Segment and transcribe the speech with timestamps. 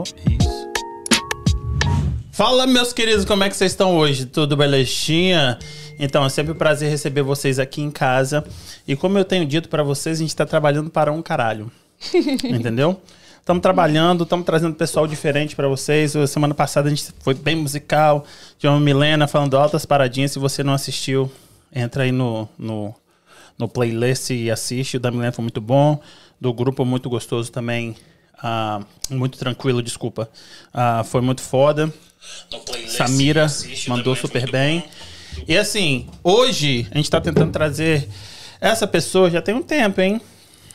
[0.00, 0.72] Isso.
[2.32, 4.24] Fala, meus queridos, como é que vocês estão hoje?
[4.24, 5.58] Tudo belezinha?
[5.98, 8.42] Então, é sempre um prazer receber vocês aqui em casa.
[8.88, 11.70] E como eu tenho dito para vocês, a gente tá trabalhando para um caralho.
[12.42, 12.98] Entendeu?
[13.38, 16.14] Estamos trabalhando, estamos trazendo pessoal diferente para vocês.
[16.28, 18.24] Semana passada a gente foi bem musical.
[18.58, 20.32] Tinha uma Milena falando altas paradinhas.
[20.32, 21.30] Se você não assistiu,
[21.74, 22.94] entra aí no, no,
[23.58, 24.96] no playlist e assiste.
[24.96, 26.00] O da Milena foi muito bom.
[26.40, 27.94] Do grupo muito gostoso também.
[28.42, 28.84] Uh,
[29.14, 30.28] muito tranquilo, desculpa.
[30.74, 31.92] Uh, foi muito foda.
[32.88, 33.46] Samira
[33.88, 34.80] mandou super bem.
[34.80, 35.44] Bom.
[35.48, 38.08] E assim, hoje a gente está tentando trazer
[38.60, 40.20] essa pessoa já tem um tempo, hein?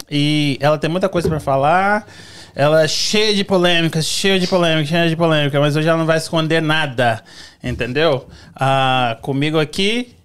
[0.10, 2.08] E ela tem muita coisa para falar.
[2.56, 6.08] Ela é cheia de polêmicas, cheia de polêmicas, cheia de polêmica, mas hoje ela não
[6.08, 7.24] vai esconder nada,
[7.64, 8.28] entendeu?
[8.56, 10.16] Ah, comigo aqui,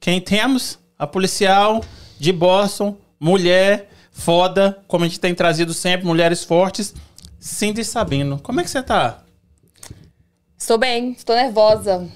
[0.00, 0.78] quem temos?
[0.98, 1.84] A policial
[2.18, 6.94] de Boston, mulher foda, como a gente tem trazido sempre, mulheres fortes,
[7.40, 8.38] Cindy Sabino.
[8.38, 9.22] Como é que você tá?
[10.56, 12.08] Estou bem, estou nervosa.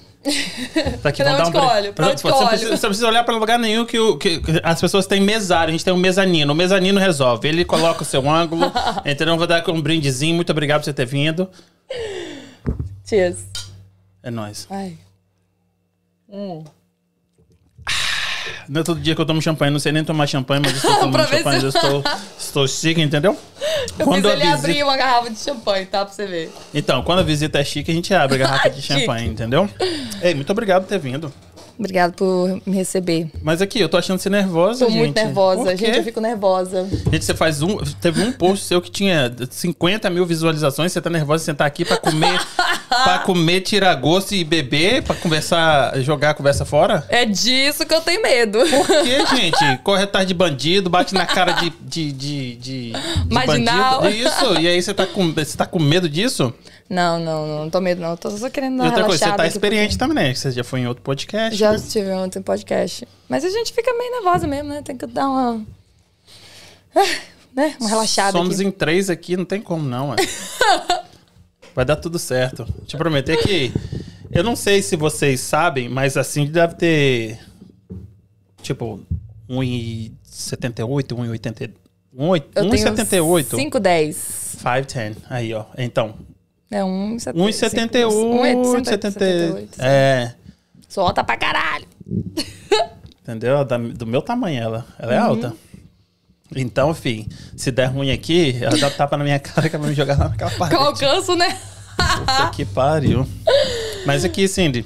[1.01, 1.61] Tá aqui, pra onde um...
[1.61, 1.93] olho?
[1.93, 2.47] Pra onde você, olho?
[2.47, 5.69] Precisa, você precisa olhar para lugar nenhum que, o, que, as pessoas têm mesário.
[5.69, 6.53] A gente tem um mezanino.
[6.53, 7.47] O mezanino resolve.
[7.47, 8.71] Ele coloca o seu ângulo.
[9.03, 10.35] então, vou dar um brindezinho.
[10.35, 11.49] Muito obrigado por você ter vindo.
[13.05, 13.37] Cheers.
[14.23, 14.67] É nóis.
[14.69, 14.97] Ai.
[16.29, 16.63] Hum.
[18.69, 20.95] Não é todo dia que eu tomo champanhe, não sei nem tomar champanhe, mas estou
[20.99, 22.03] tomando champanhe, eu estou,
[22.37, 23.37] estou chique, entendeu?
[23.97, 24.57] Eu quando ele visita...
[24.57, 26.05] abrir uma garrafa de champanhe, tá?
[26.05, 26.51] Pra você ver.
[26.73, 29.69] Então, quando a visita é chique, a gente abre a garrafa de champanhe, entendeu?
[30.21, 31.31] Ei, muito obrigado por ter vindo.
[31.77, 33.29] Obrigado por me receber.
[33.41, 34.97] Mas aqui, eu tô achando você nervosa, tô gente.
[34.97, 35.77] Tô muito nervosa.
[35.77, 36.87] Gente, eu fico nervosa.
[37.11, 37.77] Gente, você faz um...
[38.01, 40.91] Teve um post seu que tinha 50 mil visualizações.
[40.91, 42.39] Você tá nervosa de sentar aqui pra comer...
[42.89, 45.03] pra comer, tirar gosto e beber?
[45.03, 47.05] Pra conversar, jogar a conversa fora?
[47.09, 48.59] É disso que eu tenho medo.
[48.59, 49.77] Por quê, gente?
[49.83, 51.69] Corre atrás de bandido, bate na cara de...
[51.81, 54.01] de, de, de, de Marginal.
[54.01, 54.27] bandido.
[54.27, 54.59] Isso.
[54.59, 56.51] E aí você tá, com, você tá com medo disso?
[56.89, 58.15] Não, não, não, não tô medo, não.
[58.15, 59.97] Tô só querendo dar E outra coisa, você tá experiente porque...
[59.97, 60.33] também, né?
[60.33, 61.57] Você já foi em outro podcast.
[61.57, 63.07] Já estive em outro podcast.
[63.27, 64.81] Mas a gente fica meio nervosa mesmo, né?
[64.81, 65.65] Tem que dar uma.
[67.55, 67.75] Né?
[67.79, 68.37] Uma relaxada.
[68.37, 68.67] Somos aqui.
[68.67, 70.15] em três aqui, não tem como não,
[71.73, 72.65] Vai dar tudo certo.
[72.85, 73.71] Te prometer que.
[74.31, 77.39] Eu não sei se vocês sabem, mas assim deve ter.
[78.61, 78.99] Tipo,
[79.49, 81.71] 1,78, 1,80.
[82.15, 83.57] 1,78.
[83.57, 84.15] 5,10.
[84.57, 85.17] 5,10.
[85.29, 85.65] Aí, ó.
[85.77, 86.15] Então,
[86.69, 88.07] é 1,78.
[88.07, 89.67] 1,78.
[89.79, 90.33] É.
[90.87, 91.85] Sou alta pra caralho.
[93.21, 93.65] Entendeu?
[93.65, 94.85] Da, do meu tamanho ela.
[94.97, 95.27] Ela é uhum.
[95.27, 95.53] alta.
[96.55, 97.27] Então, enfim,
[97.57, 100.17] se der ruim aqui, ela dá tapa na minha cara que ela vai me jogar
[100.17, 100.75] lá naquela parte.
[100.75, 101.57] Com alcanço, né?
[101.97, 103.27] Puta que pariu.
[104.05, 104.85] Mas aqui, Cindy,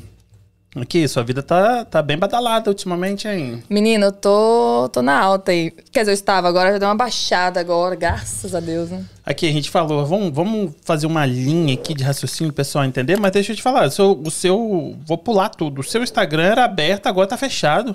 [0.74, 3.62] Aqui, sua vida tá, tá bem badalada ultimamente, hein?
[3.70, 5.70] Menina, eu tô, tô na alta aí.
[5.92, 9.04] Quer dizer, eu estava agora, já deu uma baixada agora, graças a Deus, né?
[9.26, 13.34] Aqui, a gente falou, vamos, vamos fazer uma linha aqui de raciocínio, pessoal entender, mas
[13.34, 14.96] deixa eu te falar, o seu, o seu.
[15.06, 15.81] Vou pular tudo.
[15.81, 17.94] O seu Instagram era aberto, agora tá fechado.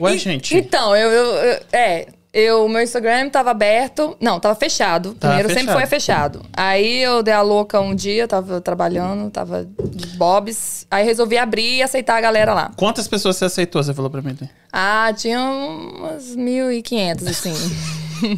[0.00, 0.56] Ué, e, gente.
[0.56, 1.60] Então, eu, eu, eu.
[1.72, 4.16] É, eu, meu Instagram tava aberto.
[4.20, 5.14] Não, tava fechado.
[5.14, 5.66] Tava Primeiro fechado.
[5.66, 6.42] sempre foi fechado.
[6.52, 10.86] Aí eu dei a louca um dia, tava trabalhando, tava de bobs.
[10.90, 12.72] Aí resolvi abrir e aceitar a galera lá.
[12.76, 13.82] Quantas pessoas você aceitou?
[13.82, 14.36] Você falou pra mim?
[14.72, 17.54] Ah, tinha umas 1.500, assim.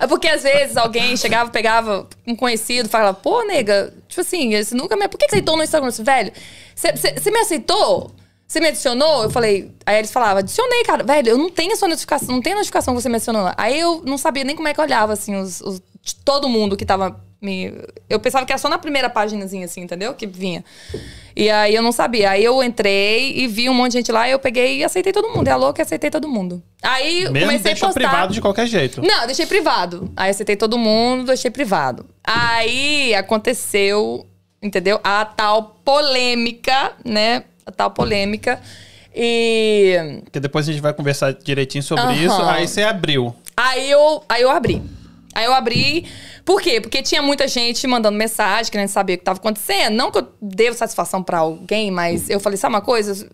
[0.00, 4.74] é porque às vezes alguém chegava, pegava um conhecido, falava, pô, nega, tipo assim, você
[4.74, 5.06] nunca me.
[5.08, 5.90] Por que você aceitou no Instagram?
[5.90, 6.32] Velho,
[6.74, 8.12] você me aceitou?
[8.46, 9.24] Você me adicionou?
[9.24, 9.72] Eu falei.
[9.84, 11.02] Aí eles falavam, adicionei, cara.
[11.02, 13.50] Velho, eu não tenho a sua notificação, não tem notificação que você me adicionou.
[13.56, 15.82] Aí eu não sabia nem como é que eu olhava, assim, os, os
[16.24, 17.72] todo mundo que tava me.
[18.08, 20.14] Eu pensava que era só na primeira páginazinha, assim, entendeu?
[20.14, 20.64] Que vinha.
[21.34, 22.30] E aí eu não sabia.
[22.30, 25.28] Aí eu entrei e vi um monte de gente lá, eu peguei e aceitei todo
[25.30, 25.48] mundo.
[25.48, 26.62] É louco e aceitei todo mundo.
[26.82, 27.92] Aí Mesmo comecei a postar...
[27.94, 29.02] privado de qualquer jeito.
[29.02, 30.10] Não, deixei privado.
[30.16, 32.06] Aí aceitei todo mundo, deixei privado.
[32.24, 34.24] Aí aconteceu,
[34.62, 35.00] entendeu?
[35.02, 37.44] A tal polêmica, né?
[37.66, 38.60] A tal polêmica.
[39.14, 40.22] E.
[40.30, 42.12] Que depois a gente vai conversar direitinho sobre uhum.
[42.12, 42.42] isso.
[42.42, 43.34] Aí você abriu.
[43.56, 44.80] Aí eu, aí eu abri.
[45.34, 46.06] Aí eu abri.
[46.44, 46.80] Por quê?
[46.80, 49.94] Porque tinha muita gente mandando mensagem, querendo saber o que estava acontecendo.
[49.94, 53.28] Não que eu devo satisfação para alguém, mas eu falei, sabe uma coisa?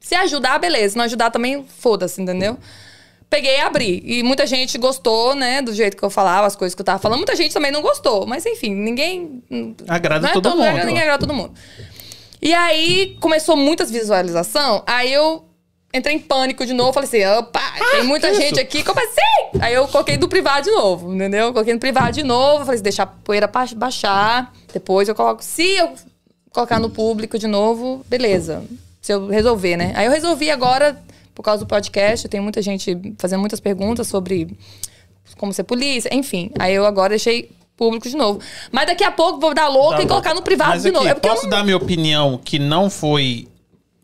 [0.00, 0.90] Se ajudar, beleza.
[0.90, 2.56] Se não ajudar também, foda-se, entendeu?
[3.28, 4.02] Peguei e abri.
[4.06, 7.00] E muita gente gostou, né, do jeito que eu falava, as coisas que eu tava
[7.00, 7.18] falando.
[7.18, 8.26] Muita gente também não gostou.
[8.26, 9.42] Mas enfim, ninguém.
[9.88, 10.84] Agrada é todo, todo mundo.
[10.84, 11.52] Ninguém agrada todo mundo.
[12.40, 15.44] E aí começou muitas visualização, aí eu
[15.92, 18.60] entrei em pânico de novo, falei assim, opa, ah, tem muita gente isso?
[18.60, 19.60] aqui, como assim?
[19.60, 21.52] Aí eu coloquei do privado de novo, entendeu?
[21.52, 25.76] Coloquei no privado de novo, falei assim, deixar a poeira baixar, depois eu coloco, se
[25.76, 25.94] eu
[26.52, 28.64] colocar no público de novo, beleza,
[29.00, 29.92] se eu resolver, né?
[29.94, 31.00] Aí eu resolvi agora,
[31.34, 34.56] por causa do podcast, tem muita gente fazendo muitas perguntas sobre
[35.36, 36.50] como ser polícia, enfim.
[36.58, 38.40] Aí eu agora deixei público de novo.
[38.72, 40.96] Mas daqui a pouco vou dar louca Dá e colocar no privado Mas de aqui,
[40.96, 41.08] novo.
[41.08, 43.48] É porque eu posso dar minha opinião que não foi.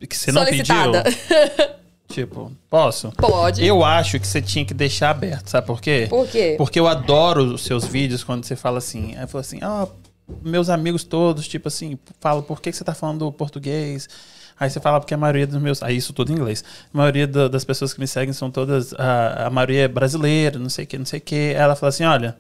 [0.08, 0.74] que você não pediu?
[2.08, 3.10] Tipo, posso?
[3.12, 3.64] Pode.
[3.64, 6.06] Eu acho que você tinha que deixar aberto, sabe por quê?
[6.10, 6.56] Por quê?
[6.58, 9.16] Porque eu adoro os seus vídeos quando você fala assim.
[9.16, 9.88] Aí fala assim, ah,
[10.42, 14.10] meus amigos todos, tipo assim, falam, por que você tá falando português?
[14.60, 15.82] Aí você fala porque a maioria dos meus.
[15.82, 16.62] Aí isso tudo em inglês.
[16.92, 18.92] A maioria da- das pessoas que me seguem são todas.
[18.94, 21.54] A, a maioria é brasileira, não sei o que, não sei o que.
[21.56, 22.36] Ela fala assim: olha.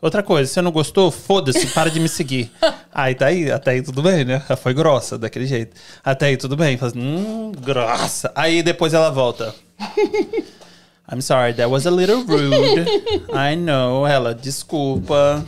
[0.00, 1.10] Outra coisa, você não gostou?
[1.10, 2.52] Foda-se, para de me seguir.
[2.94, 4.42] Aí tá aí, até aí tudo bem, né?
[4.48, 5.76] Ela foi grossa daquele jeito.
[6.04, 6.76] Até aí tudo bem.
[6.80, 8.32] Assim, hum, grossa.
[8.34, 9.54] Aí depois ela volta.
[11.10, 12.86] I'm sorry, that was a little rude.
[13.32, 14.04] I know.
[14.06, 15.44] Ela, desculpa.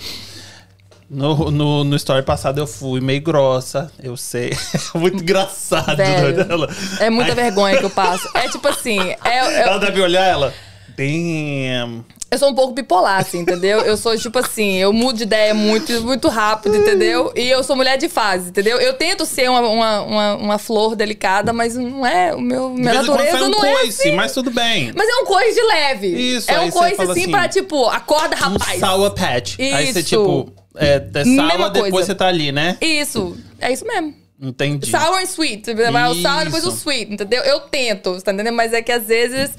[1.08, 4.56] No, no, no story passado eu fui meio grossa, eu sei.
[4.94, 5.96] Muito engraçado.
[5.96, 6.68] Velho, dela.
[7.00, 8.28] É muita Aí- vergonha que eu passo.
[8.34, 10.54] É tipo assim, é, é- Ela deve olhar ela.
[10.96, 12.04] Damn.
[12.30, 13.80] Eu sou um pouco bipolar, assim, entendeu?
[13.80, 17.32] Eu sou tipo assim, eu mudo de ideia muito, muito rápido, entendeu?
[17.34, 18.78] E eu sou mulher de fase, entendeu?
[18.78, 22.32] Eu tento ser uma, uma, uma, uma flor delicada, mas não é.
[22.34, 24.14] O meu, minha natureza um não é coice, assim.
[24.14, 24.92] mas tudo bem.
[24.94, 26.06] Mas é um coice de leve.
[26.36, 28.78] Isso, É um coice assim, assim, pra, tipo, acorda, Um rapaz.
[28.78, 29.58] sour patch.
[29.58, 30.08] Aí você, Isso.
[30.10, 32.06] tipo, é, é sour, depois coisa.
[32.06, 32.78] você tá ali, né?
[32.80, 33.36] Isso.
[33.58, 34.14] É isso mesmo.
[34.42, 34.90] Entendi.
[34.90, 35.74] Sour and sweet.
[35.74, 37.42] Vai o sour e depois o sweet, entendeu?
[37.42, 38.54] Eu tento, tá entendendo?
[38.54, 39.50] Mas é que às vezes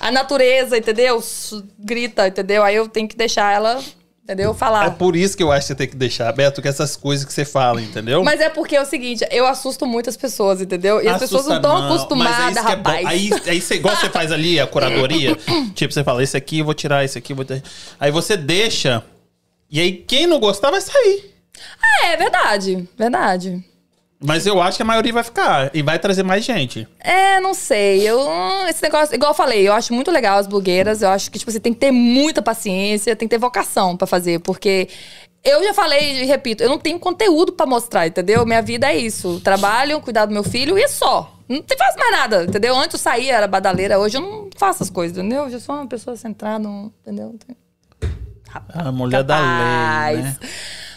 [0.00, 1.22] a natureza, entendeu?
[1.78, 2.64] Grita, entendeu?
[2.64, 3.80] Aí eu tenho que deixar ela,
[4.24, 4.50] entendeu?
[4.50, 4.90] É Falar.
[4.96, 7.32] por isso que eu acho que você tem que deixar aberto com essas coisas que
[7.32, 8.24] você fala, entendeu?
[8.24, 11.00] Mas é porque é o seguinte, eu assusto muitas pessoas, entendeu?
[11.00, 12.90] E as pessoas não Assusta estão é acostumadas, isso que é bom.
[12.90, 13.06] rapaz.
[13.06, 15.36] Aí, aí você, igual você faz ali a curadoria,
[15.76, 17.44] tipo, você fala, esse aqui eu vou tirar, esse aqui eu vou...
[17.44, 17.62] ter-
[18.00, 19.04] Aí você deixa,
[19.70, 21.32] e aí quem não gostar vai sair.
[22.02, 23.64] É, verdade, verdade.
[24.26, 26.88] Mas eu acho que a maioria vai ficar e vai trazer mais gente.
[26.98, 28.08] É, não sei.
[28.08, 28.26] Eu,
[28.68, 31.02] esse negócio, igual eu falei, eu acho muito legal as blogueiras.
[31.02, 34.06] Eu acho que, tipo, você tem que ter muita paciência, tem que ter vocação pra
[34.06, 34.88] fazer, porque.
[35.46, 38.46] Eu já falei e repito, eu não tenho conteúdo pra mostrar, entendeu?
[38.46, 39.40] Minha vida é isso.
[39.40, 41.34] Trabalho, cuidar do meu filho e é só.
[41.46, 42.74] Não te faço mais nada, entendeu?
[42.74, 45.42] Antes eu saía, era badaleira, hoje eu não faço as coisas, entendeu?
[45.42, 46.66] Hoje eu sou uma pessoa centrada,
[47.02, 47.38] entendeu?
[48.72, 49.38] A mulher da
[50.08, 50.36] lei, né?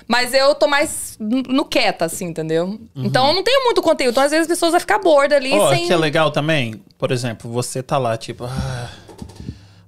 [0.08, 2.66] Mas eu tô mais no quieta, assim, entendeu?
[2.66, 2.80] Uhum.
[2.96, 4.12] Então eu não tenho muito conteúdo.
[4.12, 5.86] Então, às vezes, as pessoas vão ficar bordas ali Ó, sem.
[5.86, 8.90] que é legal também, por exemplo, você tá lá, tipo, ah,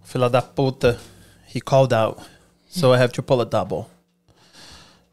[0.04, 1.00] filha da puta,
[1.56, 2.19] he called out,
[2.69, 3.86] so I have to pull a double.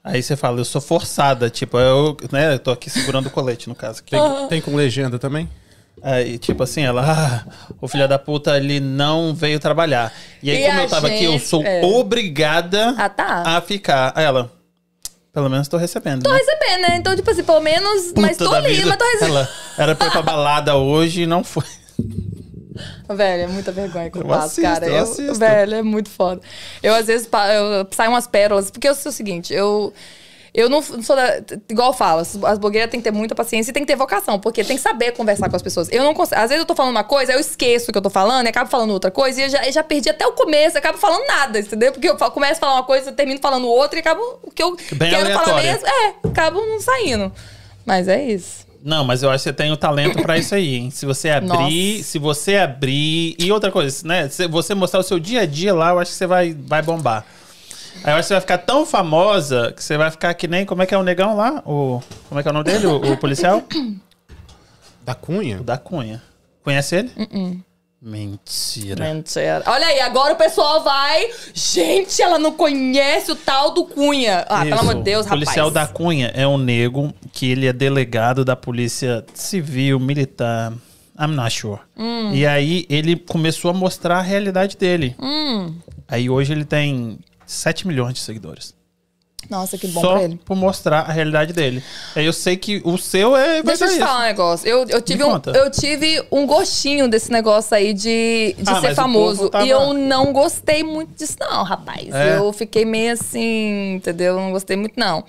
[0.02, 3.68] Aí você fala, eu sou forçada, tipo, eu, né, eu tô aqui segurando o colete,
[3.68, 4.02] no caso.
[4.04, 5.48] Tem, tem com legenda também?
[6.02, 10.12] Aí, tipo assim, ela, ah, o filho da puta, ele não veio trabalhar.
[10.42, 11.84] E aí, E como eu tava aqui, eu gente- sou é.
[11.84, 13.42] obrigada Ah, tá.
[13.56, 14.12] a ficar.
[14.14, 14.52] Aí ela,
[15.36, 16.22] pelo menos tô recebendo.
[16.22, 16.38] Tô né?
[16.38, 16.96] recebendo, né?
[16.96, 18.14] Então, tipo assim, pelo menos.
[18.16, 18.86] mas Puta tô da ali, vida.
[18.86, 19.36] mas tô recebendo.
[19.36, 21.66] Ela era pra ir pra balada hoje e não foi.
[23.14, 24.86] Velho, é muita vergonha que eu, Eu passo, assisto, cara.
[24.86, 25.34] eu assisto.
[25.34, 26.40] Velho, é muito foda.
[26.82, 29.92] Eu, às vezes, eu, saio umas pérolas, porque eu sou o seguinte, eu.
[30.56, 31.36] Eu não sou da.
[31.68, 33.94] Igual eu falo, as as blogueiras têm que ter muita paciência e tem que ter
[33.94, 35.86] vocação, porque tem que saber conversar com as pessoas.
[35.92, 36.40] Eu não consigo.
[36.40, 38.48] Às vezes eu tô falando uma coisa, eu esqueço o que eu tô falando e
[38.48, 41.26] acabo falando outra coisa e eu já, eu já perdi até o começo, acabo falando
[41.26, 41.92] nada, entendeu?
[41.92, 44.22] Porque eu começo a falar uma coisa, eu termino falando outra e acabo.
[44.42, 45.72] O que eu Bem quero falar aleatória.
[45.72, 45.86] mesmo.
[45.86, 47.30] É, acabo não saindo.
[47.84, 48.66] Mas é isso.
[48.82, 50.90] Não, mas eu acho que você tem o talento pra isso aí, hein?
[50.90, 52.04] Se você abrir, Nossa.
[52.04, 53.36] se você abrir.
[53.38, 54.28] E outra coisa, né?
[54.28, 56.80] Se você mostrar o seu dia a dia lá, eu acho que você vai, vai
[56.80, 57.26] bombar.
[58.04, 60.64] Aí você vai ficar tão famosa que você vai ficar que nem.
[60.64, 61.62] Como é que é o negão lá?
[61.66, 62.86] O, como é que é o nome dele?
[62.86, 63.62] O, o policial?
[65.04, 65.60] Da Cunha?
[65.60, 66.22] O da Cunha.
[66.62, 67.12] Conhece ele?
[67.16, 67.60] Uh-uh.
[68.00, 69.04] Mentira.
[69.04, 69.62] Mentira.
[69.66, 71.28] Olha aí, agora o pessoal vai.
[71.54, 74.44] Gente, ela não conhece o tal do Cunha.
[74.48, 74.80] Ah, pelo Isso.
[74.82, 75.88] amor de Deus, O policial rapaz.
[75.88, 80.72] da Cunha é um nego que ele é delegado da polícia civil, militar.
[81.18, 81.80] I'm not sure.
[81.96, 82.32] Hum.
[82.32, 85.16] E aí ele começou a mostrar a realidade dele.
[85.18, 85.74] Hum.
[86.06, 88.74] Aí hoje ele tem 7 milhões de seguidores.
[89.48, 90.40] Nossa, que bom Só pra ele.
[90.44, 91.80] por mostrar a realidade dele.
[92.16, 93.62] Aí eu sei que o seu é.
[93.62, 94.68] Deixa eu te falar um negócio.
[94.68, 95.50] Eu, eu, tive um, conta.
[95.52, 99.48] eu tive um gostinho desse negócio aí de, de Ah, ser famoso.
[99.48, 102.12] tava- E eu não gostei muito disso, não, rapaz.
[102.12, 102.38] É?
[102.38, 104.34] Eu fiquei meio assim, entendeu?
[104.34, 105.22] Não gostei muito, não.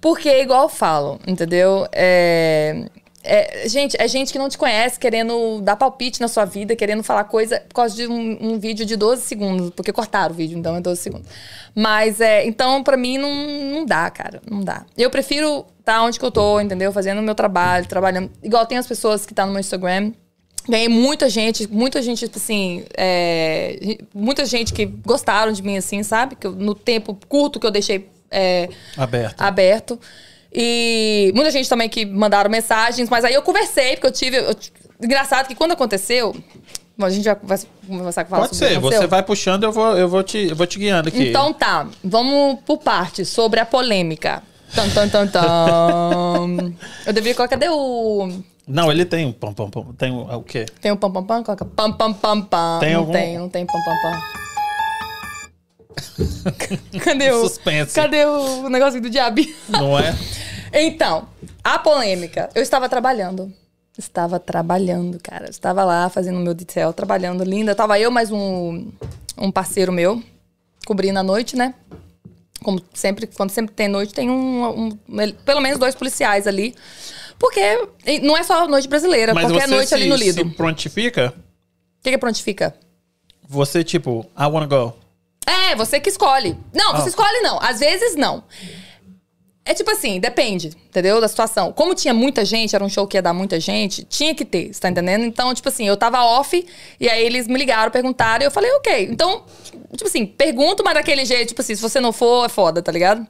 [0.00, 1.86] Porque, igual eu falo, entendeu?
[1.90, 2.86] É.
[3.24, 7.02] é, gente, é gente que não te conhece querendo dar palpite na sua vida, querendo
[7.02, 10.58] falar coisa por causa de um, um vídeo de 12 segundos, porque cortaram o vídeo,
[10.58, 11.28] então é 12 segundos.
[11.74, 13.32] Mas é, então pra mim não,
[13.74, 14.84] não dá, cara, não dá.
[14.96, 16.92] Eu prefiro estar onde que eu tô, entendeu?
[16.92, 18.30] Fazendo o meu trabalho, trabalhando.
[18.42, 20.12] Igual tem as pessoas que tá no meu Instagram,
[20.68, 26.04] Ganhei muita gente, muita gente, tipo assim, é, muita gente que gostaram de mim, assim,
[26.04, 26.36] sabe?
[26.36, 29.40] Que eu- no tempo curto que eu deixei é, Aberto.
[29.40, 30.00] aberto.
[30.54, 34.36] E muita gente também que mandaram mensagens, mas aí eu conversei, porque eu tive.
[34.36, 34.56] eu-
[35.02, 36.34] engraçado que quando aconteceu,
[36.96, 39.96] Bom, a gente já vai começar a falar Pode ser, você vai puxando, eu vou,
[39.96, 41.30] eu vou, te, eu vou te guiando aqui.
[41.30, 44.42] Então tá, vamos por parte sobre a polêmica.
[44.74, 46.72] Tan, tan, tan, tan.
[47.06, 47.56] Eu deveria colocar.
[47.58, 48.30] Cadê o.
[48.66, 49.84] Não, ele tem um pam, pam, pam.
[49.98, 50.66] Tem um, o quê?
[50.80, 51.42] Tem o pam pam pam?
[51.42, 52.78] Coloca pam pam pam pam.
[52.80, 54.22] Tem não algum- tem, não tem pam pam pam.
[57.02, 57.42] Cadê o.
[57.48, 57.94] Suspense.
[57.94, 59.40] Cadê o negócio do diabo?
[59.68, 60.14] Não é?
[60.74, 61.28] Então,
[61.62, 62.48] a polêmica.
[62.54, 63.52] Eu estava trabalhando.
[63.98, 65.44] Estava trabalhando, cara.
[65.44, 67.74] Eu Estava lá fazendo meu detail, trabalhando linda.
[67.74, 68.90] Tava eu mais um,
[69.36, 70.22] um parceiro meu,
[70.86, 71.74] cobrindo a noite, né?
[72.62, 74.98] Como sempre, quando sempre tem noite, tem um, um-
[75.44, 76.74] pelo menos dois policiais ali.
[77.38, 77.60] Porque
[78.22, 80.40] não é só noite brasileira, Mas qualquer você noite se, ali no Lido.
[80.40, 81.34] O prontifica,
[82.02, 82.74] que, que prontifica?
[83.46, 84.94] você tipo, I wanna go.
[85.46, 86.56] É, você que escolhe.
[86.72, 87.08] Não, você Ah.
[87.08, 87.58] escolhe não.
[87.60, 88.44] Às vezes não.
[89.64, 91.20] É tipo assim, depende, entendeu?
[91.20, 91.72] Da situação.
[91.72, 94.72] Como tinha muita gente, era um show que ia dar muita gente, tinha que ter,
[94.74, 95.24] você tá entendendo?
[95.24, 96.66] Então, tipo assim, eu tava off,
[96.98, 99.04] e aí eles me ligaram, perguntaram, e eu falei, ok.
[99.08, 99.44] Então,
[99.92, 102.90] tipo assim, pergunto, mas daquele jeito, tipo assim, se você não for, é foda, tá
[102.90, 103.24] ligado?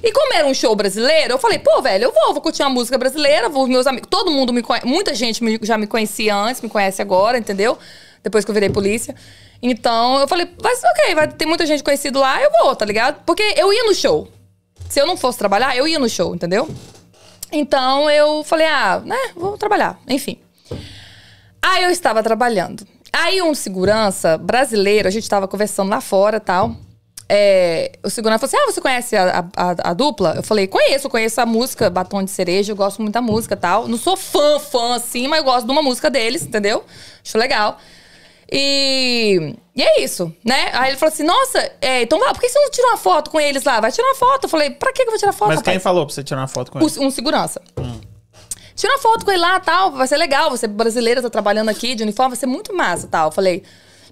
[0.00, 2.70] E como era um show brasileiro, eu falei, pô, velho, eu vou, vou curtir uma
[2.70, 4.08] música brasileira, vou meus amigos.
[4.08, 7.76] Todo mundo me conhece, muita gente me- já me conhecia antes, me conhece agora, entendeu?
[8.22, 9.12] Depois que eu virei polícia.
[9.62, 13.22] Então, eu falei, ser ok, vai ter muita gente conhecida lá, eu vou, tá ligado?
[13.24, 14.28] Porque eu ia no show.
[14.88, 16.68] Se eu não fosse trabalhar, eu ia no show, entendeu?
[17.50, 19.98] Então eu falei, ah, né, vou trabalhar.
[20.08, 20.38] Enfim.
[21.62, 22.86] Aí eu estava trabalhando.
[23.12, 26.76] Aí um segurança brasileiro, a gente estava conversando lá fora tal.
[27.28, 30.34] É, o segurança falou assim: Ah, você conhece a, a- a dupla?
[30.36, 33.88] Eu falei, conheço, conheço a música Batom de Cereja, eu gosto muito da música tal.
[33.88, 36.84] Não sou fã, fã assim, mas eu gosto de uma música deles, entendeu?
[37.24, 37.78] Acho legal.
[38.52, 40.70] E, e é isso, né?
[40.72, 43.30] Aí ele falou assim: Nossa, é, então vai, por que você não tira uma foto
[43.30, 43.80] com eles lá?
[43.80, 44.44] Vai tirar uma foto.
[44.44, 45.48] Eu falei: Pra que eu vou tirar foto?
[45.48, 45.74] Mas rapaz?
[45.74, 46.86] quem falou pra você tirar uma foto com ele?
[46.98, 47.60] O- um segurança.
[48.76, 50.50] Tira uma foto com ele lá, tal, vai ser legal.
[50.50, 53.28] Você brasileira, tá trabalhando aqui de uniforme, vai ser muito massa, tal.
[53.28, 53.62] Eu falei,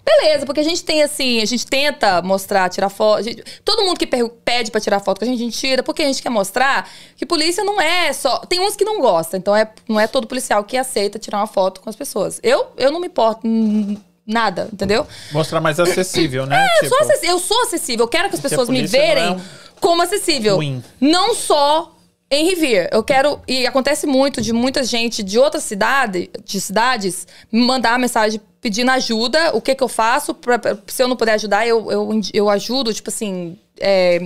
[0.04, 3.24] beleza, porque a gente tem assim, a gente tenta mostrar, tirar foto.
[3.24, 6.02] gente- todo mundo que pede pra tirar foto com a gente, a gente tira, porque
[6.02, 8.38] a gente quer mostrar que polícia não é só.
[8.38, 11.46] Tem uns que não gostam, então é, não é todo policial que aceita tirar uma
[11.48, 12.38] foto com as pessoas.
[12.40, 13.40] Eu, eu não me importo.
[13.44, 15.06] hum, Nada, entendeu?
[15.32, 16.66] Mostrar mais acessível, né?
[16.80, 18.04] É, eu sou acessível, eu sou acessível.
[18.04, 19.40] Eu quero que as pessoas me não verem é um
[19.80, 20.56] como acessível.
[20.56, 20.82] ruim.
[21.00, 21.96] Não só
[22.30, 22.88] em Rivier.
[22.92, 23.40] Eu quero.
[23.48, 28.90] E acontece muito de muita gente de outras cidades, de cidades, me mandar mensagem pedindo
[28.92, 29.54] ajuda.
[29.56, 30.32] O que que eu faço?
[30.34, 33.58] Pra, pra- se eu não puder ajudar, eu, eu, eu ajudo, tipo assim.
[33.80, 34.20] é,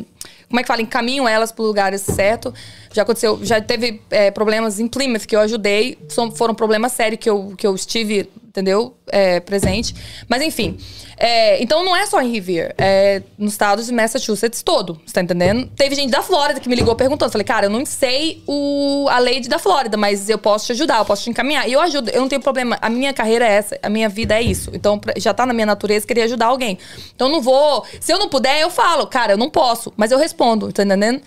[0.48, 0.82] como é que fala?
[0.82, 2.52] Encaminho elas para lugares certos.
[2.92, 5.98] Já aconteceu, já teve é, problemas em Plymouth que eu ajudei.
[6.10, 8.96] São- foram problemas sérios que eu, que eu estive, entendeu?
[9.08, 9.94] É, presente.
[10.28, 10.78] Mas enfim.
[11.18, 12.74] é, então não é só em Rivier.
[12.78, 14.98] É nos estados de Massachusetts todo.
[15.04, 15.70] Você tá entendendo?
[15.76, 17.30] Teve gente da Flórida que me ligou perguntando.
[17.30, 20.98] Falei, cara, eu não sei o, a lei da Flórida, mas eu posso te ajudar,
[20.98, 21.68] eu posso te encaminhar.
[21.68, 22.78] E eu ajudo, eu não tenho problema.
[22.80, 24.70] A minha carreira é essa, a minha vida é isso.
[24.72, 26.78] Então já tá na minha natureza querer ajudar alguém.
[27.14, 27.84] Então não vou.
[28.00, 31.20] Se eu não puder, eu falo, cara, eu não posso, mas eu respondo, tá entendendo?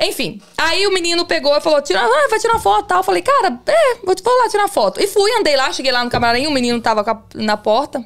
[0.00, 2.98] Enfim, aí o menino pegou e falou: tira, ah, vai tirar foto e tal.
[2.98, 5.00] Eu falei, cara, é, vou, vou lá tirar foto.
[5.00, 8.04] E fui, andei lá, cheguei lá no camarim, o menino tava na porta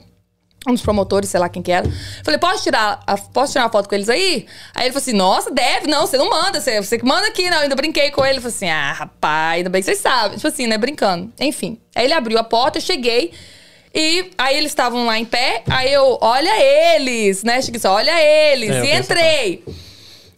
[0.68, 1.88] um dos promotores, sei lá quem que era.
[2.24, 4.46] Falei, posso tirar, a, posso tirar uma foto com eles aí?
[4.74, 7.48] Aí ele falou assim, nossa, deve, não, você não manda, você, você que manda aqui,
[7.48, 7.58] não.
[7.58, 8.34] Eu ainda brinquei com ele.
[8.34, 10.36] Ele falou assim, ah, rapaz, ainda bem que vocês sabem.
[10.36, 11.32] Tipo assim, né, brincando.
[11.38, 11.78] Enfim.
[11.94, 13.32] Aí ele abriu a porta, eu cheguei.
[13.94, 16.50] E aí eles estavam lá em pé, aí eu, olha
[16.96, 17.90] eles, né, Chiquinho?
[17.90, 18.70] Olha eles.
[18.70, 19.64] É, e entrei.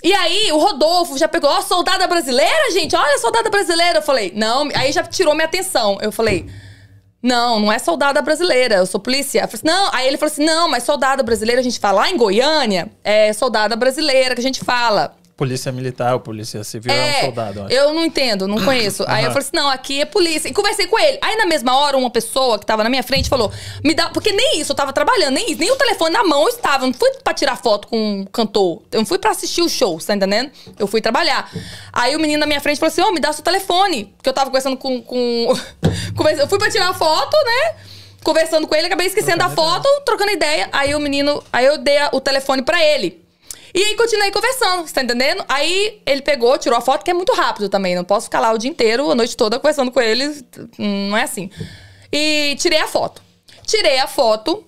[0.03, 3.99] E aí, o Rodolfo já pegou, ó, soldada brasileira, gente, olha, soldada brasileira.
[3.99, 5.99] Eu falei, não, aí já tirou minha atenção.
[6.01, 6.49] Eu falei,
[7.23, 9.41] não, não é soldada brasileira, eu sou polícia.
[9.41, 12.03] Eu falei assim, não, aí ele falou assim: não, mas soldada brasileira a gente fala
[12.03, 15.17] lá em Goiânia, é soldada brasileira que a gente fala.
[15.39, 17.73] Polícia militar ou polícia civil é, um soldado, eu acho.
[17.73, 19.05] eu não entendo, não conheço.
[19.07, 19.35] Aí eu Aham.
[19.35, 20.49] falei assim: não, aqui é polícia.
[20.49, 21.17] E conversei com ele.
[21.23, 23.53] Aí na mesma hora, uma pessoa que tava na minha frente falou:
[23.85, 24.11] me dá.
[24.11, 26.83] Porque nem isso, eu tava trabalhando, nem isso, nem o telefone na mão eu estava.
[26.83, 28.83] Eu não fui pra tirar foto com um cantor.
[28.91, 30.51] Eu não fui pra assistir o show, você tá entendendo?
[30.77, 31.49] Eu fui trabalhar.
[31.93, 34.13] Aí o menino na minha frente falou assim: ô, me dá seu telefone.
[34.17, 35.01] Porque eu tava conversando com.
[35.01, 35.55] com...
[36.37, 37.77] eu fui pra tirar foto, né?
[38.25, 40.69] Conversando com ele, acabei esquecendo da foto, trocando ideia.
[40.73, 41.41] Aí o menino.
[41.53, 43.28] Aí eu dei o telefone pra ele.
[43.75, 45.45] E aí continuei conversando, você tá entendendo?
[45.49, 47.95] Aí ele pegou, tirou a foto, que é muito rápido também.
[47.95, 50.45] Não posso ficar lá o dia inteiro, a noite toda, conversando com ele.
[50.79, 51.51] Não é assim.
[52.13, 53.23] E tirei a foto.
[53.67, 54.65] Tirei a foto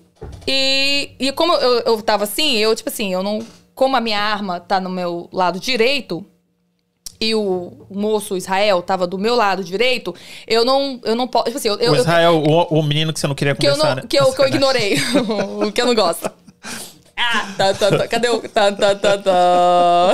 [0.47, 3.39] e, e como eu, eu tava assim, eu, tipo assim, eu não.
[3.73, 6.25] Como a minha arma tá no meu lado direito,
[7.19, 10.13] e o moço Israel tava do meu lado direito,
[10.47, 11.45] eu não, eu não posso.
[11.45, 13.71] Tipo assim, eu, eu, o Israel, o, o menino que você não queria que eu,
[13.71, 14.07] conversar, não, né?
[14.09, 14.97] que eu, que eu ignorei.
[15.65, 16.29] o que eu não gosto.
[17.21, 18.07] Ah, tá, tá, tá.
[18.07, 18.39] Cadê o.
[18.49, 20.13] Tá, tá, tá, tá.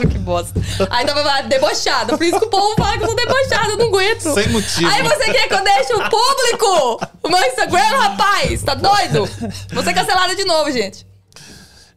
[0.10, 0.60] que bosta.
[0.90, 2.16] Aí tava lá, debochada.
[2.16, 4.34] Por isso que o povo fala que eu sou debochada, eu não aguento.
[4.34, 4.90] Sem motivo.
[4.90, 7.00] Aí você quer que eu deixe o público?
[7.22, 8.62] o meu Instagram, rapaz!
[8.62, 9.28] Tá doido?
[9.72, 11.06] Vou ser cancelada de novo, gente.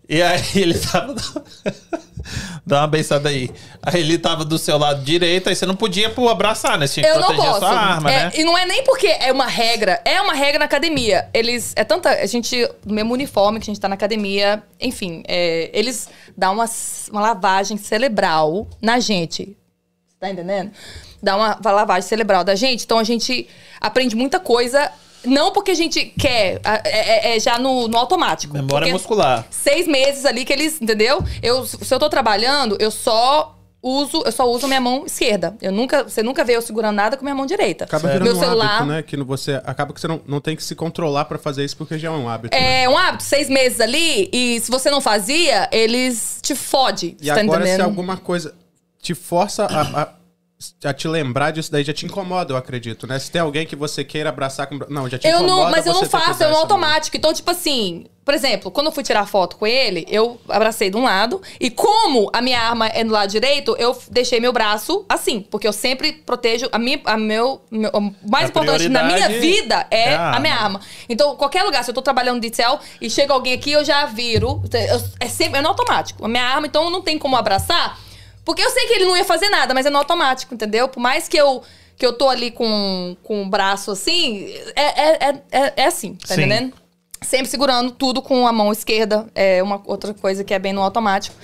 [0.10, 1.16] E aí ele tava.
[2.66, 3.50] Dá uma bençada aí.
[3.82, 6.86] Aí ele tava do seu lado direito, aí você não podia pô, abraçar, né?
[6.86, 8.32] Você tinha que Eu proteger a sua arma, É, né?
[8.36, 11.30] E não é nem porque é uma regra, é uma regra na academia.
[11.34, 11.74] Eles.
[11.76, 12.10] É tanta.
[12.10, 12.70] A gente.
[12.86, 16.66] No mesmo uniforme que a gente tá na academia, enfim, é, eles dão uma,
[17.12, 19.56] uma lavagem cerebral na gente.
[20.20, 20.72] Tá entendendo?
[21.24, 22.84] Dá uma, uma lavagem cerebral da gente.
[22.84, 23.48] Então a gente
[23.80, 24.92] aprende muita coisa.
[25.26, 28.54] Não porque a gente quer, é, é- é já no, no automático.
[28.54, 29.46] Memória Porque- muscular.
[29.50, 31.24] seis meses ali que eles, entendeu?
[31.42, 35.56] Eu, se eu tô trabalhando, eu só uso, eu só uso minha mão esquerda.
[35.62, 37.86] Eu nunca, você nunca vê eu segurando nada com minha mão direita.
[37.86, 39.02] Acaba virando Meu um celular hábito, né?
[39.04, 41.98] Que você acaba que você não, não tem que se controlar pra fazer isso porque
[41.98, 42.56] já é um hábito.
[42.58, 42.84] né?
[42.84, 47.16] é um hábito, seis meses ali, e se você não fazia, eles te fode.
[47.22, 47.86] E tá agora, se entendendo?
[47.86, 48.54] alguma coisa
[49.02, 50.14] te força a, a-
[50.84, 53.18] a te lembrar disso, daí já te incomoda, eu acredito, né?
[53.18, 54.78] Se tem alguém que você queira abraçar com.
[54.90, 55.64] Não, já te Eu incomoda.
[55.64, 57.16] não, mas eu não faço, é no essa automático.
[57.16, 60.98] Então, tipo assim, por exemplo, quando eu fui tirar foto com ele, eu abracei de
[60.98, 61.42] um lado.
[61.62, 65.40] E como a minha arma é no lado direito, eu deixei meu braço assim.
[65.50, 66.68] Porque eu sempre protejo.
[66.74, 70.36] A minha, a meu, meu- o mais A importante na minha vida é, é a
[70.36, 70.80] a, minha arma.
[70.80, 70.82] arma.
[71.08, 74.06] Então, qualquer lugar, se eu tô trabalhando de céu e chega alguém aqui, eu já
[74.08, 74.62] viro.
[74.74, 76.26] Eu- é sempre é no automático.
[76.26, 77.98] A minha arma, então não tem como abraçar.
[78.46, 80.88] Porque eu sei que ele não ia fazer nada, mas é no automático, entendeu?
[80.88, 81.62] Por mais que eu,
[81.98, 86.16] que eu tô ali com, com o braço assim, é, é, é, é- é assim,
[86.16, 86.42] tá Sim.
[86.42, 86.74] entendendo?
[87.22, 89.28] Sempre segurando tudo com a mão esquerda.
[89.36, 91.36] É uma outra coisa que é bem no automático.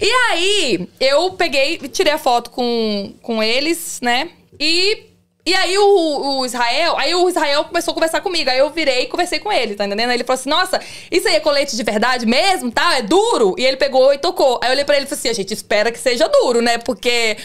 [0.00, 4.30] E aí, eu peguei e tirei a foto com, com eles, né?
[4.60, 5.06] E,
[5.50, 8.50] e aí o, o Israel, aí o Israel começou a conversar comigo.
[8.50, 10.10] Aí eu virei e conversei com ele, tá entendendo?
[10.10, 12.98] Aí ele falou assim: nossa, isso aí é colete de verdade mesmo, tá?
[12.98, 13.54] É duro?
[13.58, 14.60] E ele pegou e tocou.
[14.62, 16.78] Aí eu olhei pra ele e falei assim: a gente espera que seja duro, né?
[16.78, 17.36] Porque.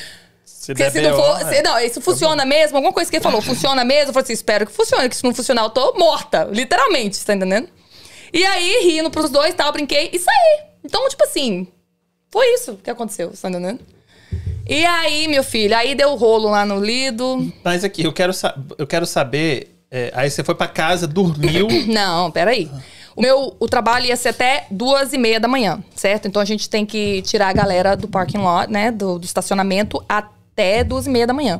[0.46, 1.42] Se Porque se não for.
[1.42, 1.56] é.
[1.56, 2.78] se- não, isso funciona mesmo?
[2.78, 4.10] Alguma coisa que ele falou, funciona mesmo?
[4.10, 6.48] Eu falei assim: espero que funcione, que se não funcionar, eu tô morta.
[6.52, 7.68] Literalmente, tá entendendo?
[8.32, 10.62] E aí, rindo pros dois tal, brinquei e saí.
[10.84, 11.68] Então, tipo assim,
[12.32, 13.80] foi isso que aconteceu, tá entendendo?
[14.67, 17.51] E aí, meu filho, aí deu rolo lá no Lido.
[17.63, 18.32] Mas aqui, eu quero,
[18.78, 19.76] eu quero saber.
[19.91, 21.67] é, aí você foi pra casa, dormiu.
[21.88, 22.69] Não, peraí.
[23.15, 26.28] O meu o trabalho ia ser até duas e meia da manhã, certo?
[26.28, 28.91] Então a gente tem que tirar a galera do parking lot, né?
[28.91, 31.60] Do, do estacionamento até duas e meia da manhã.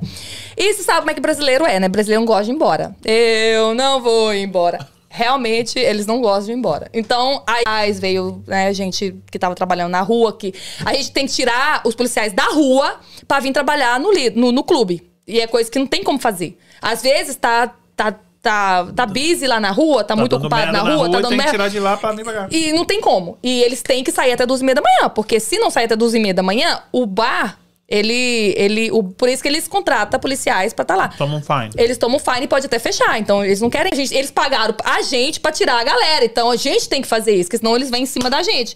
[0.58, 1.88] E você sabe como é que brasileiro é, né?
[1.88, 2.96] Brasileiro não gosta de ir embora.
[3.06, 4.88] Eu não vou embora.
[5.16, 6.90] Realmente, eles não gostam de ir embora.
[6.92, 11.34] Então, aí veio, né, gente que tava trabalhando na rua, que a gente tem que
[11.34, 15.08] tirar os policiais da rua pra vir trabalhar no, no, no clube.
[15.28, 16.58] E é coisa que não tem como fazer.
[16.82, 20.84] Às vezes tá, tá, tá, tá busy lá na rua, tá, muito dando ocupado merda
[20.84, 22.52] na rua, tá e dando tem que tirar de lá pra mim pagar.
[22.52, 23.38] E não tem como.
[23.44, 25.10] E eles têm que sair até duas e meia da manhã.
[25.10, 27.60] Porque se não sair até duas e meia da manhã, o bar,
[27.98, 28.54] ele.
[28.58, 31.08] ele o, por isso que eles contratam policiais pra estar lá.
[31.10, 31.70] Toma um fine.
[31.78, 33.20] Eles tomam fine e pode até fechar.
[33.20, 33.92] Então, eles não querem.
[33.92, 36.26] a gente- eles pagaram a gente pra tirar a galera.
[36.26, 38.74] Então, a gente tem que fazer isso, porque senão eles vêm em cima da gente.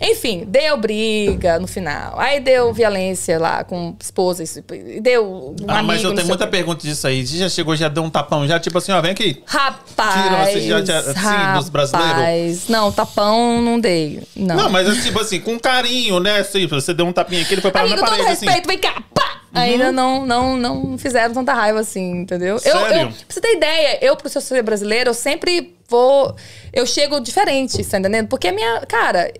[0.00, 2.18] Enfim, deu briga no final.
[2.18, 4.44] Aí deu violência lá com esposa.
[5.00, 7.26] Deu um Ah, mas eu tenho muita pergunta disso aí.
[7.26, 9.42] Você já chegou, já deu um tapão, já tipo assim, ó, vem aqui.
[9.46, 10.22] Rapaz.
[10.22, 12.68] Tira você já- já- assim, dos brasileiros?
[12.68, 14.22] Não, tapão não dei.
[14.36, 14.56] Não.
[14.56, 16.38] Não, mas tipo assim, com carinho, né?
[16.40, 18.46] Assim, você deu um tapinha aqui, ele foi parar Amigo, na todo parede, assim.
[18.46, 19.40] respeito, vem cá, pá!
[19.54, 22.56] Ainda não, não, não fizeram tanta raiva assim, entendeu?
[22.56, 23.00] Eu, Sério?
[23.02, 26.36] eu, pra você ter ideia, eu, pro seu ser brasileiro, eu sempre vou.
[26.74, 28.28] Eu chego diferente, tá entendendo?
[28.28, 28.80] Porque a minha.
[28.86, 29.32] Cara.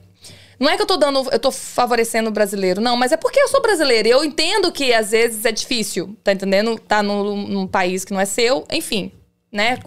[0.59, 3.38] Não é que eu tô dando, eu tô favorecendo o brasileiro, não, mas é porque
[3.38, 4.09] eu sou brasileira.
[4.09, 6.79] e Eu entendo que às vezes é difícil, tá entendendo?
[6.79, 9.12] Tá num, num país que não é seu, enfim,
[9.53, 9.79] né?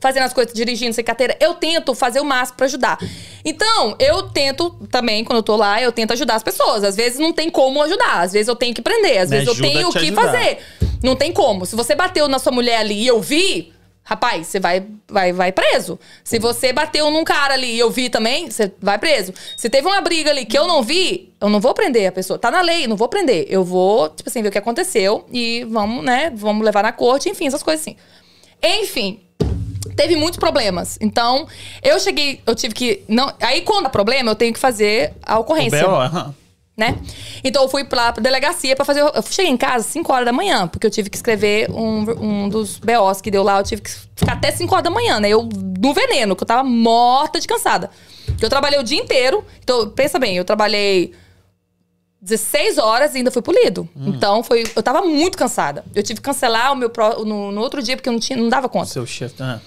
[0.00, 1.36] Fazendo as coisas, dirigindo sem carteira.
[1.38, 2.98] Eu tento fazer o máximo pra ajudar.
[3.44, 6.82] Então, eu tento também, quando eu tô lá, eu tento ajudar as pessoas.
[6.82, 9.48] Às vezes não tem como ajudar, às vezes eu tenho que prender, às Me vezes
[9.56, 10.22] eu tenho te que ajudar.
[10.32, 10.58] fazer.
[11.00, 11.64] Não tem como.
[11.64, 13.72] Se você bateu na sua mulher ali e eu vi,
[14.08, 16.00] rapaz, você vai, vai, vai preso.
[16.24, 19.34] Se você bateu num cara ali e eu vi também, você vai preso.
[19.54, 22.38] Se teve uma briga ali que eu não vi, eu não vou prender a pessoa.
[22.38, 23.44] Tá na lei, não vou prender.
[23.50, 27.28] Eu vou, tipo assim, ver o que aconteceu e vamos, né, vamos levar na corte,
[27.28, 27.96] enfim, essas coisas assim.
[28.62, 29.20] Enfim,
[29.94, 30.96] teve muitos problemas.
[31.02, 31.46] Então,
[31.82, 33.04] eu cheguei, eu tive que.
[33.06, 36.34] Não, aí, quando há problema, eu tenho que fazer a O ocorrência B.O., aham.
[36.78, 36.96] Né?
[37.42, 39.00] Então eu fui lá pra delegacia pra fazer.
[39.00, 42.04] Eu cheguei em casa às 5 horas da manhã, porque eu tive que escrever um,
[42.44, 43.58] um dos BOs que deu lá.
[43.58, 45.28] Eu tive que ficar até 5 horas da manhã, né?
[45.28, 45.48] Eu
[45.80, 47.90] no veneno, que eu tava morta de cansada.
[48.40, 49.44] Eu trabalhei o dia inteiro.
[49.62, 51.12] Então, pensa bem, eu trabalhei
[52.20, 53.88] 16 horas e ainda fui polido.
[53.96, 55.84] Então, foi, eu tava muito cansada.
[55.94, 58.36] Eu tive que cancelar o meu pro- no, no outro dia, porque eu não, tinha,
[58.38, 58.86] não dava conta.
[58.86, 59.40] Seu chefe.
[59.42, 59.60] ah.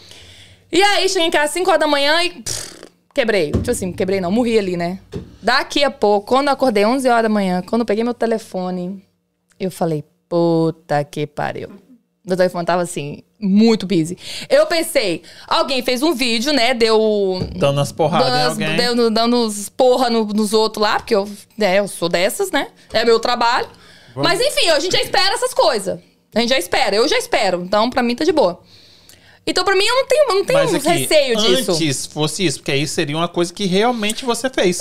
[0.71, 2.76] E aí, cheguei em casa às 5 horas da manhã e pff,
[3.13, 3.52] quebrei.
[3.52, 5.00] Tipo assim, quebrei não, morri ali, né?
[5.41, 9.04] Daqui a pouco, quando eu acordei 11 horas da manhã, quando eu peguei meu telefone,
[9.60, 11.69] eu falei, puta que pariu.
[12.26, 14.15] Meu telefone tava assim, muito busy.
[14.47, 16.74] Eu pensei, alguém fez um vídeo, né?
[16.76, 17.00] Deu.
[17.56, 19.10] Dando as porradas dando, alguém.
[19.12, 22.67] dando, uns porra no- nos outros lá, porque eu, né, eu sou dessas, né?
[22.93, 23.67] É meu trabalho.
[24.15, 26.00] Mas enfim, a gente já espera essas coisas.
[26.36, 27.62] A gente já espera, eu já espero.
[27.63, 28.62] Então, pra mim, tá de boa.
[29.45, 31.71] Então, pra mim, eu não tenho, não tenho Mas aqui, receio disso.
[31.71, 34.80] antes fosse isso, porque aí seria uma coisa que realmente você fez.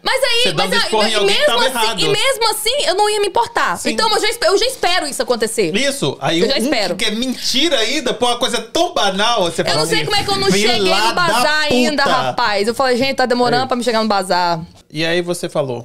[0.00, 2.00] Mas aí, Você mas, aí- e mesmo assim, errado.
[2.00, 3.76] e mesmo assim, eu não ia me importar.
[3.76, 3.90] Sim.
[3.90, 5.74] Então, eu já, eu já espero isso acontecer.
[5.74, 6.94] Isso, aí Eu já um espero.
[6.96, 10.16] que é mentira ainda, pô, uma coisa tão banal, você Eu não sei assim, como
[10.16, 12.68] é que eu não "Filha cheguei no bazar ainda, puta." rapaz.
[12.68, 14.64] Eu falei, gente, tá demorando pra me chegar no bazar.
[14.88, 15.84] E aí você falou,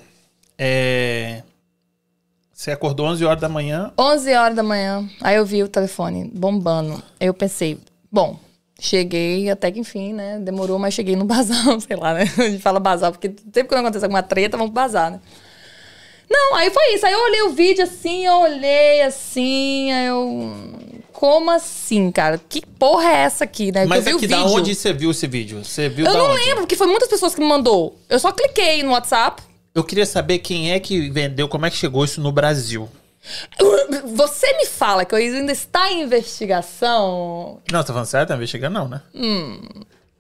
[0.60, 1.42] é...
[2.54, 6.30] Você acordou 11 horas da manhã, 11 horas da manhã, aí eu vi o telefone
[6.32, 7.02] bombando.
[7.20, 7.80] Aí eu pensei,
[8.12, 8.40] bom,
[8.80, 10.40] cheguei até que enfim, né?
[10.40, 12.22] Demorou, mas cheguei no bazar, sei lá, né?
[12.38, 15.20] A gente fala bazar, porque sempre que acontece alguma treta, vamos pro bazar, né?
[16.30, 17.06] Não, aí foi isso.
[17.06, 20.54] Aí eu olhei o vídeo assim, eu olhei assim, aí eu.
[21.12, 22.40] Como assim, cara?
[22.50, 23.86] Que porra é essa aqui, né?
[23.86, 24.58] mas eu vi aqui o da vídeo.
[24.58, 25.64] onde você viu esse vídeo?
[25.64, 26.40] Você viu Eu não onde?
[26.46, 27.96] lembro, porque foi muitas pessoas que me mandou.
[28.10, 29.44] Eu só cliquei no WhatsApp.
[29.76, 32.90] Eu queria saber quem é que vendeu, como é que chegou isso no Brasil.
[34.16, 37.62] Você me fala que eu ainda está em investigação.
[37.72, 38.28] Não, tá falando sério?
[38.28, 39.02] Tá investigando não, né?
[39.14, 39.62] Hum.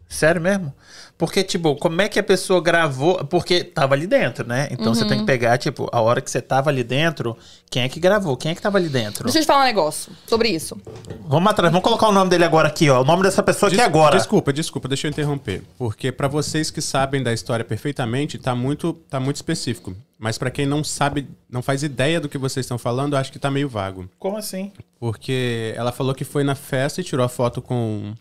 [0.08, 0.74] Sério mesmo?
[1.22, 3.24] Porque, tipo, como é que a pessoa gravou?
[3.26, 4.68] Porque tava ali dentro, né?
[4.72, 5.20] Então você tem Uhum.
[5.20, 7.38] que pegar, tipo, a hora que você tava ali dentro,
[7.70, 8.36] quem é que gravou?
[8.36, 9.26] Quem é que tava ali dentro?
[9.26, 10.76] Deixa eu te falar um negócio sobre isso.
[11.28, 13.02] Vamos atrás, vamos colocar o nome dele agora aqui, ó.
[13.02, 14.18] O nome dessa pessoa aqui Des- agora.
[14.18, 15.62] Desculpa, desculpa, deixa eu interromper.
[15.78, 19.96] Porque pra vocês que sabem da história perfeitamente, tá muito, tá muito específico.
[20.18, 23.38] Mas pra quem não sabe, não faz ideia do que vocês estão falando, acho que
[23.38, 24.10] tá meio vago.
[24.18, 24.72] Como assim?
[25.00, 28.14] Porque ela falou que foi na festa e tirou a foto com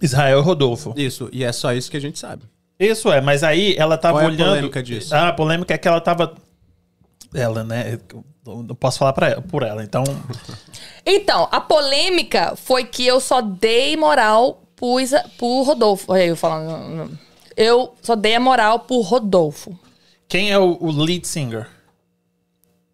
[0.00, 0.94] Israel Rodolfo.
[0.96, 2.44] isso, e é só isso que a gente sabe.
[2.78, 4.48] Isso é, mas aí ela tava Qual é a olhando.
[4.48, 5.14] polêmica disso?
[5.14, 6.34] Ah, a polêmica é que ela tava.
[7.34, 7.98] Ela, né?
[8.46, 10.02] Eu não posso falar pra ela, por ela, então.
[11.04, 16.12] Então, a polêmica foi que eu só dei moral pro, Isa, pro Rodolfo.
[16.12, 17.18] Olha aí eu falando.
[17.56, 19.78] Eu só dei a moral pro Rodolfo.
[20.28, 21.68] Quem é o, o lead singer?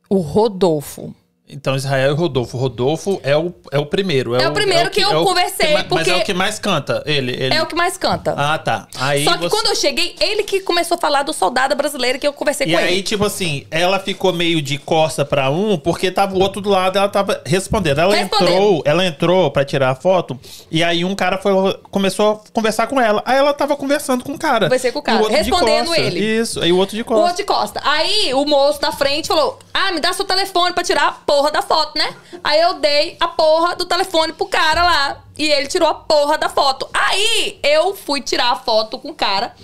[0.09, 1.14] O Rodolfo.
[1.49, 2.57] Então, Israel e Rodolfo.
[2.59, 4.35] Rodolfo é o, é o primeiro.
[4.35, 6.59] É o primeiro que eu é o conversei, ma- Mas porque- é o que mais
[6.59, 7.31] canta, ele.
[7.33, 7.55] ele...
[7.55, 8.35] É o que mais canta.
[8.37, 8.89] Ah, tá.
[8.99, 12.19] Aí Só que você- quando eu cheguei, ele que começou a falar do soldado brasileiro
[12.19, 13.03] que eu conversei E com aí, ele.
[13.05, 16.99] tipo assim, ela ficou meio de costa pra um, porque tava o outro do lado,
[16.99, 18.01] ela tava respondendo.
[18.01, 18.51] Ela Respondendo.
[18.51, 20.37] entrou, ela entrou pra tirar a foto,
[20.69, 21.53] e aí um cara foi,
[21.93, 23.23] começou a conversar com ela.
[23.25, 24.67] Aí ela tava conversando com o cara.
[24.67, 26.19] Conversei com o cara, E de respondendo ele.
[26.19, 27.21] Isso, aí o outro de O costa.
[27.23, 27.81] outro de costa.
[27.85, 31.51] Aí o moço da frente falou: Ah, me dá seu telefone pra tirar a porra
[31.51, 32.14] da foto, né?
[32.42, 35.22] Aí eu dei a porra do telefone pro cara lá.
[35.38, 36.88] E ele tirou a porra da foto.
[36.94, 39.55] Aí eu fui tirar a foto com o cara.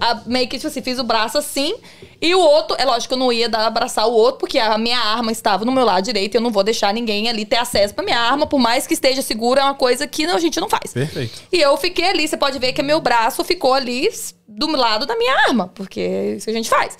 [0.00, 1.74] a- meio que, tipo assim, fiz o braço assim.
[2.22, 4.78] E o outro, é lógico que eu não ia dar, abraçar o outro, porque a
[4.78, 6.34] minha arma estava no meu lado direito.
[6.34, 8.94] e Eu não vou deixar ninguém ali ter acesso pra minha arma, por mais que
[8.94, 10.92] esteja segura, é uma coisa que não, a gente não faz.
[10.92, 11.40] Perfeito.
[11.52, 14.08] E eu fiquei ali, você pode ver que meu braço ficou ali
[14.46, 16.96] do lado da minha arma, porque é isso que a gente faz.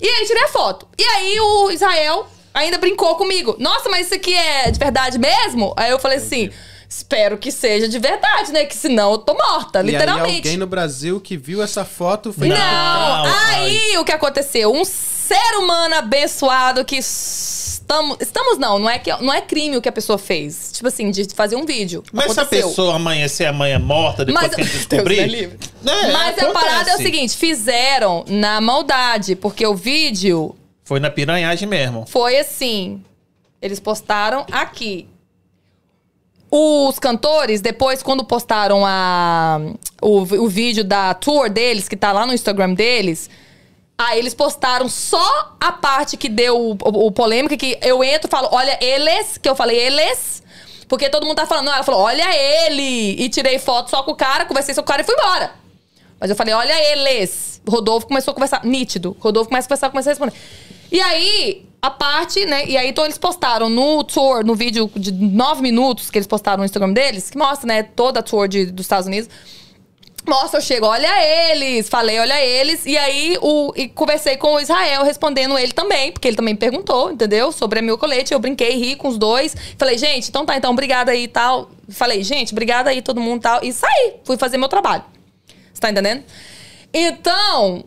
[0.00, 0.88] E aí tirei a foto.
[0.98, 2.26] E aí o Israel
[2.56, 3.54] ainda brincou comigo.
[3.58, 5.72] Nossa, mas isso aqui é de verdade mesmo?
[5.76, 6.50] Aí eu falei assim:
[6.88, 8.64] espero que seja de verdade, né?
[8.64, 10.36] Que senão eu tô morta, E aí literalmente.
[10.38, 14.72] alguém no Brasil que viu essa foto foi Não, Não, aí o que aconteceu?
[14.72, 19.82] Um ser humano abençoado que estamos, estamos não, não é que não é crime o
[19.82, 20.70] que a pessoa fez.
[20.72, 22.02] Tipo assim, de fazer um vídeo.
[22.12, 22.68] Mas se a Aconteceu.
[22.68, 25.26] pessoa amanhecer amanhã morta, depois Mas- que Deus descobrir.
[25.26, 25.58] livre.
[25.84, 27.02] É, Mas a parada é o acontece.
[27.02, 30.54] seguinte, fizeram na maldade, porque o vídeo
[30.86, 32.06] Foi na piranhagem mesmo.
[32.08, 33.04] foi assim.
[33.60, 35.08] Eles postaram aqui.
[36.50, 39.58] Os cantores, depois, quando postaram a,
[40.00, 43.28] o, o vídeo da tour deles, que tá lá no Instagram deles,
[43.98, 48.28] aí eles postaram só a parte que deu o, o- o polêmica, que eu entro
[48.28, 50.40] e falo, olha eles, que eu falei eles,
[50.88, 52.24] porque todo mundo tá falando, não, ela falou, olha
[52.66, 55.50] ele, e tirei foto só com o cara, conversei com o cara e fui embora.
[56.20, 57.60] Mas eu falei, olha eles.
[57.68, 59.16] Rodolfo começou a conversar, nítido.
[59.18, 60.32] Rodolfo começa a conversar, começa a responder.
[60.90, 62.64] E aí, a parte, né?
[62.66, 66.58] E aí, então eles postaram no tour, no vídeo de nove minutos que eles postaram
[66.58, 69.28] no Instagram deles, que mostra, né, toda a tour de, dos Estados Unidos.
[70.26, 72.84] Mostra, eu chego, olha eles, falei, olha eles.
[72.84, 77.12] E aí, o, e conversei com o Israel, respondendo ele também, porque ele também perguntou,
[77.12, 77.52] entendeu?
[77.52, 78.34] Sobre a meu colete.
[78.34, 79.54] Eu brinquei, ri com os dois.
[79.78, 81.70] Falei, gente, então tá, então, obrigada aí e tal.
[81.88, 83.60] Falei, gente, obrigada aí todo mundo e tal.
[83.62, 85.04] E saí, fui fazer meu trabalho.
[85.72, 86.24] Você tá entendendo?
[86.92, 87.84] Então,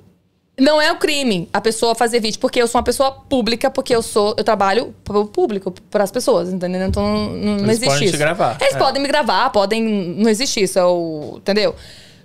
[0.59, 3.95] não é o crime a pessoa fazer vídeo, porque eu sou uma pessoa pública, porque
[3.95, 6.81] eu sou, eu trabalho pro público, para as pessoas, entendeu?
[6.87, 8.17] Então não, não, não Eles existe podem te isso.
[8.17, 8.77] gravar, Eles é.
[8.77, 9.83] podem me gravar, podem.
[9.83, 11.75] Não existe isso, é o, entendeu?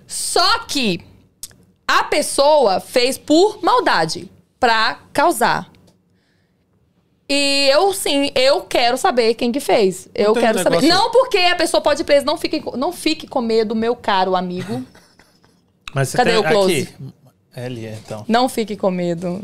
[0.07, 1.01] Só que
[1.87, 5.71] a pessoa fez por maldade, pra causar.
[7.27, 10.07] E eu sim, eu quero saber quem que fez.
[10.13, 10.81] Eu tem quero um saber.
[10.81, 13.95] negócio- Não porque a pessoa pode ir presa, não fique, não fique com medo, meu
[13.95, 14.83] caro amigo.
[15.93, 16.81] Mas você Cadê tem, o close?
[16.81, 17.13] Aqui.
[17.55, 18.25] É ali, então.
[18.27, 19.41] Não fique com medo.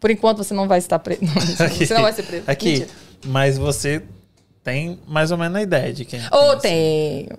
[0.00, 1.20] Por enquanto você não vai estar preso.
[1.24, 2.44] Você não vai ser preso.
[2.46, 2.70] Aqui.
[2.72, 2.88] Mentira.
[3.24, 4.02] Mas você
[4.62, 6.20] tem mais ou menos a ideia de quem.
[6.30, 7.38] Ou quem- tenho.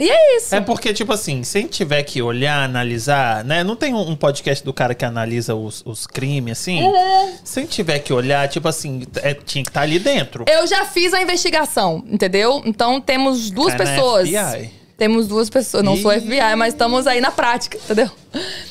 [0.00, 0.54] E é isso.
[0.54, 3.64] É porque, tipo assim, se a gente tiver que olhar, analisar, né?
[3.64, 6.78] Não tem um podcast do cara que analisa os, os crimes, assim?
[6.86, 7.32] É.
[7.42, 10.44] Se a gente tiver que olhar, tipo assim, é, tinha que estar ali dentro.
[10.48, 12.62] Eu já fiz a investigação, entendeu?
[12.64, 14.28] Então temos duas é pessoas.
[14.28, 14.77] FBI.
[14.98, 15.82] Temos duas pessoas.
[15.84, 16.10] Não sou.
[16.12, 18.10] FBI, mas estamos aí na prática, entendeu?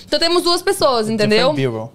[0.06, 1.54] Então temos duas pessoas, entendeu?
[1.54, 1.94] Different Bureau.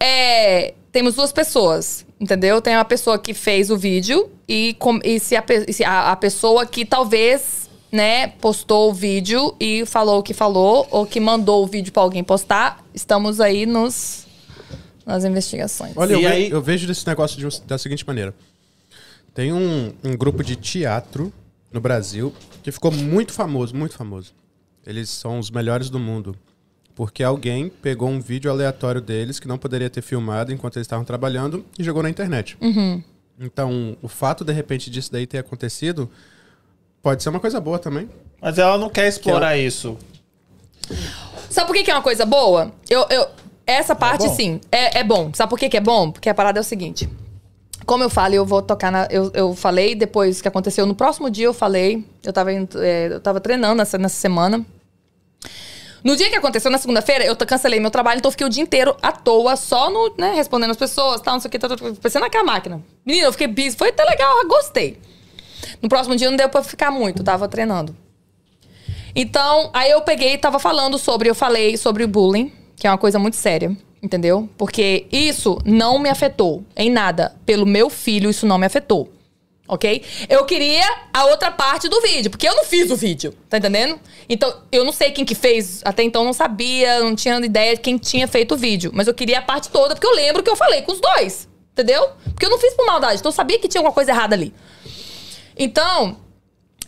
[0.00, 2.60] É, temos duas pessoas, entendeu?
[2.62, 6.16] Tem uma pessoa que fez o vídeo e, com- e se, a, se a- a
[6.16, 11.62] pessoa que talvez, né, postou o vídeo e falou o que falou, ou que mandou
[11.62, 14.24] o vídeo pra alguém postar, estamos aí nos,
[15.06, 15.92] nas investigações.
[15.96, 18.34] Olha, eu, E aí- eu vejo desse negócio de da seguinte maneira.
[19.34, 21.32] Tem um, um grupo de teatro
[21.72, 22.32] no Brasil
[22.62, 24.34] que ficou muito famoso, muito famoso.
[24.86, 26.36] Eles são os melhores do mundo.
[26.94, 31.04] Porque alguém pegou um vídeo aleatório deles que não poderia ter filmado enquanto eles estavam
[31.04, 32.56] trabalhando e jogou na internet.
[33.40, 36.10] Então, o fato, de repente, disso daí ter acontecido
[37.00, 38.10] pode ser uma coisa boa também.
[38.40, 39.96] Mas ela não quer explorar isso.
[41.48, 42.72] Sabe por que, que é uma coisa boa?
[42.88, 43.26] Eu, eu,
[43.66, 44.34] essa parte, bom?
[44.34, 45.32] sim, é, é bom.
[45.32, 46.10] Sabe por que, que é bom?
[46.10, 47.08] Porque a parada é o seguinte.
[47.84, 49.06] Como eu falo, eu vou tocar na.
[49.10, 50.86] Eu, eu falei depois que aconteceu.
[50.86, 52.04] No próximo dia eu falei.
[52.24, 54.64] Eu tava, é, eu tava treinando nessa, nessa semana.
[56.04, 58.96] No dia que aconteceu, na segunda-feira, eu cancelei meu trabalho, então fiquei o dia inteiro
[59.00, 61.94] à toa, só no, né, respondendo as pessoas, tal, não sei o que, tal, tal,
[61.94, 62.82] pensando naquela máquina.
[63.06, 64.98] Menina, eu fiquei busy, foi até legal, eu gostei.
[65.80, 67.94] No próximo dia não deu pra ficar muito, tava treinando.
[69.14, 72.90] Então, aí eu peguei e tava falando sobre, eu falei sobre o bullying, que é
[72.90, 74.48] uma coisa muito séria, entendeu?
[74.58, 77.34] Porque isso não me afetou em nada.
[77.46, 79.10] Pelo meu filho, isso não me afetou.
[79.68, 80.02] Ok?
[80.28, 80.84] Eu queria
[81.14, 83.98] a outra parte do vídeo, porque eu não fiz o vídeo, tá entendendo?
[84.28, 87.80] Então, eu não sei quem que fez, até então não sabia, não tinha ideia de
[87.80, 88.90] quem tinha feito o vídeo.
[88.92, 91.48] Mas eu queria a parte toda, porque eu lembro que eu falei com os dois,
[91.72, 92.10] entendeu?
[92.24, 94.52] Porque eu não fiz por maldade, então eu sabia que tinha alguma coisa errada ali.
[95.56, 96.16] Então,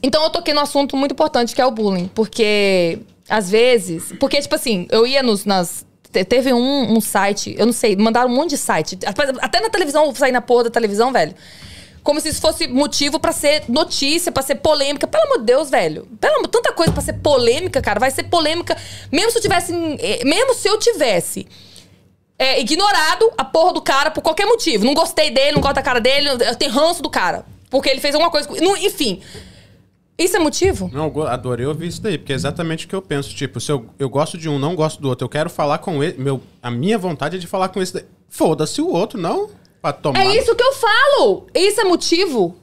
[0.02, 2.08] então eu toquei no assunto muito importante que é o bullying.
[2.14, 4.12] Porque, às vezes.
[4.20, 5.46] Porque, tipo assim, eu ia nos.
[5.46, 5.86] Nas,
[6.22, 8.98] teve um, um site, eu não sei, mandaram um monte de site.
[9.06, 11.34] Até- na televisão, saí na porra da televisão, velho.
[12.02, 15.06] Como se isso fosse motivo pra ser notícia, pra ser polêmica.
[15.06, 16.06] Pelo amor de Deus, velho.
[16.20, 17.98] Pelo tanta coisa pra ser polêmica, cara.
[17.98, 18.76] Vai ser polêmica.
[19.10, 19.72] Mesmo se eu tivesse.
[19.98, 21.46] eh, Mesmo se eu tivesse
[22.38, 24.84] é, ignorado a porra do cara por qualquer motivo.
[24.84, 27.46] Não gostei dele, não gosto da cara dele, eu tenho ranço do cara.
[27.70, 28.48] Porque ele fez alguma coisa.
[28.82, 29.22] enfim.
[30.16, 30.88] Isso é motivo?
[30.92, 33.34] Não, adorei ouvir isso daí, porque é exatamente o que eu penso.
[33.34, 36.02] Tipo, se eu, eu gosto de um, não gosto do outro, eu quero falar com
[36.04, 36.16] ele.
[36.18, 38.04] Meu, a minha vontade é de falar com esse daí.
[38.28, 39.50] Foda-se o outro, não.
[39.82, 40.20] Pra tomar.
[40.20, 41.46] É isso que eu falo.
[41.54, 42.56] Isso é motivo.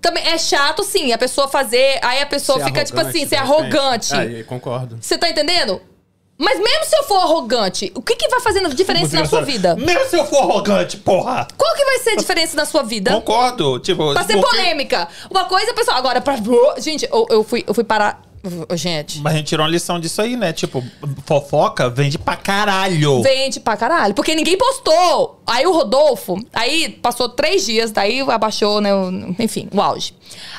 [0.00, 1.98] Também é chato, sim, a pessoa fazer.
[2.02, 4.14] Aí a pessoa Ser fica, tipo assim, ser arrogante.
[4.14, 4.98] Aí, concordo.
[5.00, 5.80] Você tá entendendo?
[6.40, 9.76] Mas mesmo se eu for arrogante, o que, que vai fazer diferença na sua vida?
[9.76, 11.46] Mesmo se eu for arrogante, porra!
[11.54, 13.12] Qual que vai ser a diferença na sua vida?
[13.12, 13.78] Concordo.
[13.78, 15.06] Tipo, Pra ser porque- polêmica.
[15.30, 15.98] Uma coisa, pessoal.
[15.98, 16.36] Agora, pra.
[16.78, 18.22] Gente, eu, eu fui, eu fui parar.
[18.74, 19.18] Gente.
[19.18, 20.50] Mas a gente tirou uma lição disso aí, né?
[20.50, 20.82] Tipo,
[21.26, 23.20] fofoca vende pra caralho.
[23.20, 24.14] Vende pra caralho.
[24.14, 25.42] Porque ninguém postou.
[25.46, 28.88] Aí o Rodolfo, aí passou três dias, daí abaixou, né?
[29.38, 30.14] enfim, o auge.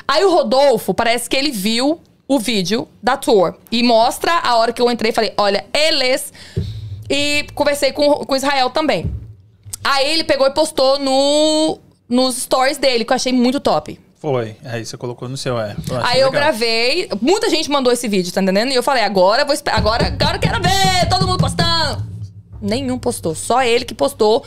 [0.06, 3.54] Aí o Rodolfo, parece que ele viu o vídeo da tour.
[3.70, 6.32] E mostra a hora que eu entrei e falei: olha, eles.
[7.08, 9.12] E conversei com, com o Israel também.
[9.84, 13.98] Aí ele pegou e postou no, nos stories dele, que eu achei muito top.
[14.18, 14.56] Foi.
[14.64, 15.74] Aí você colocou no seu, é.
[15.90, 16.30] Eu Aí eu legal.
[16.30, 18.70] gravei, muita gente mandou esse vídeo, tá entendendo?
[18.70, 22.06] E eu falei, agora vou esperar, agora, agora eu quero ver, todo mundo postando.
[22.60, 24.44] Nenhum postou, só ele que postou.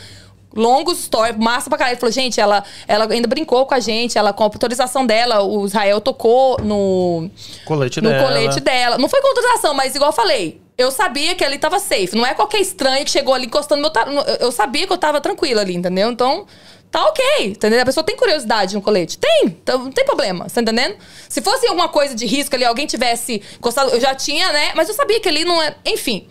[0.56, 1.94] Longos stories, massa pra caralho.
[1.96, 5.44] Ele falou, gente, ela, ela ainda brincou com a gente, ela, com a autorização dela,
[5.44, 7.30] o Israel tocou no,
[7.66, 8.28] Colete no dela.
[8.28, 8.98] colete dela.
[8.98, 12.16] Não foi com autorização, mas igual eu falei, eu sabia que ali tava safe.
[12.16, 13.90] Não é qualquer estranho que chegou ali encostando meu.
[13.90, 14.08] ta-
[14.40, 16.10] Eu sabia que eu tava tranquila ali, entendeu?
[16.12, 16.46] Então,
[16.92, 17.24] tá ok.
[17.48, 17.82] Entendeu?
[17.82, 19.18] A pessoa tem curiosidade no colete.
[19.18, 19.46] Tem.
[19.48, 20.48] Então, não tem problema.
[20.50, 20.96] Tá entendendo?
[21.30, 23.90] Se fosse alguma coisa de risco ali, alguém tivesse encostado.
[23.92, 24.72] Eu já tinha, né?
[24.76, 25.76] Mas eu sabia que ali não é.
[25.86, 26.28] Enfim.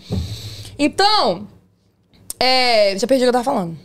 [0.79, 1.47] Então.
[2.39, 3.79] É, já perdi o que eu tava falando.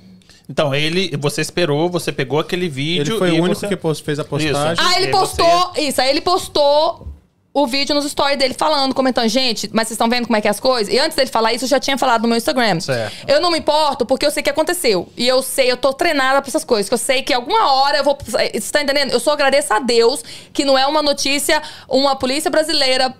[0.49, 3.13] Então, ele, você esperou, você pegou aquele vídeo.
[3.13, 4.73] Ele foi e o único você- que post- fez a postagem.
[4.73, 4.81] Isso.
[4.83, 5.71] Ah, ele E postou.
[5.77, 7.07] Isso, aí ele postou
[7.53, 10.47] o vídeo nos stories dele falando, comentando, gente, mas vocês estão vendo como é que
[10.47, 10.93] é as coisas?
[10.93, 12.79] E antes dele falar isso, eu já tinha falado no meu Instagram.
[12.79, 13.15] Certo.
[13.27, 15.07] Eu não me importo porque eu sei o que aconteceu.
[15.15, 16.87] E eu sei, eu tô treinada pra essas coisas.
[16.87, 18.17] Que eu sei que alguma hora eu vou.
[18.25, 19.11] Você tá entendendo?
[19.11, 23.13] Eu só agradeço a Deus que não é uma notícia, uma polícia brasileira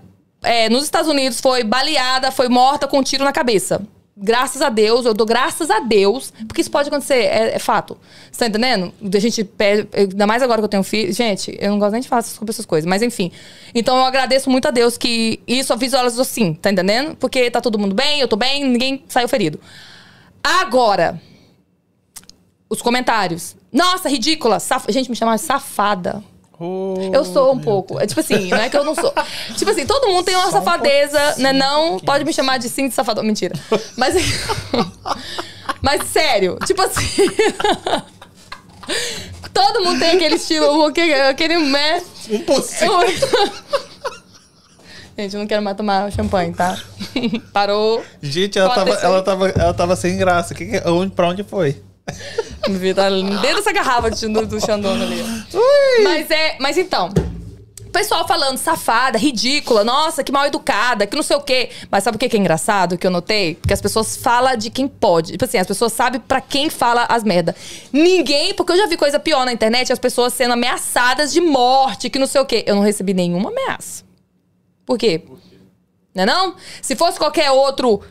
[0.44, 3.82] é, nos Estados Unidos foi baleada, foi morta com um tiro na cabeça.
[4.22, 7.98] Graças a Deus, eu dou graças a Deus, porque isso pode acontecer, é, é fato.
[8.30, 8.94] Você tá entendendo?
[9.02, 11.14] A gente pede, ainda mais agora que eu tenho filho.
[11.14, 13.32] Gente, eu não gosto nem de falar sobre essas coisas, mas enfim.
[13.74, 17.16] Então eu agradeço muito a Deus que isso visualizou sim, tá entendendo?
[17.16, 19.58] Porque tá todo mundo bem, eu tô bem, ninguém saiu ferido.
[20.44, 21.22] Agora,
[22.70, 23.56] os comentários.
[23.72, 24.60] Nossa, ridícula.
[24.60, 24.92] Saf...
[24.92, 26.22] Gente, me chamava de safada.
[26.60, 28.00] Oh, Eu sou um pouco.
[28.00, 29.14] É tipo assim, não é que eu não sou.
[29.56, 31.54] Tipo assim, todo mundo tem uma Só um safadeza, né?
[31.54, 32.06] Não, pouquinho.
[32.06, 33.24] pode me chamar de sim de safadão.
[33.24, 33.56] Mentira.
[33.96, 34.16] Mas.
[35.82, 37.06] Mas sério, tipo assim.
[39.54, 42.02] todo mundo tem aquele estilo, aquele, aquele né?
[42.30, 43.00] Um possível.
[45.18, 46.78] Gente, eu não quero mais tomar champanhe, tá?
[47.52, 48.04] Parou.
[48.22, 50.54] Gente, ela tava, ela, tava, ela tava sem graça.
[50.54, 51.82] Que que, onde, pra onde foi?
[52.68, 55.24] Me vi, tá dentro dessa garrafa de, do, do Xandona ali.
[56.04, 56.58] Mas é.
[56.60, 57.10] Mas então.
[57.92, 61.72] Pessoal falando safada, ridícula, nossa, que mal educada, que não sei o quê.
[61.90, 63.56] Mas sabe o que que é engraçado que eu notei?
[63.56, 65.32] Porque as pessoas falam de quem pode.
[65.32, 67.56] Tipo assim, as pessoas sabem pra quem fala as merda.
[67.92, 72.12] Ninguém, porque eu já vi coisa pior na internet, as pessoas sendo ameaçadas de morte,
[72.12, 72.64] que não sei o quê.
[72.68, 74.04] Eu não recebi nenhuma ameaça.
[74.86, 75.24] Por quê?
[76.14, 76.56] Não é não?
[76.82, 78.02] Se fosse qualquer outro,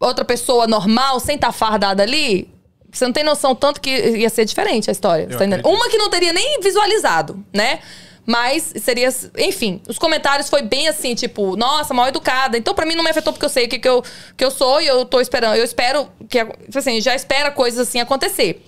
[0.00, 2.52] outra pessoa normal, sem estar fardada ali,
[2.92, 5.26] você não tem noção tanto que ia ser diferente a história.
[5.62, 5.68] tá.
[5.68, 7.80] Uma que não teria nem visualizado, né?
[8.26, 9.08] Mas seria.
[9.38, 12.56] Enfim, os comentários foi bem assim, tipo, nossa, mal educada.
[12.56, 14.02] Então, pra mim, não me afetou porque eu sei o que, que, eu,
[14.36, 15.56] que eu sou e eu tô esperando.
[15.56, 16.38] Eu espero que.
[16.74, 18.64] Assim, já espera coisas assim acontecer.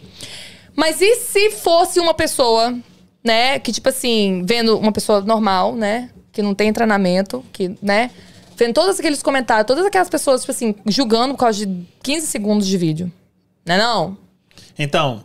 [0.75, 2.75] Mas e se fosse uma pessoa,
[3.23, 6.11] né, que, tipo assim, vendo uma pessoa normal, né?
[6.33, 8.11] Que não tem treinamento, que, né?
[8.57, 12.67] Vendo todos aqueles comentários, todas aquelas pessoas, tipo assim, julgando por causa de 15 segundos
[12.67, 13.13] de vídeo.
[13.65, 14.17] Né não?
[14.79, 15.23] Então,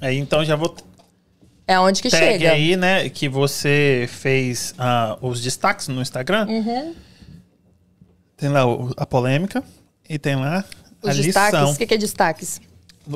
[0.00, 0.74] aí então já vou
[1.66, 2.52] É onde que tag chega.
[2.52, 6.46] aí, né, que você fez ah, os destaques no Instagram.
[6.48, 6.94] Uhum.
[8.36, 9.62] Tem lá o- a polêmica
[10.08, 10.64] e tem lá
[11.02, 11.42] a Os lição.
[11.42, 11.74] destaques.
[11.74, 12.60] O que, que é destaques?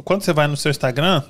[0.05, 1.23] Quando você vai no seu Instagram,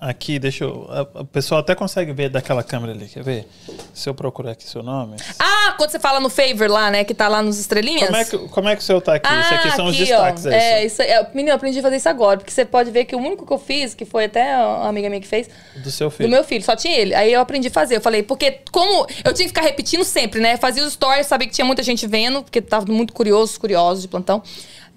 [0.00, 0.88] aqui, deixa eu.
[1.14, 3.48] O pessoal até consegue ver daquela câmera ali, quer ver?
[3.92, 5.16] Se eu procurar aqui seu nome.
[5.38, 7.04] Ah, quando você fala no favor lá, né?
[7.04, 8.06] Que tá lá nos estrelinhas.
[8.06, 9.28] Como é, que, como é que o seu tá aqui?
[9.28, 10.46] Isso aqui são os Ah, aqui, destaques.
[10.46, 10.50] ó.
[10.50, 11.02] é É, isso.
[11.02, 12.38] É, menino, eu aprendi a fazer isso agora.
[12.38, 15.08] Porque você pode ver que o único que eu fiz, que foi até uma amiga
[15.08, 16.28] minha que fez, Do seu filho.
[16.28, 17.14] do meu filho, só tinha ele.
[17.14, 17.96] Aí eu aprendi a fazer.
[17.96, 20.56] Eu falei, porque como eu tinha que ficar repetindo sempre, né?
[20.56, 24.08] Fazia os stories, sabia que tinha muita gente vendo, porque tava muito curiosos, curiosos de
[24.08, 24.42] plantão.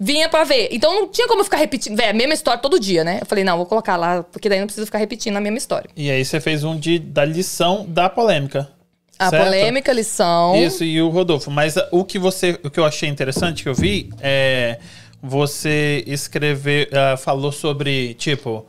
[0.00, 0.68] Vinha pra ver.
[0.70, 3.18] Então não tinha como ficar repetindo, véi, a mesma história todo dia, né?
[3.20, 5.90] Eu falei, não, vou colocar lá, porque daí não precisa ficar repetindo a mesma história.
[5.96, 8.70] E aí você fez um de, da lição da polêmica.
[9.18, 9.44] A certo?
[9.44, 10.54] polêmica, a lição.
[10.56, 11.50] Isso, e o Rodolfo.
[11.50, 12.58] Mas o que você.
[12.62, 14.78] O que eu achei interessante que eu vi é
[15.20, 16.88] você escrever.
[16.92, 18.64] ah, falou sobre, tipo.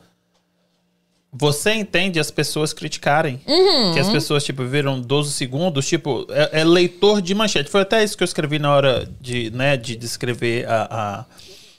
[1.31, 3.39] Você entende as pessoas criticarem.
[3.47, 3.93] Uhum.
[3.93, 7.69] Que as pessoas, tipo, viram 12 segundos, tipo, é, é leitor de manchete.
[7.69, 10.87] Foi até isso que eu escrevi na hora de, né, de descrever a,
[11.19, 11.25] a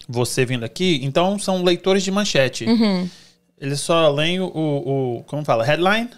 [0.08, 1.00] você vindo aqui.
[1.02, 2.64] Então, são leitores de manchete.
[2.64, 3.08] Uhum.
[3.60, 5.64] Eles só leem o, o, Como fala?
[5.64, 6.08] Headline?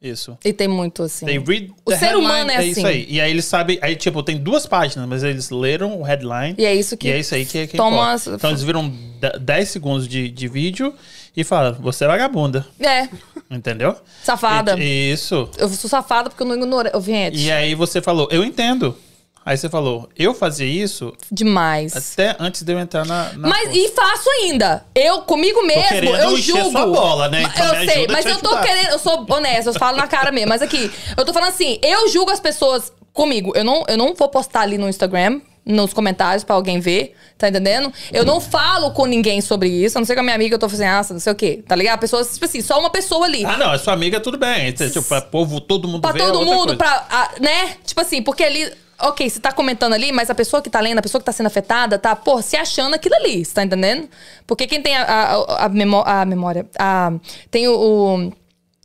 [0.00, 0.38] Isso.
[0.42, 1.26] E tem muito assim.
[1.26, 2.88] They read O ser headline, humano é isso assim.
[2.88, 3.06] aí.
[3.10, 6.54] E aí eles sabem, aí tipo, tem duas páginas, mas eles leram o headline.
[6.56, 8.62] E é isso que E é isso aí que, é que toma as- Então eles
[8.62, 10.94] viram de- 10 segundos de, de vídeo
[11.36, 12.66] e falaram, você é vagabunda.
[12.80, 13.08] É,
[13.50, 13.96] Entendeu?
[14.22, 14.76] safada.
[14.78, 15.48] E- isso.
[15.58, 16.92] Eu sou safada porque eu não ignorei.
[16.94, 18.96] Ô, Viente, E aí você falou, eu entendo.
[19.44, 21.96] Aí você falou, eu fazia isso demais.
[22.12, 23.32] até antes de eu entrar na.
[23.32, 23.78] na Mas força.
[23.78, 24.84] e faço ainda.
[24.94, 26.70] Eu, comigo mesmo, eu julgo.
[26.70, 27.42] sua bola, né?
[27.44, 28.62] Então eu sei, mas eu tô ajudar.
[28.66, 30.50] querendo, eu sou honesta, eu falo na cara mesmo.
[30.50, 33.52] Mas aqui, eu tô falando assim, eu julgo as pessoas comigo.
[33.56, 37.48] Eu não, eu não vou postar ali no Instagram, nos comentários pra alguém ver, tá
[37.48, 37.92] entendendo?
[38.12, 40.58] Eu não falo com ninguém sobre isso, a não ser com a minha amiga, eu
[40.58, 41.98] tô fazendo, ah, não sei o quê, tá ligado?
[42.00, 43.44] Pessoas, tipo assim, só uma pessoa ali.
[43.44, 44.72] Ah, não, é sua amiga, tudo bem.
[44.72, 46.76] Tipo, pra povo, todo mundo Pra ver, é todo outra mundo, coisa.
[47.08, 47.30] pra.
[47.40, 47.76] né?
[47.84, 48.70] Tipo assim, porque ali.
[49.02, 51.32] Ok, você tá comentando ali, mas a pessoa que tá lendo, a pessoa que tá
[51.32, 54.06] sendo afetada, tá, pô, se achando aquilo ali, você tá entendendo?
[54.46, 56.66] Porque quem tem a, a, a, memó- a memória.
[56.78, 57.10] A,
[57.50, 57.72] tem o.
[57.78, 58.32] o-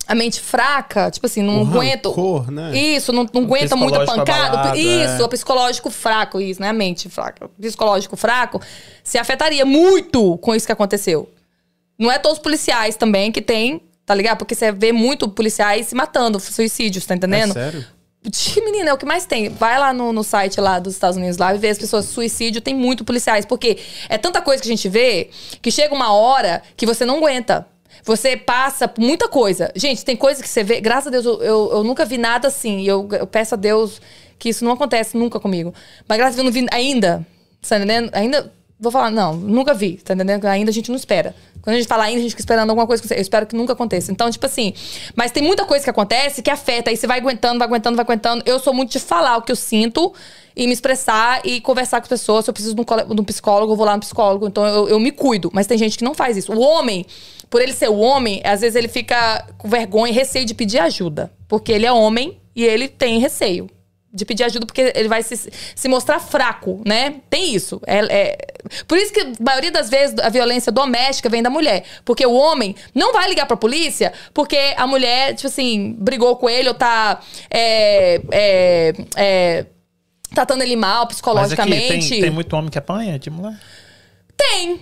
[0.08, 2.10] a mente fraca, tipo assim, não O aguenta.
[2.10, 2.78] rancor, né?
[2.78, 4.60] Isso, não, não aguenta muita pancada.
[4.60, 5.24] abalado, isso, é.
[5.24, 6.70] o psicológico fraco, isso, né?
[6.70, 7.46] A mente fraca.
[7.46, 8.62] O psicológico fraco
[9.04, 11.30] se afetaria muito com isso que aconteceu.
[11.98, 14.38] Não é todos os policiais também que tem, tá ligado?
[14.38, 17.52] Porque você vê muito policiais se matando, suicídios, tá entendendo?
[17.52, 17.86] É sério?
[18.64, 19.50] Menina, é o que mais tem.
[19.50, 22.62] Vai lá no, no site lá dos Estados Unidos lá e vê as pessoas suicídio,
[22.62, 23.46] tem muito policiais.
[23.46, 23.78] Porque
[24.10, 25.30] é tanta coisa que a gente vê
[25.62, 27.68] que chega uma hora que você não aguenta.
[28.04, 29.72] Você passa por muita coisa.
[29.76, 30.80] Gente, tem coisa que você vê.
[30.80, 32.80] Graças a Deus, eu, eu, eu nunca vi nada assim.
[32.80, 34.02] E eu, eu peço a Deus
[34.38, 35.74] que isso não acontece nunca comigo.
[36.08, 37.26] Mas graças a Deus, eu não vi ainda.
[37.68, 38.10] Tá entendendo?
[38.14, 38.54] Ainda.
[38.80, 40.46] vou falar, não, nunca vi, tá entendendo?
[40.46, 41.36] Ainda a gente não espera.
[41.62, 43.56] Quando a gente fala ainda, a gente fica esperando alguma coisa que eu espero que
[43.56, 44.12] nunca aconteça.
[44.12, 44.74] Então, tipo assim,
[45.16, 48.06] mas tem muita coisa que acontece que afeta, aí você vai aguentando, vai aguentando, vai
[48.06, 48.44] aguentando.
[48.46, 50.14] Eu sou muito de falar o que eu sinto
[50.56, 52.46] e me expressar e conversar com as pessoas.
[52.46, 54.48] Se eu preciso de um, de um psicólogo, eu vou lá no psicólogo.
[54.48, 55.50] Então eu, eu me cuido.
[55.54, 56.54] Mas tem gente que não faz isso.
[56.54, 57.06] O homem,
[57.50, 60.80] por ele ser o homem, às vezes ele fica com vergonha e receio de pedir
[60.80, 61.32] ajuda.
[61.48, 63.70] Porque ele é homem e ele tem receio
[64.14, 67.16] de pedir ajuda porque ele vai se, se mostrar fraco, né?
[67.30, 67.82] Tem isso.
[67.86, 68.38] É, é-
[68.88, 71.84] Por isso que a maioria das vezes a violência doméstica vem da mulher.
[72.06, 76.50] Porque o homem não vai ligar pra polícia porque a mulher, tipo assim, brigou com
[76.50, 77.20] ele ou tá.
[77.52, 79.66] É, é, é,
[80.36, 82.10] tratando ele mal Mas aqui psicologicamente.
[82.10, 83.60] tem, tem muito homem que apanha de mulher?
[84.38, 84.80] Tem.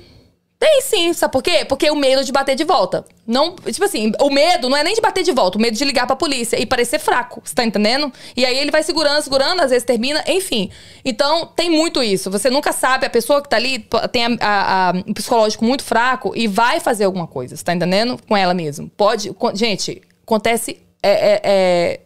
[0.60, 1.66] Tem sim, sabe por quê?
[1.66, 3.04] Porque o medo de bater de volta.
[3.28, 5.84] Não, tipo assim, o medo não é nem de bater de volta, o medo de
[5.84, 8.10] ligar pra polícia e parecer fraco, você tá entendendo?
[8.36, 10.70] E aí ele vai segurando, segurando, às vezes termina, enfim.
[11.04, 12.32] Então, tem muito isso.
[12.32, 15.84] Você nunca sabe, a pessoa que tá ali tem a- a- a- um psicológico muito
[15.84, 18.18] fraco e vai fazer alguma coisa, você tá entendendo?
[18.26, 18.90] Com ela mesmo.
[18.96, 19.36] Pode.
[19.56, 20.80] Gente, acontece.
[21.06, 22.00] é- é- é-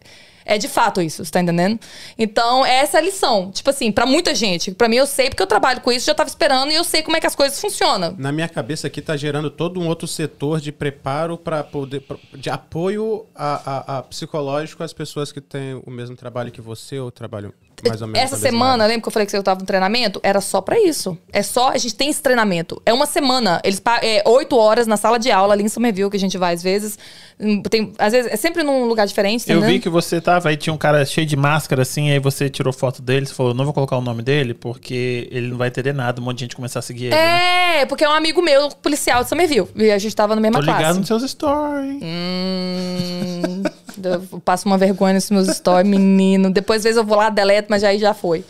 [0.48, 1.78] é de fato isso, você tá entendendo?
[2.18, 3.50] Então, essa é a lição.
[3.52, 4.72] Tipo assim, pra muita gente.
[4.72, 7.02] Pra mim, eu sei porque eu trabalho com isso, já tava esperando e eu sei
[7.02, 8.14] como é que as coisas funcionam.
[8.18, 12.02] Na minha cabeça aqui tá gerando todo um outro setor de preparo para poder
[12.34, 16.98] de apoio a, a- a psicológico às pessoas que têm o mesmo trabalho que você
[16.98, 17.52] ou trabalham
[17.86, 18.22] mais ou menos.
[18.32, 20.20] Essa semana, lembra que eu falei que eu tava no treinamento?
[20.22, 21.16] Era só pra isso.
[21.32, 22.80] É só, a gente tem esse treinamento.
[22.86, 23.60] É uma semana.
[23.64, 26.54] Eles é oito horas na sala de aula ali em Somerville, que a gente vai
[26.54, 26.98] às vezes.
[27.40, 29.74] Hum, Tem, às vezes é sempre num lugar diferente, Eu entendeu?
[29.74, 32.72] vi que você tava aí, tinha um cara cheio de máscara assim, aí você tirou
[32.72, 35.92] foto dele, você falou, não vou colocar o nome dele, porque ele não vai entender
[35.92, 37.14] nada, um monte de gente começar a seguir ele.
[37.14, 37.82] né?
[37.82, 39.68] É, porque é um amigo meu, policial de Somerville.
[39.76, 40.98] E a gente tava na mesma Tô ligado classe.
[40.98, 42.02] nos seus stories.
[42.02, 43.62] Hum,
[44.02, 46.50] eu passo uma vergonha nos meus stories, menino.
[46.50, 48.44] Depois, às vezes, eu vou lá, deleto, mas aí já foi.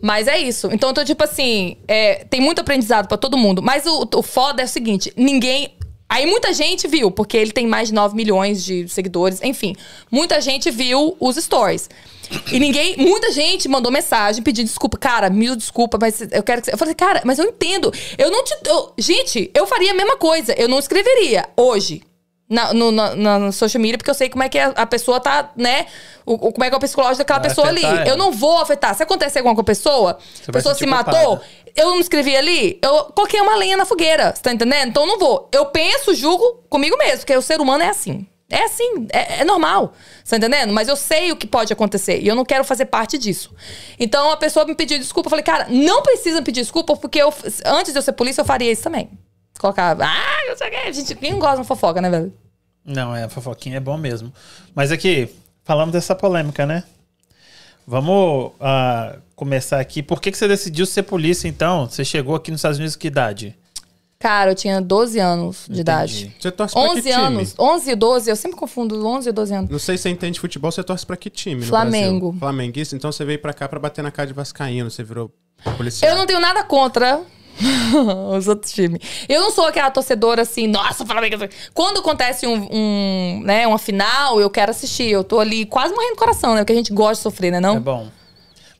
[0.00, 0.68] Mas é isso.
[0.72, 3.62] Então, eu tô tipo assim, é, tem muito aprendizado pra todo mundo.
[3.62, 5.72] Mas o, o foda é o seguinte: ninguém.
[6.08, 9.74] Aí muita gente viu, porque ele tem mais de 9 milhões de seguidores, enfim.
[10.08, 11.90] Muita gente viu os stories.
[12.52, 14.96] E ninguém, muita gente mandou mensagem, pediu desculpa.
[14.96, 16.74] Cara, mil desculpa, mas eu quero que você.
[16.74, 17.92] Eu falei, cara, mas eu entendo.
[18.16, 18.54] Eu não te.
[18.66, 20.54] eu- gente, eu faria a mesma coisa.
[20.56, 22.02] Eu não escreveria hoje
[22.48, 25.18] na, no, na, na- social media, porque eu sei como é que a, a pessoa
[25.20, 25.86] tá, né?
[26.24, 27.84] O, o- como é que é o psicológico daquela Vai pessoa ali.
[27.84, 28.06] ela.
[28.06, 28.94] Eu não vou afetar.
[28.94, 30.18] Se acontecer alguma com a pessoa,
[30.48, 31.46] a pessoa se matou, culpada.
[31.74, 34.32] eu não escrevi ali, eu coloquei uma lenha na fogueira.
[34.34, 34.88] Você tá entendendo?
[34.90, 35.48] Então eu não vou.
[35.52, 38.26] Eu penso, julgo comigo mesmo, porque o ser humano é assim.
[38.48, 39.92] É assim, é, é normal.
[40.22, 40.72] Você tá entendendo?
[40.72, 43.52] Mas eu sei o que pode acontecer e eu não quero fazer parte disso.
[43.98, 45.26] Então a pessoa me pediu desculpa.
[45.26, 47.34] Eu falei, cara, não precisa me pedir desculpa, porque eu,
[47.64, 49.10] antes de eu ser polícia, eu faria isso também.
[49.58, 50.92] Colocar, ah, não sei o que.
[50.92, 52.32] Gente, quem não gosta de uma fofoca, né, velho?
[52.84, 54.32] Não, é, a fofoquinha é bom mesmo.
[54.74, 55.28] Mas aqui,
[55.64, 56.84] falamos dessa polêmica, né?
[57.86, 60.02] Vamos ah, começar aqui.
[60.02, 61.88] Por que, que você decidiu ser polícia, então?
[61.88, 63.56] Você chegou aqui nos Estados Unidos que idade?
[64.18, 65.80] Cara, eu tinha 12 anos de Entendi.
[65.80, 66.36] idade.
[66.40, 67.14] Você torce pra que 11 time?
[67.14, 67.54] anos.
[67.58, 69.70] 11 e 12, eu sempre confundo 11 e 12 anos.
[69.70, 72.32] Não sei se você entende futebol, você torce pra que time no Flamengo.
[72.32, 72.40] Brasil?
[72.40, 72.96] Flamenguista?
[72.96, 75.30] Então você veio pra cá pra bater na cara de vascaíno, você virou
[75.76, 76.10] policial.
[76.10, 77.20] Eu não tenho nada contra
[78.36, 79.00] os outros times.
[79.28, 81.36] Eu não sou aquela torcedora assim, nossa, Flamengo.
[81.72, 85.10] Quando acontece um, um, né, uma final, eu quero assistir.
[85.10, 86.60] Eu tô ali quase morrendo do coração, né?
[86.60, 87.60] Porque a gente gosta de sofrer, né?
[87.60, 87.76] Não?
[87.76, 88.08] É bom.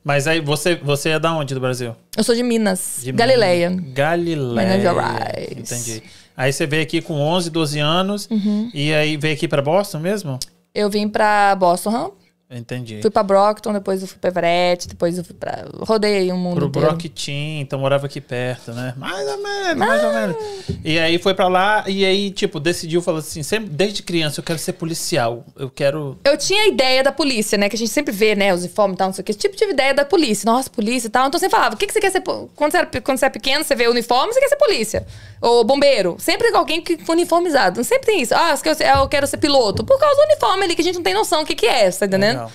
[0.03, 1.93] Mas aí, você, você é da onde do Brasil?
[2.15, 3.75] Eu sou de Minas, De Galileia.
[3.93, 4.67] Galileia.
[4.67, 5.51] Minas Gerais.
[5.51, 6.03] Entendi.
[6.35, 8.27] Aí você veio aqui com 11, 12 anos.
[8.31, 8.69] Uhum.
[8.73, 10.39] E aí veio aqui pra Boston mesmo?
[10.73, 12.13] Eu vim pra Boston?
[12.49, 13.01] Entendi.
[13.01, 15.65] fui pra Brockton, depois eu fui pra Everett, depois eu fui pra.
[15.81, 16.87] Rodei o mundo Pro inteiro.
[16.87, 18.93] Brockton, então morava aqui perto, né?
[18.95, 20.35] Mais ou menos, mais ou menos.
[20.83, 24.43] E aí foi pra lá, e aí, tipo, decidiu, falou assim, sempre, desde criança, eu
[24.45, 25.43] quero ser policial.
[25.57, 26.17] Eu quero.
[26.23, 27.67] Eu tinha a ideia da polícia, né?
[27.67, 28.53] Que a gente sempre vê, né?
[28.53, 29.31] Os uniformes e tal, não sei o que.
[29.31, 30.49] Esse tipo de ideia da polícia.
[30.49, 31.27] Nossa, polícia e tal.
[31.27, 32.21] Então eu sempre falava, o que, que você quer ser...
[32.21, 35.05] Quando você, era, quando você é pequeno, você vê o uniforme, você quer ser polícia.
[35.41, 36.15] Ou bombeiro.
[36.17, 37.83] Sempre alguém que uniformizado.
[37.83, 38.33] Sempre tem isso.
[38.33, 39.83] Ah, eu quero- eu ser piloto.
[39.83, 41.91] Por causa do uniforme ali, que a gente não tem noção do que, que é,
[41.91, 42.36] tá entendendo?
[42.43, 42.51] Legal.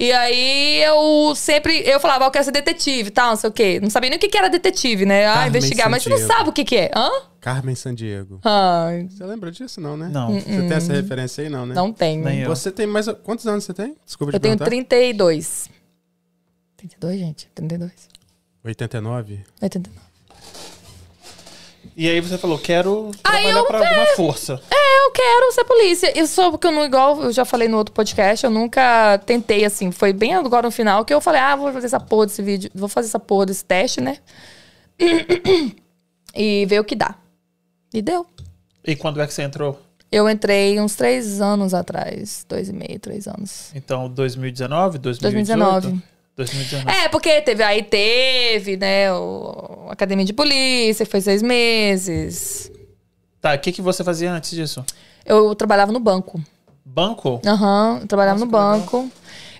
[0.00, 1.80] E aí eu sempre...
[1.84, 3.80] Eu falava, eu quero ser detetive e tal, não sei o quê.
[3.82, 5.26] Não sabia nem o que, que era detetive, né?
[5.26, 5.90] Ah, Carmen investigar.
[5.90, 6.90] Mas você não sabe o que, que é.
[6.94, 7.10] Hã?
[7.40, 8.40] Carmen Sandiego.
[8.44, 10.08] Ai, Você lembra disso, não, né?
[10.12, 10.34] Não.
[10.34, 11.74] Você tem essa referência aí, não, né?
[11.74, 12.24] não tenho.
[12.24, 12.48] Nem eu.
[12.48, 13.06] Você tem mais.
[13.24, 13.96] Quantos anos você tem?
[14.06, 14.70] Desculpa Eu te tenho perguntar.
[14.70, 15.68] 32.
[16.76, 17.50] 32, gente?
[17.54, 17.92] 32.
[18.64, 19.40] 89?
[19.60, 20.07] 89.
[22.00, 24.62] E aí você falou, quero trabalhar eu- pra alguma força.
[24.70, 26.16] É, eu quero ser polícia.
[26.16, 29.64] Isso só porque eu não, igual eu já falei no outro podcast, eu nunca tentei,
[29.64, 29.90] assim.
[29.90, 32.70] Foi bem agora no final que eu falei, ah, vou fazer essa porra desse vídeo,
[32.72, 34.18] vou fazer essa porra desse teste, né?
[36.32, 37.16] e ver o que dá.
[37.92, 38.24] E deu.
[38.86, 39.82] E quando é que você entrou?
[40.10, 42.46] Eu entrei uns três anos atrás.
[42.48, 43.72] Dois e meio, três anos.
[43.74, 45.82] Então, 2019, 2018?
[45.82, 46.02] 2019.
[46.38, 46.90] 2019.
[46.90, 52.70] É, porque teve, aí teve, né, o a Academia de Polícia, foi seis meses.
[53.40, 54.84] Tá, o que, que você fazia antes disso?
[55.24, 56.40] Eu trabalhava no banco.
[56.84, 57.40] Banco?
[57.44, 58.80] Aham, eu trabalhava Nossa, no que legal.
[58.80, 59.12] banco.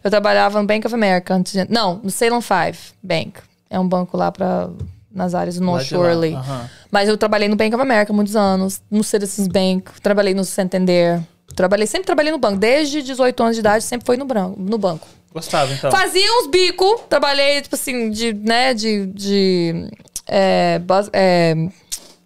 [0.03, 1.35] Eu trabalhava no Bank of America.
[1.35, 1.71] Antes de...
[1.71, 3.41] Não, no Salem Five Bank.
[3.69, 4.71] É um banco lá pra,
[5.13, 6.35] nas áreas do North de lá, Shore ali.
[6.35, 6.71] aham.
[6.91, 11.21] Mas eu trabalhei no Bank of America muitos anos, no Citizens Bank, trabalhei no Santander.
[11.55, 12.59] Trabalhei, sempre trabalhei no banco.
[12.59, 15.07] Desde 18 anos de idade, sempre foi no, branco, no banco.
[15.33, 15.91] Gostava, então.
[15.91, 19.07] Fazia uns bico, trabalhei, tipo assim, de, né, de.
[19.07, 19.91] de
[20.27, 20.81] é,
[21.13, 21.55] é,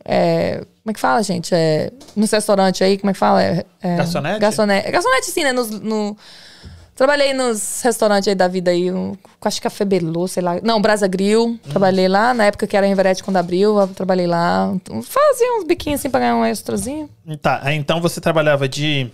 [0.04, 1.54] é, como é que fala, gente?
[1.54, 3.42] É, nos restaurantes aí, como é que fala?
[3.42, 4.40] É, é, Garçonete?
[4.40, 4.90] Garçonete.
[4.90, 5.52] Garçonete, sim, né?
[5.52, 6.16] Nos, no,
[6.96, 10.60] trabalhei nos restaurantes aí da vida aí, um, acho que Café Belu, sei lá.
[10.62, 12.34] Não, Brasa Grill, trabalhei lá.
[12.34, 14.74] Na época que era em Everett, quando abriu, eu trabalhei lá.
[15.02, 17.08] Fazia uns biquinhos assim pra ganhar um extrazinho.
[17.40, 19.10] Tá, então você trabalhava de.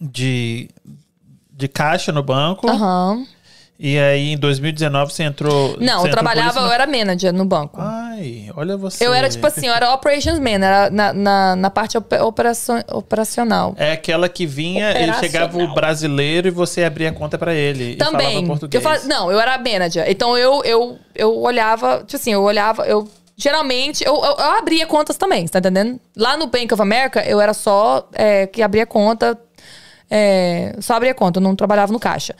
[0.00, 0.68] de.
[1.56, 2.68] De caixa no banco.
[2.68, 3.26] Aham.
[3.76, 5.76] E aí em 2019 você entrou.
[5.80, 7.80] Não, você eu entrou trabalhava, eu era manager no banco.
[7.80, 9.04] Ai, olha você.
[9.04, 12.72] Eu era tipo assim, eu era operations man, era na, na, na parte ope- operaço-
[12.92, 13.74] operacional.
[13.76, 17.94] É aquela que vinha, ele chegava o brasileiro e você abria a conta pra ele.
[17.94, 18.46] E falava Também.
[18.46, 18.84] português.
[18.84, 20.04] Eu não, eu era manager.
[20.08, 24.86] Então eu, eu, eu olhava, tipo assim, eu olhava, eu geralmente, eu, eu, eu abria
[24.86, 25.98] contas também, você tá entendendo?
[26.16, 29.36] Lá no Bank of America, eu era só é, que abria conta,
[30.10, 32.34] é, só abria conta, eu não trabalhava no caixa.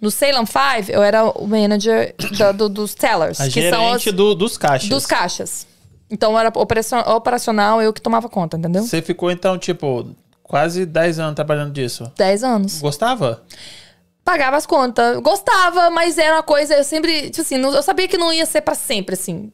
[0.00, 4.04] No Salem Five, eu era o manager da- do- dos tellers, A que são os,
[4.06, 4.88] do- dos caixas.
[4.88, 5.66] dos caixas.
[6.10, 8.82] Então era operacion- operacional, eu que tomava conta, entendeu?
[8.82, 10.08] Você ficou então, tipo,
[10.42, 12.10] quase 10 anos trabalhando disso.
[12.16, 12.80] 10 anos.
[12.80, 13.42] Gostava?
[14.22, 15.18] pagava as contas.
[15.20, 18.46] Gostava, mas era uma coisa, eu sempre, tipo assim, não- eu sabia que não ia
[18.46, 19.50] ser pra sempre, assim.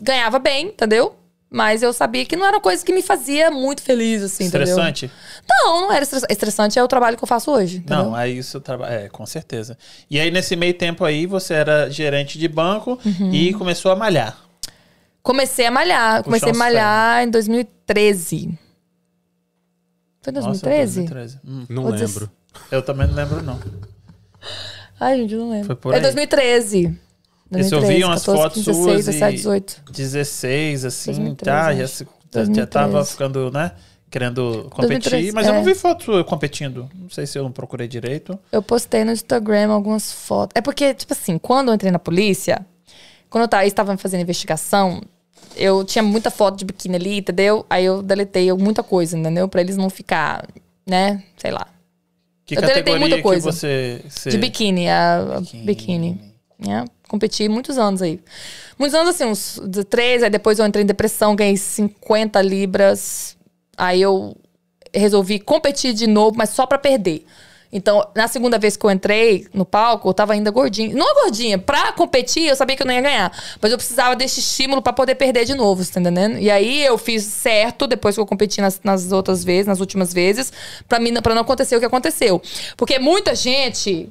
[0.00, 1.14] Ganhava bem, entendeu?
[1.52, 4.68] Mas eu sabia que não era uma coisa que me fazia muito feliz, assim, entendeu?
[4.68, 5.10] Estressante?
[5.48, 6.32] Não, não era estressante.
[6.32, 8.04] Estressante é o trabalho que eu faço hoje, entendeu?
[8.04, 8.92] Não, aí isso trabalha.
[8.94, 9.76] É, com certeza.
[10.08, 13.34] E aí, nesse meio tempo aí, você era gerente de banco Uhum.
[13.34, 14.38] e começou a malhar.
[15.24, 16.22] Comecei a malhar.
[16.22, 18.56] Comecei a malhar em 2013.
[20.22, 20.94] Foi em Nossa, 2013?
[21.00, 21.40] 2013.
[21.44, 22.30] Hum, Não Ou lembro.
[22.70, 23.58] eu também não lembro, não.
[25.00, 25.66] Ai, gente, eu não lembro.
[25.66, 26.02] Foi por é aí.
[26.02, 26.96] 2013.
[27.52, 29.82] Esse eu vi umas 14, fotos 15, 16, suas 17, e 18.
[29.92, 31.74] 16, assim, 2013, tá?
[31.74, 32.04] Já, se-
[32.54, 33.10] já- tava 2013.
[33.10, 33.72] ficando, né?
[34.10, 35.10] Querendo competir.
[35.10, 35.64] 2013, mas eu não é.
[35.64, 36.88] vi foto sua competindo.
[36.94, 38.38] Não sei se eu não procurei direito.
[38.50, 40.52] Eu postei no Instagram algumas fotos.
[40.56, 42.64] É porque, tipo assim, quando eu entrei na polícia,
[43.28, 45.00] quando eu tava, estava fazendo investigação,
[45.56, 47.64] eu tinha muita foto de biquíni ali, entendeu?
[47.70, 49.48] Aí eu deletei muita coisa, entendeu?
[49.48, 50.44] Pra eles não ficar,
[50.86, 51.22] né?
[51.36, 51.68] Sei lá.
[52.44, 53.52] Que Eu deletei muita coisa.
[53.52, 54.02] você...
[54.08, 56.20] você- De biquíni, a, a biquíni.
[56.58, 56.84] né?
[57.10, 58.20] Competi muitos anos aí.
[58.78, 63.36] Muitos anos, assim, uns de três, aí depois eu entrei em depressão, ganhei 50 libras.
[63.76, 64.36] Aí eu
[64.94, 67.26] resolvi competir de novo, mas só pra perder.
[67.72, 70.94] Então, na segunda vez que eu entrei no palco, eu tava ainda gordinha.
[70.94, 73.32] Não gordinha, pra competir, eu sabia que eu não ia ganhar.
[73.60, 76.38] Mas eu precisava desse estímulo pra poder perder de novo, você tá entendendo?
[76.38, 80.14] E aí eu fiz certo, depois que eu competi nas, nas outras vezes, nas últimas
[80.14, 80.52] vezes,
[80.88, 82.40] pra, mim, pra não acontecer o que aconteceu.
[82.76, 84.08] Porque muita gente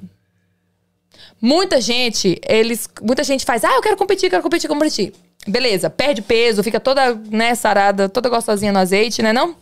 [1.42, 2.90] Muita gente, eles.
[3.02, 5.14] Muita gente faz, ah, eu quero competir, quero competir, quero competir.
[5.48, 9.56] Beleza, perde peso, fica toda, né, sarada, toda gostosinha no azeite, né, não?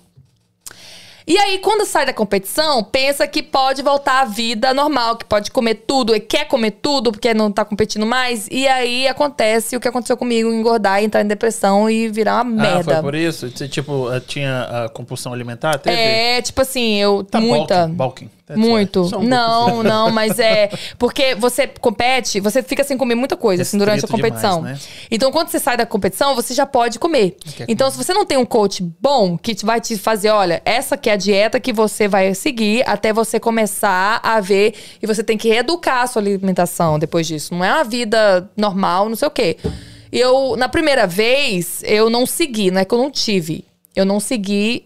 [1.30, 5.52] E aí, quando sai da competição, pensa que pode voltar à vida normal, que pode
[5.52, 8.48] comer tudo, e quer comer tudo porque não tá competindo mais.
[8.50, 12.76] E aí acontece o que aconteceu comigo, engordar, entrar em depressão e virar uma Ah,
[12.76, 12.94] merda.
[12.94, 13.50] foi por isso?
[13.50, 15.78] Você, tipo, eh, tinha a compulsão alimentar?
[15.80, 15.98] Teve?
[15.98, 17.26] É, tipo assim, eu.
[17.26, 17.88] Tá, muita.
[17.88, 17.96] Bulking.
[17.96, 18.37] bulking.
[18.48, 19.04] That's Muito.
[19.10, 20.70] Só um não, não, mas é.
[20.98, 24.60] Porque você compete, você fica sem comer muita coisa, assim, durante a competição.
[24.60, 24.92] demais, né?
[25.12, 27.36] Então, quando você sai da competição, você já pode comer.
[27.58, 30.96] Quer Então, se você não tem um coach bom que vai te fazer, olha, essa
[30.96, 34.74] que é a dieta que você vai seguir até você começar a ver.
[35.02, 37.54] E você tem que reeducar a sua alimentação depois disso.
[37.54, 39.58] Não é uma vida normal, não sei o quê.
[40.10, 43.66] Eu, na primeira vez, eu não segui, não é que eu não tive.
[43.94, 44.86] Eu não segui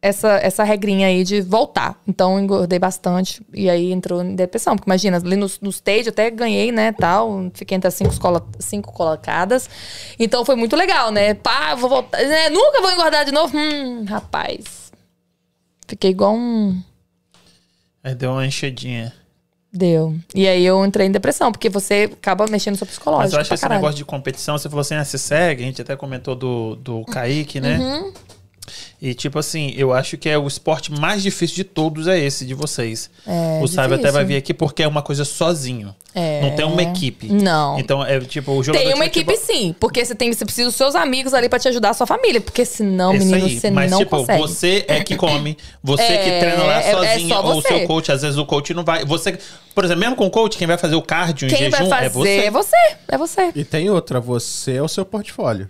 [0.00, 2.00] essa, essa regrinha aí de voltar.
[2.06, 4.76] Então, engordei bastante e aí entrou em depressão.
[4.76, 7.50] Porque imagina, ali no, no stage até ganhei, né, tal.
[7.54, 8.12] Fiquei entre as cinco,
[8.58, 9.68] cinco colocadas.
[10.18, 11.34] Então, foi muito legal, né?
[11.34, 12.22] Pá, vou voltar.
[12.22, 13.56] né, nunca vou engordar de novo.
[13.56, 14.92] Hum, rapaz.
[15.88, 16.80] Fiquei igual um...
[18.02, 19.12] Aí deu uma enchedinha.
[19.72, 20.16] Deu.
[20.34, 23.24] E aí eu entrei em depressão, porque você acaba mexendo no seu psicológico.
[23.24, 23.80] Mas eu acho que esse caralho.
[23.80, 27.04] negócio de competição, você falou assim, ah, se segue, a gente até comentou do, do
[27.04, 27.78] Kaique, né?
[27.78, 28.12] Uhum.
[29.00, 32.46] E, tipo assim, eu acho que é o esporte mais difícil de todos é esse
[32.46, 33.10] de vocês.
[33.26, 35.94] É, o Saiba até vai vir aqui porque é uma coisa sozinho.
[36.14, 36.40] É.
[36.40, 37.30] Não tem uma equipe.
[37.30, 37.78] Não.
[37.78, 40.68] Então, é tipo, o jogador Tem uma equipe futebol- sim, porque você tem, você precisa
[40.68, 43.60] dos seus amigos ali pra te ajudar a sua família, porque senão, Isso menino, aí.
[43.60, 44.40] você Mas, não tipo, consegue.
[44.40, 47.62] você é que come, você É, que treina lá é- é sozinho, só ou o
[47.62, 49.04] seu coach, às vezes o coach não vai.
[49.04, 49.38] Você,
[49.74, 51.90] por exemplo, mesmo com o coach, quem vai fazer o cardio em Quem vai jejum
[51.90, 52.28] fazer é você.
[52.46, 52.76] é você.
[53.08, 53.52] É você.
[53.54, 55.68] E tem outra, você é o seu portfólio.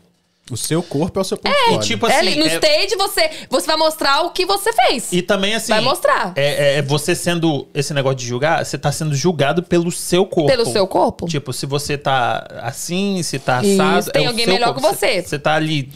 [0.49, 1.81] O seu corpo é o seu E portfólio.
[1.81, 2.29] tipo É assim.
[2.29, 5.13] ali, no é- stage você, você vai mostrar o que você fez.
[5.13, 5.73] E também, assim.
[5.73, 6.33] Vai mostrar.
[6.37, 7.67] É, é- é você sendo.
[7.75, 10.49] Esse negócio de julgar, você tá sendo julgado pelo seu corpo.
[10.49, 11.27] Pelo seu corpo.
[11.27, 14.13] Tipo, se você tá assim, se tá Isso, assado.
[14.13, 14.89] tem é o alguém melhor corpo.
[14.89, 15.21] que você.
[15.23, 15.91] Você tá ali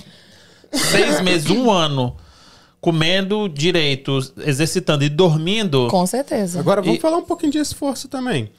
[0.72, 2.16] seis meses, um ano,
[2.80, 5.86] comendo direito, exercitando e dormindo.
[5.88, 6.58] Com certeza.
[6.58, 8.50] Agora, vamos E- falar um pouquinho de esforço também.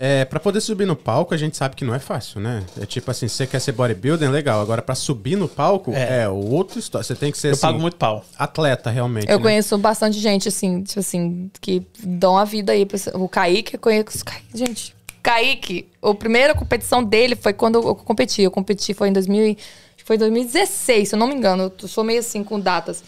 [0.00, 2.64] É, pra poder subir no palco, a gente sabe que não é fácil, né?
[2.80, 4.60] É tipo assim, você quer ser bodybuilder, legal.
[4.60, 6.22] Agora, pra subir no palco, É.
[6.22, 7.02] é, outra história.
[7.04, 8.24] Você tem que ser, Eu assim, pago muito pau.
[8.38, 9.28] atleta, realmente.
[9.28, 9.42] Eu né?
[9.42, 12.86] conheço bastante gente, assim, tipo assim, que dão a vida aí.
[12.86, 14.22] pra O Kaique, eu conheço.
[14.54, 18.42] Gente, Kaique, a primeira competição dele foi quando eu competi.
[18.42, 21.34] Eu competi, foi em 2000, e- acho que foi em 2016, se eu não me
[21.34, 21.72] engano.
[21.82, 23.02] Eu sou meio assim com datas.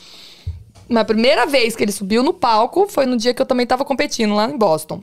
[0.88, 3.64] Mas a primeira vez que ele subiu no palco foi no dia que eu também
[3.64, 5.00] tava competindo lá em Boston.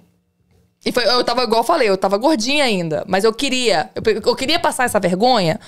[0.86, 3.04] E foi, eu tava, igual eu falei, eu tava gordinha ainda.
[3.08, 3.90] Mas eu queria.
[3.96, 5.60] Eu, eu queria passar essa vergonha.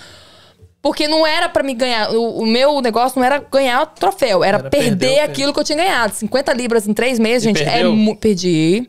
[0.81, 2.09] Porque não era pra me ganhar.
[2.11, 5.59] O, o meu negócio não era ganhar o troféu, era, Era perder, perder aquilo que
[5.59, 6.13] eu tinha ganhado.
[6.13, 7.93] 50 libras em três meses, E gente, é perdeu?
[7.93, 8.87] mu- Perdi.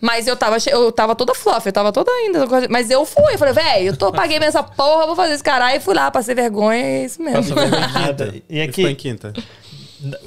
[0.00, 2.46] Mas eu tava, eu tava toda fluff, eu tava toda ainda.
[2.68, 5.76] Mas eu fui, eu falei, velho, eu tô, paguei essa porra, vou fazer esse caralho.
[5.76, 7.38] E fui lá, passei vergonha, é isso mesmo.
[7.54, 8.42] Passou vergonha.
[8.48, 9.02] E Ele ficou em aqui.
[9.02, 9.32] quinta.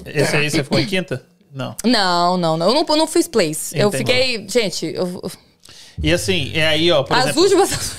[0.06, 1.24] Esse aí você ficou em quinta?
[1.56, 1.74] Não.
[1.86, 2.68] Não, não, não.
[2.68, 3.76] Eu não, eu não fiz place.
[3.76, 4.04] Eu Entendi.
[4.06, 4.46] fiquei.
[4.50, 5.24] Gente, eu,
[6.04, 7.92] E assim, é aí, ó, por as exemplo, últimas.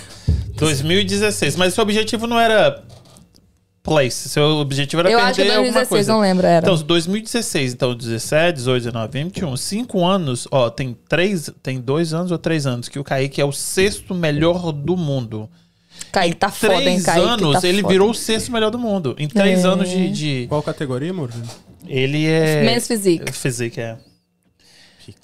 [0.57, 1.57] 2016.
[1.57, 2.85] Mas seu objetivo não era
[3.83, 4.29] place.
[4.29, 6.13] Seu objetivo era Eu perder acho que alguma 2016, coisa.
[6.13, 6.67] não lembro, era.
[6.67, 12.31] Então, 2016, então 17, 18, 19, 21, 5 anos, ó, tem três, tem dois anos
[12.33, 15.49] ou três anos que o Kaique é o sexto melhor do mundo.
[16.13, 17.27] Kaique tá foda, hein, três Kaique?
[17.27, 17.93] anos, tá ele foda.
[17.93, 19.15] virou o sexto melhor do mundo.
[19.19, 19.69] Em três É.
[19.69, 21.31] anos de, de- Qual categoria, amor?
[21.87, 22.63] Ele é...
[22.63, 23.33] Men's physique.
[23.33, 23.97] Physique, é.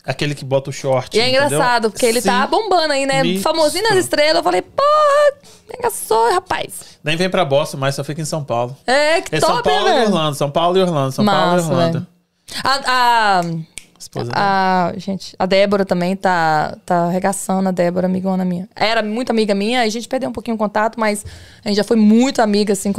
[0.05, 1.47] Aquele que bota o short, E é entendeu?
[1.47, 2.51] engraçado, porque ele tá Sim.
[2.51, 3.25] bombando aí, né?
[3.27, 3.43] Isso.
[3.43, 4.37] Famosinho nas estrelas.
[4.37, 6.99] Eu falei, porra, engraçou, rapaz.
[7.03, 8.77] Nem vem pra Boston, mas só fica em São Paulo.
[8.87, 10.05] É, que É top, São Paulo né, e?
[10.05, 12.07] Orlando, São Paulo e Orlando, São Paulo e Massa, Orlando.
[12.63, 13.41] A, a,
[13.99, 14.37] Esposa dele.
[14.37, 18.69] a, gente, a Débora também tá, tá arregaçando, a Débora, amigona minha.
[18.77, 21.25] Era muito amiga minha, a gente perdeu um pouquinho o contato, mas
[21.65, 22.93] a gente já foi muito amiga, assim,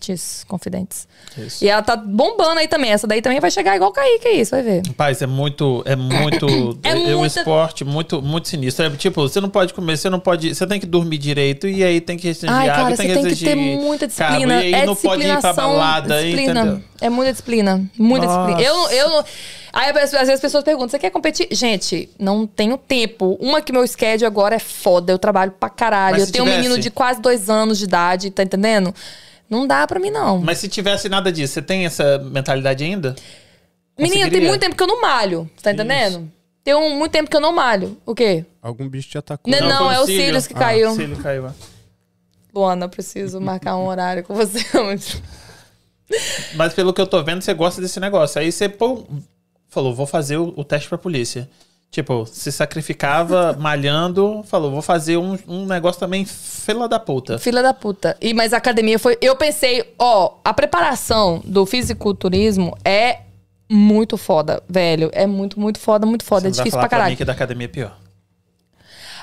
[0.00, 0.44] confidentes.
[0.48, 1.08] Confidentes.
[1.36, 1.64] Isso.
[1.64, 2.90] E ela tá bombando aí também.
[2.90, 4.82] Essa daí também vai chegar igual o Kaique, é isso, vai ver.
[4.86, 5.82] Rapaz, é muito.
[5.86, 6.46] É muito.
[6.82, 8.86] É é, um esporte muito, muito sinistro.
[8.86, 10.54] É, tipo, você não pode comer, você não pode.
[10.54, 13.14] Você tem que dormir direito e aí tem que exigir Ai, água, cara, tem que
[13.14, 14.54] tem que ter muita disciplina.
[14.62, 16.60] e aí é não pode ir pra balada, disciplina.
[16.60, 16.82] entendeu?
[17.00, 17.90] É muita disciplina.
[17.98, 18.52] Muita Nossa.
[18.52, 18.68] disciplina.
[18.70, 19.24] Eu, eu.
[19.72, 21.48] Aí às vezes as pessoas perguntam: você quer competir?
[21.50, 23.36] Gente, não tenho tempo.
[23.40, 25.12] Uma que meu schedule agora é foda.
[25.12, 26.16] Eu trabalho pra caralho.
[26.18, 28.94] Mas eu tenho um tivesse- menino de quase dois anos de idade, tá entendendo?
[29.50, 30.38] Não dá pra mim, não.
[30.38, 33.16] Mas se tivesse nada disso, você tem essa mentalidade ainda?
[33.98, 35.50] Menina, tem muito tempo que eu não malho.
[35.60, 36.30] Tá entendendo?
[36.62, 37.98] Tem um, muito tempo que eu não malho.
[38.06, 38.46] O quê?
[38.62, 39.52] Algum bicho te atacou.
[39.52, 40.24] Não, foi é o cílio.
[40.24, 40.90] cílios que Ah, caiu.
[40.92, 41.48] o cílio caiu.
[41.48, 41.52] é.
[42.54, 44.60] Luana, eu preciso marcar um horário com você.
[46.54, 48.40] Mas pelo que eu tô vendo, você gosta desse negócio.
[48.40, 49.04] Aí você pô,
[49.68, 51.48] falou, vou fazer o, o teste pra polícia.
[51.90, 57.38] Tipo, se sacrificava malhando, falou, vou fazer um, um negócio também fila da puta.
[57.38, 58.16] Filha da puta.
[58.20, 59.18] E, mas a academia foi.
[59.20, 63.20] Eu pensei, ó, a preparação do fisiculturismo é
[63.68, 65.10] muito foda, velho.
[65.12, 66.42] É muito, muito foda, muito foda.
[66.42, 67.10] Você É difícil falar pra caralho.
[67.10, 67.96] mim que da academia é pior.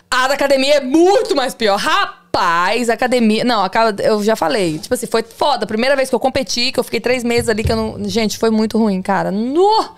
[0.09, 1.77] A da academia é muito mais pior.
[1.77, 3.43] Rapaz, academia.
[3.43, 4.77] Não, acaba- eu já falei.
[4.79, 5.65] Tipo assim, foi foda.
[5.65, 8.03] Primeira vez que eu competi, que eu fiquei três meses ali, que eu não.
[8.09, 9.31] Gente, foi muito ruim, cara.
[9.31, 9.95] No!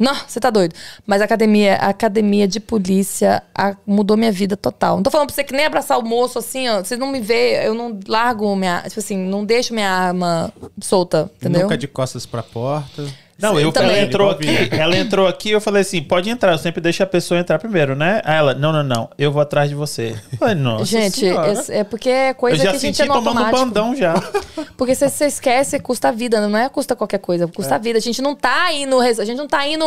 [0.00, 0.74] Não, você tá doido.
[1.06, 4.96] Mas a academia, a academia de polícia a- mudou minha vida total.
[4.96, 6.78] Não tô falando pra você que nem abraçar o moço assim, ó.
[6.82, 8.80] Vocês não me vê, eu não largo minha.
[8.88, 11.62] Tipo assim, não deixo minha arma solta, entendeu?
[11.64, 13.06] Nunca de costas pra porta.
[13.40, 16.80] Não, eu, ela entrou aqui, ela entrou aqui, eu falei assim, pode entrar, eu sempre
[16.80, 18.20] deixo a pessoa entrar primeiro, né?
[18.24, 20.14] Aí ela, não, não, não, eu vou atrás de você.
[20.32, 21.52] Eu falei, nossa Gente, senhora.
[21.68, 23.66] é, é porque é coisa que a gente senti é no tomando um automático.
[23.66, 24.14] bandão já.
[24.76, 27.98] Porque se você esquece, custa vida, não é custa qualquer coisa, custa a vida.
[27.98, 29.84] A gente não tá indo, a gente não tá indo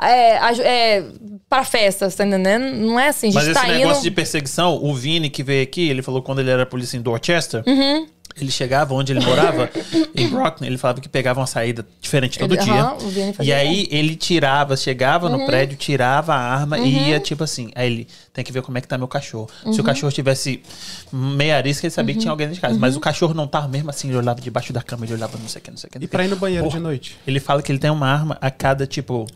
[0.00, 1.04] é, é,
[1.48, 2.64] pra festas, tá entendendo?
[2.76, 4.02] Não é assim, a gente Mas esse tá negócio indo.
[4.02, 7.62] de perseguição, o Vini que veio aqui, ele falou quando ele era polícia em Dorchester,
[7.66, 8.06] Uhum.
[8.38, 9.70] Ele chegava onde ele morava,
[10.14, 12.94] em Brockton, ele falava que pegava uma saída diferente todo Ele- dia.
[13.08, 17.70] Vini e aí ele tirava, chegava no prédio, tirava a arma e ia tipo assim.
[17.74, 19.48] Aí ele tem que ver como é que tá meu cachorro.
[19.72, 20.62] Se o cachorro tivesse
[21.10, 22.78] meia arisca, ele sabia que tinha alguém dentro de casa.
[22.78, 25.48] Mas o cachorro não tava mesmo assim, ele olhava debaixo da cama, ele olhava não
[25.48, 25.98] sei o que, não sei o que.
[25.98, 26.76] não E pra ir no banheiro Porra.
[26.76, 27.16] de noite?
[27.26, 29.26] Ele fala que ele tem uma arma a cada, tipo,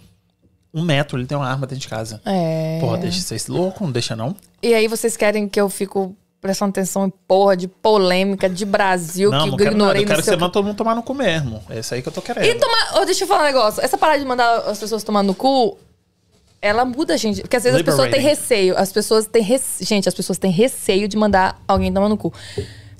[0.75, 2.21] um metro, ele tem uma arma dentro de casa.
[2.27, 2.79] É.
[2.81, 4.37] Porra, deixa vocês louco, não deixa não?
[4.63, 9.31] E aí vocês querem que eu fico prestando atenção em porra de polêmica de Brasil
[9.31, 9.77] não, que não eu quero nada.
[9.77, 11.63] ignorei Eu quero que você manda todo mundo tomar no cu mesmo.
[11.69, 12.45] É isso aí que eu tô querendo.
[12.47, 13.01] E tomar.
[13.01, 13.83] Ô, deixa eu falar um negócio.
[13.83, 15.77] Essa parada de mandar as pessoas tomar no cu,
[16.63, 17.43] ela muda, gente.
[17.43, 18.75] Porque às vezes as pessoas têm receio.
[18.79, 19.85] As pessoas têm rece...
[19.85, 22.33] Gente, as pessoas têm receio de mandar alguém tomar no cu.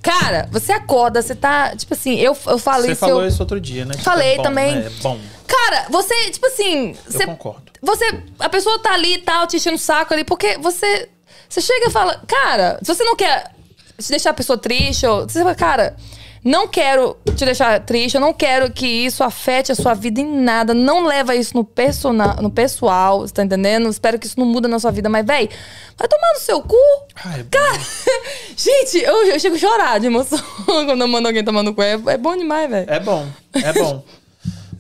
[0.03, 1.77] Cara, você acorda, você tá.
[1.77, 3.01] Tipo assim, eu, eu falo Você isso.
[3.01, 3.29] falou eu...
[3.29, 3.93] isso outro dia, né?
[3.93, 4.77] Tipo, Falei é bom, também.
[4.77, 4.87] né?
[4.87, 5.19] É bom.
[5.47, 6.91] Cara, você, tipo assim.
[6.91, 7.63] Eu Você, concordo.
[7.83, 8.23] você.
[8.39, 11.09] A pessoa tá ali e tal, te enchendo o saco ali, porque você.
[11.51, 13.51] Você chega e fala, cara, se você não quer
[13.99, 15.29] te deixar a pessoa triste, ou.
[15.29, 15.97] Você fala, cara,
[16.45, 20.43] não quero te deixar triste, eu não quero que isso afete a sua vida em
[20.43, 20.73] nada.
[20.73, 23.89] Não leva isso no, persona, no pessoal, você tá entendendo?
[23.89, 25.51] Espero que isso não muda na sua vida, mas, véi,
[25.99, 26.77] vai tomar no seu cu.
[27.25, 27.81] Ai, Cara,
[28.57, 31.83] gente, eu, eu chego a chorar de emoção quando eu mando alguém tomar no cu.
[31.83, 32.89] É, é bom demais, velho.
[32.89, 34.05] É bom, é bom.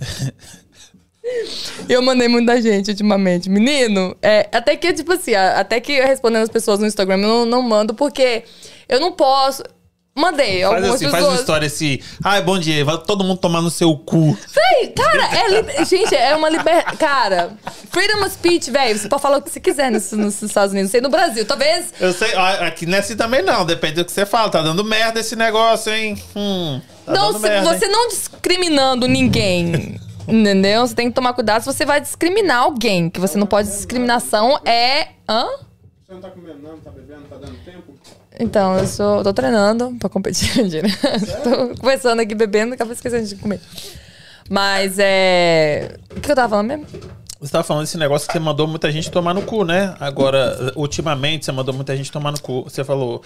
[1.88, 3.48] Eu mandei muita gente ultimamente.
[3.50, 7.46] Menino, é, até que, tipo assim, até que respondendo as pessoas no Instagram, eu não,
[7.46, 8.44] não mando porque
[8.88, 9.62] eu não posso.
[10.12, 11.40] Mandei Faz algumas assim, faz uma pessoas.
[11.40, 11.98] história assim.
[12.24, 14.36] Ai, bom dia, vai todo mundo tomar no seu cu.
[14.52, 15.28] Véi, cara,
[15.78, 16.96] é gente, é uma liberdade.
[16.96, 17.52] Cara,
[17.90, 18.98] freedom of speech, velho.
[18.98, 20.90] Você pode falar o que você quiser nos, nos Estados Unidos.
[20.90, 21.46] Sei no Brasil.
[21.46, 21.94] Talvez.
[22.00, 24.50] Eu sei, ó, aqui não é assim também não, depende do que você fala.
[24.50, 26.20] Tá dando merda esse negócio, hein?
[26.34, 27.92] Hum, tá não, se- merda, você hein?
[27.92, 29.98] não discriminando ninguém.
[30.30, 30.86] Entendeu?
[30.86, 33.10] Você tem que tomar cuidado se você vai discriminar alguém.
[33.10, 33.68] Que você não pode.
[33.68, 35.08] Discriminação é.
[35.28, 35.46] Hã?
[36.06, 36.78] Você não tá comendo, não?
[36.78, 37.22] Tá bebendo?
[37.22, 37.94] Tá dando tempo?
[38.38, 40.48] Então, eu sou, tô treinando pra competir.
[41.44, 43.60] tô conversando aqui, bebendo, acabei esquecendo de comer.
[44.48, 45.96] Mas é.
[46.16, 46.86] O que eu tava falando mesmo?
[47.40, 49.94] Você tava falando desse negócio que você mandou muita gente tomar no cu, né?
[50.00, 52.64] Agora, ultimamente, você mandou muita gente tomar no cu.
[52.64, 53.22] Você falou.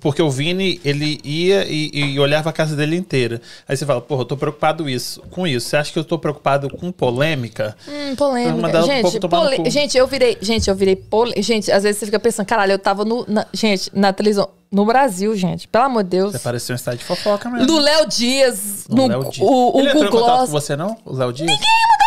[0.00, 3.40] Porque o Vini, ele ia e, e olhava a casa dele inteira.
[3.66, 5.68] Aí você fala, porra, eu tô preocupado isso, com isso.
[5.68, 7.76] Você acha que eu tô preocupado com polêmica?
[7.88, 8.80] Hum, polêmica.
[8.82, 10.36] o Gente, no pole- gente, eu virei.
[10.40, 11.42] Gente, eu virei polêmica.
[11.42, 13.24] Gente, às vezes você fica pensando, caralho, eu tava no.
[13.26, 14.48] na- gente, na televisão.
[14.70, 15.66] No Brasil, gente.
[15.66, 16.32] Pelo amor de Deus.
[16.32, 17.66] Você pareceu um estádio de fofoca mesmo.
[17.66, 19.38] Do Léo Dias, O no, Léo Dias.
[19.40, 20.50] o, o ele entrou Google contato Gloss.
[20.50, 20.96] com você, não?
[21.06, 21.50] O Léo Dias?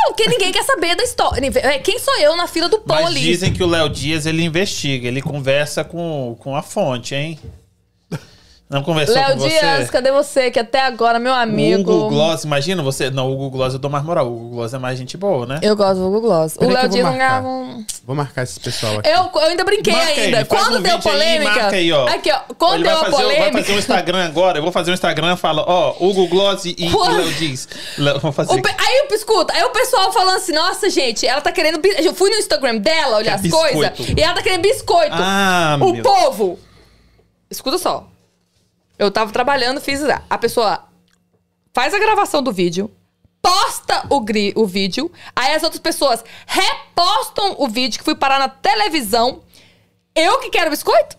[0.04, 1.46] Não, porque ninguém quer saber da história.
[1.60, 3.20] É, Quem sou eu na fila do pão Mas ali?
[3.22, 7.40] dizem que o Léo Dias, ele investiga, ele conversa com, com a fonte, hein?
[8.72, 9.60] Não conversou Léo com você?
[9.60, 10.50] Dias, cadê você?
[10.50, 11.92] Que até agora, meu O amigo.
[11.92, 13.10] Hugo Gloss, imagina você.
[13.10, 14.28] Não, o Hugo Gloss eu dou mais moral.
[14.28, 15.60] O Hugo Gloss é mais gente boa, né?
[15.62, 16.56] Eu gosto do Google Gloss.
[16.56, 17.86] O Peraí que Léo eu vou Dias não ganhava um.
[18.06, 19.10] Vou marcar esse pessoal aqui.
[19.10, 20.46] Eu, eu ainda brinquei Marca aí, ainda.
[20.46, 21.52] faz Quando um deu vídeo aí, polêmica.
[21.52, 22.08] marca aí, ó.
[22.08, 22.40] Aqui, ó.
[22.58, 23.52] Quando Ele deu a fazer, polêmica.
[23.52, 24.58] vai fazer um Instagram agora.
[24.58, 27.68] Eu vou fazer um Instagram e fala, ó, Hugo Gloss e, e Quando- Léo Dias.
[27.98, 28.54] Léo, Vou fazer.
[28.54, 31.78] O pe- aí, escuta, aí o pessoal falando assim, nossa, gente, ela tá querendo.
[31.80, 35.12] bis- Eu fui no Instagram dela olhar Quer as coisas e ela tá querendo biscoito.
[35.14, 36.02] Ah, o meu.
[36.04, 36.58] povo.
[37.50, 38.08] Escuta só.
[39.02, 40.00] Eu tava trabalhando, fiz.
[40.30, 40.84] A pessoa
[41.74, 42.92] faz a gravação do vídeo,
[43.42, 48.38] posta o, gri, o vídeo, aí as outras pessoas repostam o vídeo que fui parar
[48.38, 49.42] na televisão.
[50.16, 51.18] Eu que quero biscoito?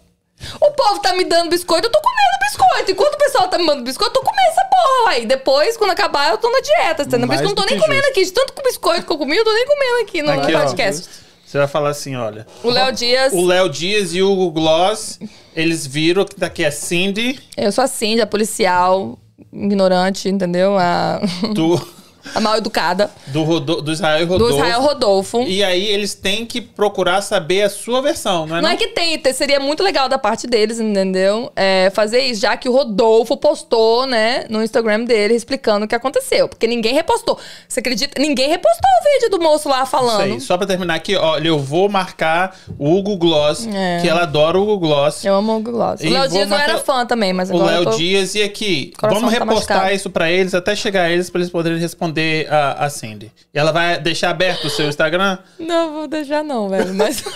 [0.60, 2.92] O povo tá me dando biscoito, eu tô comendo biscoito.
[2.92, 5.26] Enquanto o pessoal tá me mandando biscoito, eu tô comendo essa porra, aí.
[5.26, 7.26] Depois, quando acabar, eu tô na dieta, entendeu?
[7.26, 8.10] Por isso que eu não tô nem comendo justo.
[8.12, 8.24] aqui.
[8.24, 10.60] De tanto biscoito que eu comi, eu tô nem comendo aqui no Aqui, ó.
[10.60, 11.08] podcast.
[11.52, 12.46] Você vai falar assim, olha.
[12.64, 13.30] O Léo Dias.
[13.34, 15.20] O Léo Dias e o Hugo Gloss,
[15.54, 19.18] eles viram que daqui é Cindy, Eu sou a Cindy, a policial,
[19.52, 20.78] ignorante, entendeu?
[20.78, 21.20] A,
[21.54, 21.78] do,
[22.34, 23.10] a mal educada.
[23.28, 24.54] do, Rodo, do Israel Do Rodolfo.
[24.54, 25.42] Israel Rodolfo.
[25.42, 28.60] E aí eles têm que procurar saber a sua versão, não é?
[28.62, 31.50] Não é que tem, te- seria muito legal da parte deles, entendeu?
[31.56, 35.94] É, fazer isso, já que o Rodolfo postou, né, no Instagram dele, explicando o que
[35.94, 36.48] aconteceu.
[36.48, 37.38] Porque ninguém repostou.
[37.68, 38.20] Você acredita?
[38.20, 40.20] Ninguém repostou o vídeo do moço lá Isso falando.
[40.22, 40.40] aí.
[40.40, 44.00] Só pra terminar aqui, olha, eu vou marcar o Hugo Gloss, É.
[44.00, 45.24] que ela adora o Hugo Gloss.
[45.24, 46.00] Eu amo o Google Gloss.
[46.00, 47.96] O E Léo vou Dias marcar era fã também, mas O agora eu Léo tô...
[47.96, 48.92] Dias e aqui.
[49.00, 49.94] Vamos tá repostar machucado.
[49.94, 52.11] isso pra eles até chegar a eles pra eles poderem responder
[52.48, 53.32] a, a Cindy.
[53.52, 55.38] E ela vai deixar aberto o seu Instagram?
[55.58, 57.22] Não, vou deixar não, velho, mas...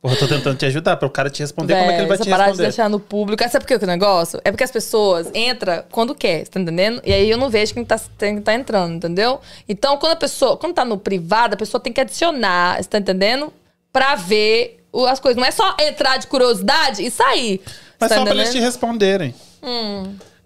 [0.00, 2.08] Porra, eu tô tentando te ajudar para o cara te responder como é que ele
[2.08, 2.68] vai te parar de responder.
[2.68, 3.42] deixar no público.
[3.42, 4.40] Sabe por que que o negócio?
[4.42, 7.02] É porque as pessoas entram quando quer, tá entendendo?
[7.04, 9.40] E aí eu não vejo quem tá, quem tá entrando, entendeu?
[9.68, 12.96] Então, quando a pessoa, quando tá no privado, a pessoa tem que adicionar, você tá
[12.96, 13.52] entendendo?
[13.92, 15.38] Pra ver as coisas.
[15.38, 17.60] Não é só entrar de curiosidade e sair.
[17.98, 18.66] Mas tá só pra eles te entendendo?
[18.66, 19.34] responderem.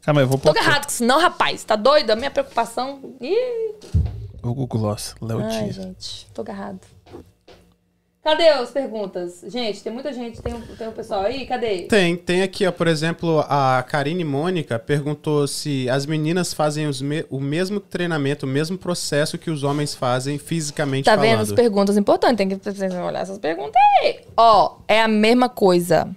[0.05, 0.59] Calma aí, eu vou Tô pôr aqui.
[0.69, 1.65] errado com isso, não, rapaz.
[1.65, 2.11] Tá doido?
[2.11, 3.01] A minha preocupação.
[3.21, 3.75] Ih.
[4.43, 5.77] Hugo Gloss, Léo Ai, Dias.
[5.77, 6.81] gente, tô agarrado.
[8.23, 9.45] Cadê as perguntas?
[9.49, 11.45] Gente, tem muita gente, tem um, tem um pessoal aí?
[11.47, 11.83] Cadê?
[11.83, 17.03] Tem, tem aqui, ó, por exemplo, a Karine Mônica perguntou se as meninas fazem os
[17.03, 21.29] me- o mesmo treinamento, o mesmo processo que os homens fazem fisicamente Tá falando.
[21.31, 22.37] vendo as perguntas importantes?
[22.39, 24.21] Tem que tem que olhar essas perguntas aí.
[24.37, 26.09] Ó, é a mesma coisa.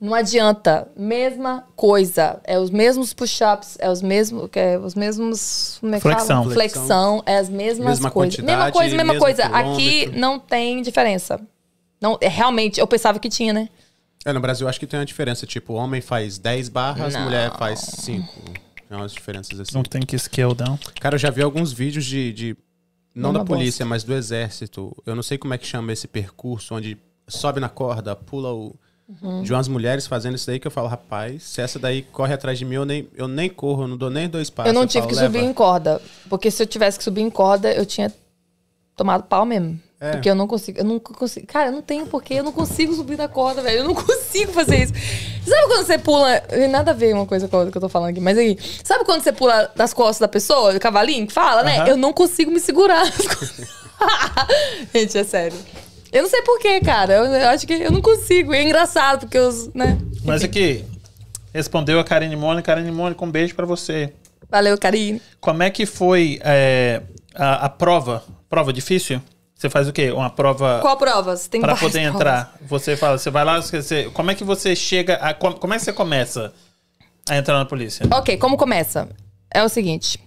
[0.00, 0.88] Não adianta.
[0.96, 2.40] Mesma coisa.
[2.44, 4.48] É os mesmos push-ups, é os mesmos.
[4.54, 5.78] É os mesmos.
[5.80, 6.42] Como é que Flexão.
[6.42, 6.54] fala?
[6.54, 7.22] Flexão.
[7.26, 8.38] É as mesmas Mesma coisas.
[8.38, 9.44] mesma coisa, mesma coisa.
[9.46, 10.20] Aqui quilômetro.
[10.20, 11.40] não tem diferença.
[12.00, 13.68] Não, é, realmente, eu pensava que tinha, né?
[14.24, 17.22] É, no Brasil acho que tem uma diferença, tipo, homem faz 10 barras, Não.
[17.22, 18.32] mulher faz 5.
[18.88, 19.72] Tem umas diferenças assim.
[19.74, 20.78] Não tem que skill down.
[21.00, 22.32] Cara, eu já vi alguns vídeos de.
[22.32, 22.56] de-
[23.14, 24.96] não Uma da polícia, mas do exército.
[25.04, 26.96] Eu não sei como é que chama esse percurso, onde
[27.26, 28.76] sobe na corda, pula o.
[29.22, 29.42] Uhum.
[29.42, 32.58] De umas mulheres fazendo isso daí que eu falo, rapaz, se essa daí corre atrás
[32.58, 34.68] de mim, eu nem, eu nem corro, eu não dou nem dois passos.
[34.68, 36.02] eu não tive falo, que subir "Leva." em corda.
[36.28, 38.12] Porque se eu tivesse que subir em corda, eu tinha
[38.94, 39.80] tomado pau mesmo.
[40.00, 40.12] É.
[40.12, 41.46] Porque eu não consigo, eu não consigo.
[41.46, 43.78] Cara, eu não tenho porquê, eu não consigo subir da corda, velho.
[43.78, 44.92] Eu não consigo fazer isso.
[45.44, 46.42] Sabe quando você pula.
[46.70, 48.56] Nada a ver uma coisa com a outra que eu tô falando aqui, mas aí.
[48.84, 51.90] Sabe quando você pula das costas da pessoa, do cavalinho, que fala, né?
[51.90, 53.06] Eu não consigo me segurar.
[53.06, 53.60] nas.
[54.94, 55.58] Gente, é sério.
[56.12, 57.14] Eu não sei porquê, cara.
[57.14, 58.54] Eu, acho que eu não consigo.
[58.54, 59.72] É engraçado, porque os.
[59.74, 59.98] né?
[60.24, 60.84] Mas aqui,
[61.52, 62.66] respondeu a Karine Mônica.
[62.72, 64.12] Karine Mônica, um beijo pra você.
[64.50, 65.20] Valeu, Karine.
[65.40, 67.02] Como é que foi é,
[67.34, 68.24] a, a prova?
[68.48, 69.20] Prova difícil?
[69.54, 70.10] Você faz o quê?
[70.12, 71.48] Uma prova Qual provas?
[71.48, 72.14] Tem para poder provas.
[72.14, 72.54] entrar?
[72.62, 75.78] Você fala, você vai lá, você- você- como é que você chega a, como é
[75.78, 76.52] que você começa
[77.28, 78.06] a entrar na polícia?
[78.12, 79.08] Ok, como começa?
[79.52, 80.18] É o seguinte.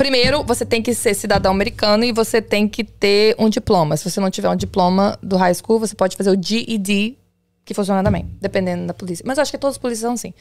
[0.00, 3.94] Primeiro, você tem que ser cidadão americano e você tem que ter um diploma.
[3.98, 7.18] Se você não tiver um diploma do high school, você pode fazer o GED,
[7.66, 9.22] que funciona também, dependendo da polícia.
[9.26, 10.32] Mas eu acho que todas as polícias são assim.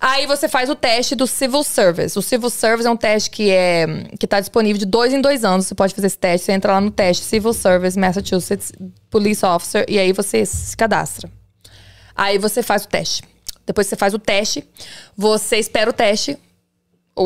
[0.00, 2.18] Aí você faz o teste do Civil Service.
[2.18, 3.86] O Civil Service é um teste que é
[4.18, 5.66] que está disponível de dois em dois anos.
[5.66, 6.46] Você pode fazer esse teste.
[6.46, 8.72] Você entra lá no teste Civil Service Massachusetts
[9.08, 11.30] Police Officer e aí você se cadastra.
[12.12, 13.22] Aí você faz o teste.
[13.64, 14.68] Depois que você faz o teste,
[15.16, 16.36] você espera o teste,
[17.16, 17.22] o,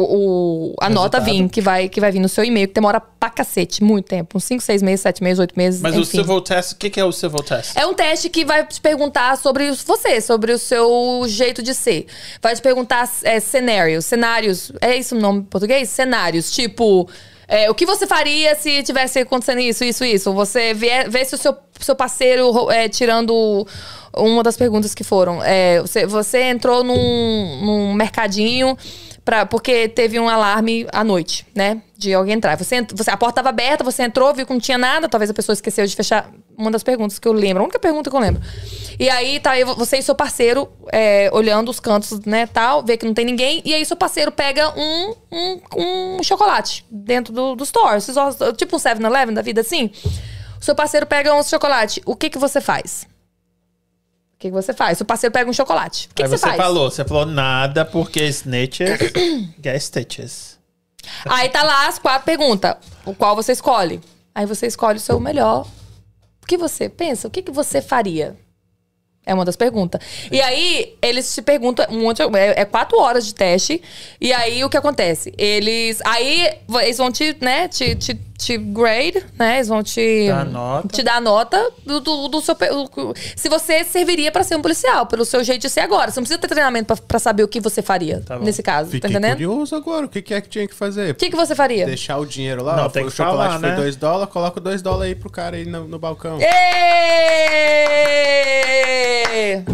[0.70, 3.30] o- a nota vir, que vai, que vai vir no seu e-mail, que demora pra
[3.30, 4.36] cacete, muito tempo.
[4.36, 6.18] Uns 5, 6 meses, 7 meses, 8 meses, Mas o enfim.
[6.18, 7.74] civil test, o que, que é o civil test?
[7.74, 12.07] É um teste que vai te perguntar sobre você, sobre o seu jeito de ser.
[12.43, 14.05] Vai te perguntar é, cenários.
[14.05, 14.72] Cenários.
[14.80, 15.89] É isso o nome em português?
[15.89, 16.51] Cenários.
[16.53, 17.09] Tipo.
[17.49, 20.32] é, o que você faria se tivesse acontecendo isso, isso, isso?
[20.34, 23.66] Você vê, vê se o seu, seu parceiro, é, tirando
[24.14, 25.43] uma das perguntas que foram.
[25.43, 28.76] é, você, você entrou num, num mercadinho
[29.29, 31.83] pra, porque teve um alarme à noite, né?
[31.99, 32.57] De alguém entrar.
[32.57, 35.35] Você, você, a porta estava aberta, você entrou, viu que não tinha nada, talvez a
[35.35, 36.31] pessoa esqueceu de fechar.
[36.57, 38.41] Uma das perguntas que eu lembro, a única pergunta que eu lembro.
[38.99, 42.97] E aí tá aí você e seu parceiro é, olhando os cantos, né, tal, vê
[42.97, 47.55] que não tem ninguém, e aí seu parceiro pega um, um, um chocolate dentro do,
[47.55, 48.01] do store.
[48.57, 49.91] Tipo um 7-Eleven da vida assim.
[50.59, 52.01] Seu parceiro pega um chocolate.
[52.07, 53.07] O que que você faz?
[54.39, 54.97] O que, que você faz?
[54.97, 56.07] Seu parceiro pega um chocolate.
[56.12, 56.57] O que, que você, você faz?
[56.57, 58.89] falou, você falou nada porque snitches
[59.61, 60.59] get stitches.
[61.24, 62.76] Aí tá lá as quatro perguntas.
[63.05, 64.01] O qual você escolhe?
[64.32, 65.66] Aí você escolhe o seu melhor.
[66.41, 67.26] O que você pensa?
[67.26, 68.36] O que, que você faria?
[69.26, 70.01] É uma das perguntas.
[70.30, 72.22] E aí, eles te perguntam um monte.
[72.22, 73.82] É, é quatro horas de teste.
[74.20, 75.34] E aí, o que acontece?
[75.36, 76.01] Eles.
[76.05, 76.49] Aí,
[76.80, 79.57] eles vão te, né, te, te, te grade, né?
[79.57, 80.28] Eles vão te.
[80.28, 80.89] Dá nota.
[80.89, 82.55] Te dar a nota do, do, do seu.
[82.55, 86.11] pe- o- Se você serviria pra ser um policial, pelo seu jeito de ser agora.
[86.12, 88.91] Você não precisa ter treinamento pra, pra saber o que você faria Tá nesse caso.
[88.93, 89.32] Fiquei tá entendendo?
[89.32, 91.11] curioso agora, o que, que é que tinha que fazer?
[91.11, 91.84] O que, que você faria?
[91.84, 93.76] Deixar o dinheiro lá, Não, ó, tem foi- que o chocolate falar, foi né?
[93.76, 96.39] 2 dólares, coloca 2 dólares aí pro cara aí no, no balcão.
[96.41, 97.89] Êêêê!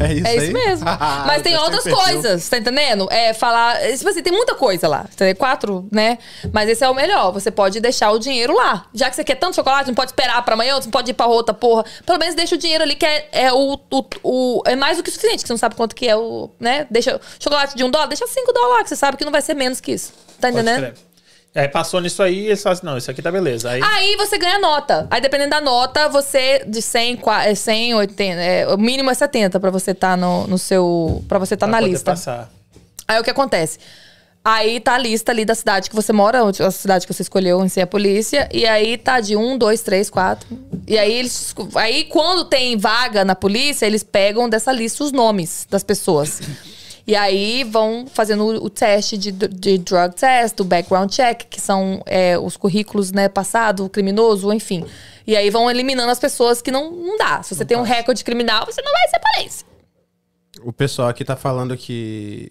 [0.00, 0.52] É isso É isso aí?
[0.52, 0.86] mesmo.
[1.26, 3.08] Mas tem outras coisas, tá entendendo?
[3.10, 3.76] É falar.
[3.96, 5.06] Tipo assim, tem muita coisa lá.
[5.16, 6.18] Tem quatro, né?
[6.52, 7.32] Mas esse é o melhor.
[7.32, 8.86] Você pode deixar o dinheiro lá.
[8.94, 11.14] Já que você quer tanto chocolate, não pode esperar pra amanhã, você não pode ir
[11.14, 11.84] pra outra porra.
[12.06, 15.02] Pelo menos deixa o dinheiro ali, que é, é o, o, o- É mais do
[15.02, 16.50] que o suficiente, que você não sabe quanto que é o.
[16.60, 16.86] né?
[16.90, 19.42] Deixa chocolate de um dólar, deixa cinco dólares lá, que você sabe que não vai
[19.42, 20.12] ser menos que isso.
[20.40, 20.78] Tá entendendo?
[20.78, 20.94] crer.
[21.56, 23.70] Aí passou nisso aí e eles falam assim, não, isso aqui tá beleza.
[23.70, 25.06] Aí, Aí você ganha nota.
[25.08, 29.14] Aí dependendo da nota, você de 100, qua- é 100 80, é, o mínimo é
[29.14, 32.10] 70 pra você estar no, no seu, Pra você estar pra na lista.
[32.10, 32.50] passar.
[33.06, 33.78] Aí o que acontece?
[34.44, 37.64] Aí tá a lista ali da cidade que você mora, a cidade que você escolheu
[37.64, 40.46] em ser a polícia, e aí tá de um, dois, três, quatro.
[40.86, 41.54] E aí eles.
[41.74, 46.42] Aí quando tem vaga na polícia, eles pegam dessa lista os nomes das pessoas.
[47.06, 52.02] E aí vão fazendo o, teste de, de drug test, o background check, que são
[52.06, 54.84] é, os currículos, né, passado, criminoso, enfim.
[55.26, 57.42] E aí vão eliminando as pessoas que não, não dá.
[57.42, 59.66] Se você tem um recorde criminal, você não vai ser polícia.
[60.62, 62.50] O pessoal aqui tá falando que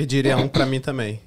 [0.00, 1.20] pediria um pra mim também.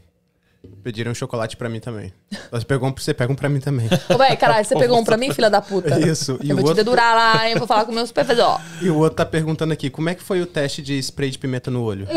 [0.82, 2.13] Pediram chocolate pra mim também.
[2.51, 3.88] Você pegou um, você pega um pra mim também.
[4.13, 5.99] Ô, véi, caralho, você pegou um pra mim, filha da puta?
[5.99, 7.55] Isso, e Eu o vou te outro- dedurar lá, hein?
[7.57, 8.61] Vou falar com o meu supervisor.
[8.82, 11.38] E o outro tá perguntando aqui, como é que foi o teste de spray de
[11.38, 12.07] pimenta no olho?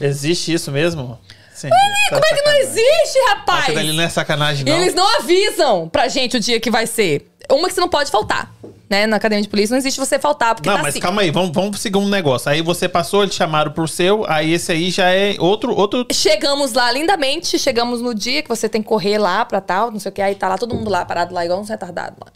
[0.00, 1.18] Existe isso mesmo?
[1.52, 1.68] Sim.
[2.10, 3.64] Como é que não existe, rapaz?
[3.64, 4.80] Aquilo ali não é sacanagem, não.
[4.80, 7.26] Eles não avisam pra gente o dia que vai ser.
[7.50, 8.52] Uma que você não pode faltar,
[8.88, 9.06] né?
[9.06, 11.00] Na academia de polícia não existe você faltar, porque Não, tá mas assim.
[11.00, 12.50] calma aí, vamos, vamos seguir um negócio.
[12.50, 15.74] Aí você passou, eles chamaram pro seu, aí esse aí já é outro.
[15.74, 16.06] outro...
[16.12, 19.98] Chegamos lá lindamente, chegamos no dia que você tem que correr lá pra tal, não
[19.98, 22.32] sei o que, aí tá lá todo mundo lá, parado lá, igual um retardado lá.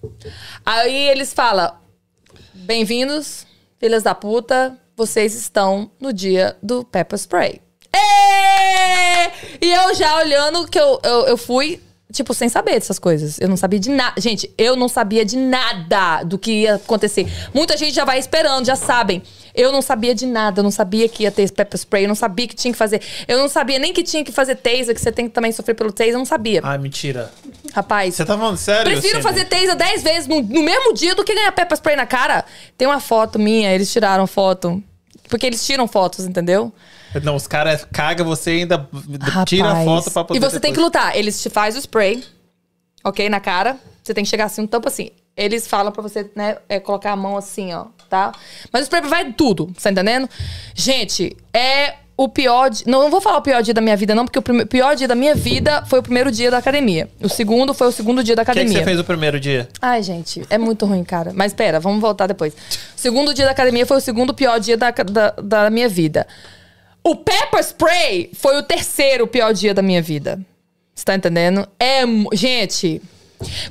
[0.64, 1.72] Aí eles falam:
[2.52, 3.46] Bem-vindos,
[3.78, 7.60] filhas da puta, vocês estão no dia do Pepper Spray.
[7.94, 9.30] Ê!
[9.60, 11.80] E eu já olhando que eu, eu, eu fui,
[12.14, 13.38] tipo, sem saber dessas coisas.
[13.40, 14.20] Eu não sabia de nada.
[14.20, 17.26] Gente, eu não sabia de nada do que ia acontecer.
[17.52, 19.22] Muita gente já vai esperando, já sabem.
[19.54, 22.14] Eu não sabia de nada, eu não sabia que ia ter pepper spray, eu não
[22.14, 23.00] sabia que tinha que fazer.
[23.28, 25.74] Eu não sabia nem que tinha que fazer taser, que você tem que também sofrer
[25.74, 26.60] pelo taser, eu não sabia.
[26.64, 27.30] Ai, mentira.
[27.72, 28.90] Rapaz, Você tá falando sério?
[28.92, 32.06] prefiro fazer taser 10 vezes no, no mesmo dia do que ganhar pepper spray na
[32.06, 32.44] cara.
[32.76, 34.82] Tem uma foto minha, eles tiraram foto.
[35.28, 36.72] Porque eles tiram fotos, entendeu?
[37.22, 38.88] Não, os caras cagam, você ainda
[39.46, 39.84] tira a Rapaz.
[39.84, 40.38] foto pra poder.
[40.38, 41.16] E você tem que depois- lutar.
[41.16, 42.22] Eles te fazem o spray,
[43.04, 43.76] ok, na cara.
[44.02, 45.10] Você tem que chegar assim, um tampo assim.
[45.36, 48.32] Eles falam pra você, né, é, colocar a mão assim, ó, tá?
[48.72, 50.28] Mas o spray vai tudo, tá entendendo?
[50.74, 52.70] Gente, é o pior...
[52.86, 54.94] Não, não vou falar o pior dia da minha vida, não, porque o prime- pior
[54.94, 57.10] dia da minha vida foi o primeiro dia da academia.
[57.20, 58.78] O segundo foi o segundo dia da O que, que academia.
[58.78, 59.68] você fez o primeiro dia?
[59.82, 61.32] Ai, gente, é muito ruim, cara.
[61.34, 62.54] Mas pera, vamos voltar depois.
[62.54, 62.56] O
[62.94, 66.24] segundo dia da academia foi o segundo pior dia da, da, da minha vida.
[67.06, 70.40] O pepper spray foi o terceiro pior dia da minha vida.
[70.94, 71.68] Você tá entendendo?
[71.78, 72.02] É.
[72.32, 73.02] Gente.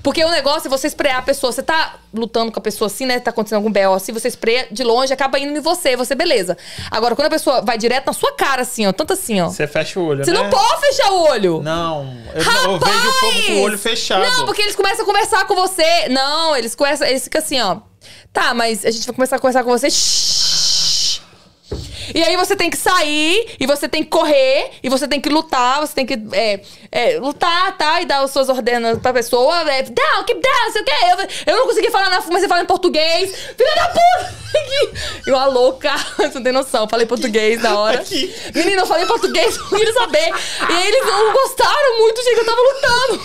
[0.03, 1.51] Porque o negócio é você esprear a pessoa.
[1.51, 3.19] Você tá lutando com a pessoa assim, né?
[3.19, 6.55] Tá acontecendo algum BO assim, você espreia de longe, acaba indo em você, você, beleza.
[6.91, 9.49] Agora, quando a pessoa vai direto na sua cara, assim, ó, tanto assim, ó.
[9.49, 10.39] Você fecha o olho, Você né?
[10.43, 11.61] não pode fechar o olho.
[11.63, 12.65] Não, eu, Rapaz!
[12.65, 14.21] eu vejo o povo com o olho fechado.
[14.23, 16.07] Não, porque eles começam a conversar com você.
[16.09, 17.77] Não, eles começam, eles ficam assim, ó.
[18.31, 19.89] Tá, mas a gente vai começar a conversar com você.
[19.89, 20.42] Shhh.
[22.13, 25.29] E aí você tem que sair, e você tem que correr, e você tem que
[25.29, 28.01] lutar, você tem que é, é, lutar, tá?
[28.01, 29.61] E dar as suas ordenas pra pessoa.
[29.71, 30.91] É, down, keep down, sei o quê.
[31.45, 33.31] Eu, eu não consegui falar na mas você fala em português.
[33.57, 34.43] Filha da puta!
[35.25, 36.87] Eu, a louca, você não tem noção.
[36.87, 37.99] Falei português na hora.
[37.99, 38.33] Aqui.
[38.53, 40.29] Menina, eu falei português, não queria saber.
[40.69, 43.21] E aí eles não gostaram muito, gente, que eu tava lutando.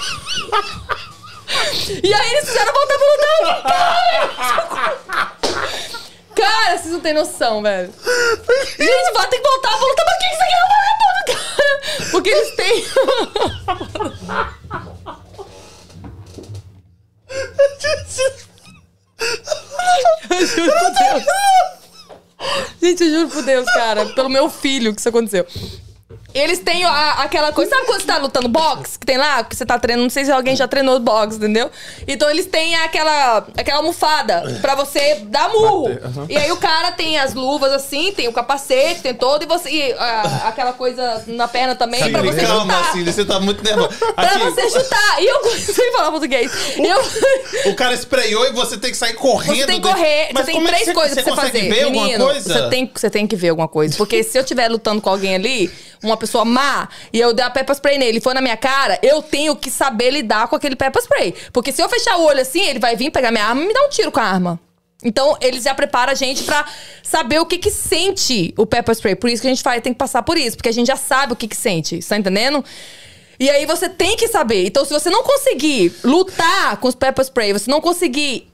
[2.02, 3.62] E aí eles fizeram voltar pra lutar.
[3.62, 5.38] Cara,
[6.44, 7.92] vocês não têm noção, velho.
[8.78, 10.06] Gente, vai ter que voltar pra lutar.
[10.06, 10.78] Mas que isso aqui é uma
[11.26, 12.10] cara?
[12.10, 12.84] Porque eles têm.
[20.30, 21.24] Eu juro por Deus.
[22.80, 24.06] Gente, eu juro por Deus, cara.
[24.06, 25.46] Pelo meu filho que isso aconteceu.
[26.34, 27.70] Eles têm a- aquela coisa.
[27.70, 28.98] Sabe quando você tá lutando boxe?
[28.98, 30.04] Que tem lá, que você tá treinando.
[30.04, 31.70] Não sei se alguém já treinou boxe, entendeu?
[32.06, 35.88] Então eles têm aquela, aquela almofada pra você dar murro.
[35.88, 36.26] Aham.
[36.28, 39.42] E aí o cara tem as luvas assim, tem o capacete, tem todo.
[39.42, 39.68] E você.
[39.70, 42.92] E, a- aquela coisa na perna também pra você calma, chutar.
[42.92, 43.88] Cília, você tá muito nervoso.
[44.14, 45.22] Pra você chutar.
[45.22, 46.50] E eu a falar português.
[46.78, 47.70] Eu.
[47.70, 49.56] o cara espraiou e você tem que sair correndo.
[49.56, 51.68] Você tem que correr, Mas você tem como é três coisas pra você fazer.
[51.68, 52.40] ver alguma Menino, coisa?
[52.54, 53.96] Você tem, você tem que ver alguma coisa.
[53.96, 55.70] Porque se eu estiver lutando com alguém ali,
[56.02, 58.98] uma pessoa má, e eu der a pepper spray nele e for na minha cara,
[59.02, 61.34] eu tenho que saber lidar com aquele pepper spray.
[61.52, 63.74] Porque se eu fechar o olho assim, ele vai vir pegar minha arma e me
[63.74, 64.60] dar um tiro com a arma.
[65.02, 66.64] Então, eles já preparam a gente pra
[67.04, 69.14] saber o que que sente o pepper spray.
[69.14, 70.56] Por isso que a gente fala, tem que passar por isso.
[70.56, 72.00] Porque a gente já sabe o que que sente.
[72.00, 72.64] Tá entendendo?
[73.38, 74.66] E aí você tem que saber.
[74.66, 78.48] Então, se você não conseguir lutar com os pepper spray, você não conseguir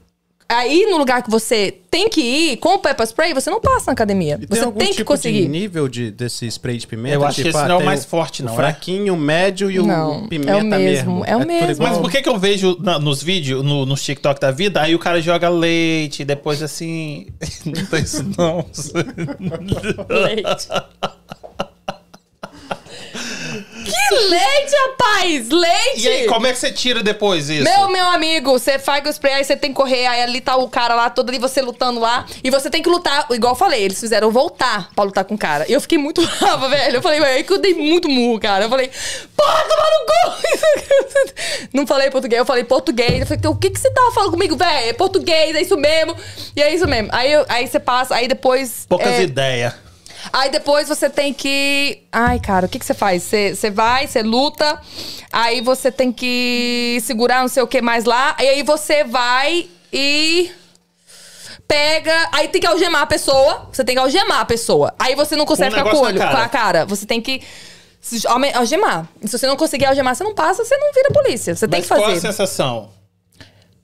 [0.47, 3.85] aí no lugar que você tem que ir com o pepper spray, você não passa
[3.87, 4.37] na academia.
[4.41, 5.43] E tem você algum tem tipo que conseguir.
[5.43, 7.15] de nível de, desse spray de pimenta?
[7.15, 8.57] Eu acho que esse ah, não é o tem mais forte, não, O é?
[8.57, 11.83] fraquinho, o médio e o Não, pimenta é o mesmo, é o tudo mesmo.
[11.83, 14.93] Mas por que que eu vejo na- nos vídeos, no, nos TikTok da vida, aí
[14.93, 17.27] o cara joga leite, depois assim...
[17.65, 18.65] Não tem isso não.
[20.09, 20.67] Leite.
[23.85, 25.49] Que leite, rapaz!
[25.49, 26.01] Leite!
[26.01, 27.63] E aí, como é que você tira depois isso?
[27.63, 30.55] Meu, meu amigo, você faz o spray, aí você tem que correr, aí ali tá
[30.55, 32.25] o cara lá, todo ali, você lutando lá.
[32.43, 35.37] E você tem que lutar, igual eu falei, eles fizeram voltar pra lutar com o
[35.37, 35.65] cara.
[35.69, 36.97] E eu fiquei muito brava, velho.
[36.97, 38.65] Eu falei, velho, aí que eu dei muito murro, cara.
[38.65, 38.89] Eu falei,
[39.35, 40.35] porra, tomar no cu!
[41.73, 43.19] Não falei português, eu falei português.
[43.21, 44.89] Eu falei, o que que você tava falando comigo, velho?
[44.89, 46.15] É português, é isso mesmo.
[46.55, 47.09] E é isso mesmo.
[47.11, 48.85] Aí, eu- aí você passa, aí depois.
[48.87, 49.73] Poucas é, ideias.
[50.31, 52.03] Aí depois você tem que.
[52.11, 53.23] Ai, cara, o que, que você faz?
[53.23, 54.79] Você, você vai, você luta,
[55.31, 59.67] aí você tem que segurar não sei o que mais lá, e aí você vai
[59.91, 60.51] e.
[61.67, 62.29] Pega.
[62.31, 63.67] Aí tem que algemar a pessoa.
[63.71, 64.93] Você tem que algemar a pessoa.
[64.99, 66.85] Aí você não consegue um ficar com o olho, com a cara.
[66.85, 67.41] Você tem que
[68.53, 69.07] Algemar.
[69.23, 71.55] Se você não conseguir algemar, você não passa, você não vira polícia.
[71.55, 72.21] Você tem Mas que qual a fazer.
[72.21, 72.89] sensação?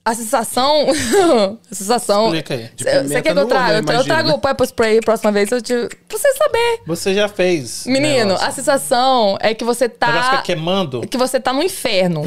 [0.04, 0.86] A sensação.
[1.70, 2.24] a sensação.
[2.26, 2.70] Explica aí.
[2.74, 3.66] De Você quer que eu traga?
[3.66, 4.34] olho, Eu, imagino, trago né?
[4.34, 5.50] o pepper spray a próxima vez.
[5.52, 5.74] Eu te...
[6.08, 6.80] Pra você saber.
[6.86, 7.86] Você já fez.
[7.86, 8.46] Menino, negócio.
[8.46, 10.30] a sensação é que você O negócio tá.
[10.30, 11.06] fica queimando.
[11.06, 12.24] Que você tá no inferno.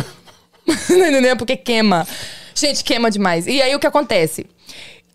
[0.89, 1.35] Não entendeu?
[1.35, 2.07] Porque queima.
[2.53, 3.45] Gente, queima demais.
[3.45, 4.45] E aí o que acontece?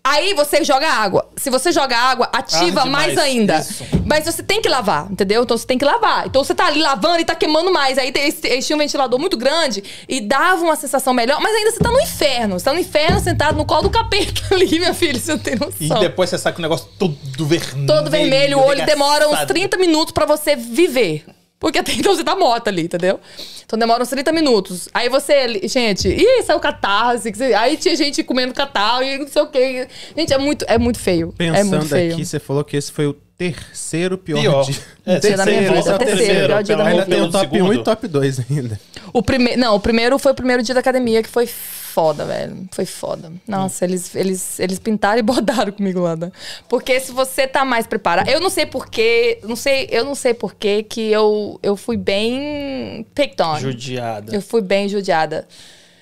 [0.03, 1.29] Aí você joga água.
[1.37, 3.17] Se você joga água, ativa mais mais.
[3.19, 3.59] ainda.
[3.59, 3.85] Isso.
[4.05, 5.43] Mas você tem que lavar, entendeu?
[5.43, 6.25] Então você tem que lavar.
[6.25, 7.97] Então você tá ali lavando e tá queimando mais.
[7.99, 11.79] Aí eles tinham um ventilador muito grande e dava uma sensação melhor, mas ainda você
[11.79, 12.59] tá no inferno.
[12.59, 15.19] Você tá no inferno sentado no colo do capeta ali, minha filha.
[15.19, 15.99] Você não tem E noção.
[15.99, 17.85] depois você sai com o negócio todo vermelho.
[17.87, 19.53] Todo vermelho, o olho demora uns arregaçado.
[19.53, 21.23] 30 minutos pra você viver.
[21.61, 23.19] Porque até então você tá morta ali, entendeu?
[23.63, 24.89] Então demora uns 30 minutos.
[24.91, 27.31] Aí você, gente, ih, saiu catarse.
[27.55, 29.87] Aí tinha gente comendo catarro e não sei o quê.
[30.17, 31.33] Gente, é muito, é muito feio.
[31.37, 32.13] é Pensando muito feio.
[32.13, 33.15] aqui, você falou que esse foi o
[33.49, 34.63] terceiro pior, Pior.
[34.65, 34.75] dia.
[35.03, 37.27] É, Dia da minha vida, é o terceiro, pior dia da minha Ainda tem vida.
[37.27, 37.69] o top segundo.
[37.69, 38.79] 1 e top 2 ainda.
[39.11, 42.69] O primeiro, não, o primeiro foi o primeiro dia da academia que foi foda, velho.
[42.71, 43.31] Foi foda.
[43.47, 46.31] Nossa, eles, eles, eles pintaram e bordaram comigo lá, né?
[46.69, 50.35] Porque se você tá mais preparado, eu não sei porquê, não sei, eu não sei
[50.35, 53.57] porquê que eu, eu fui bem picked on.
[53.59, 54.35] Judiada.
[54.35, 55.47] Eu fui bem judiada.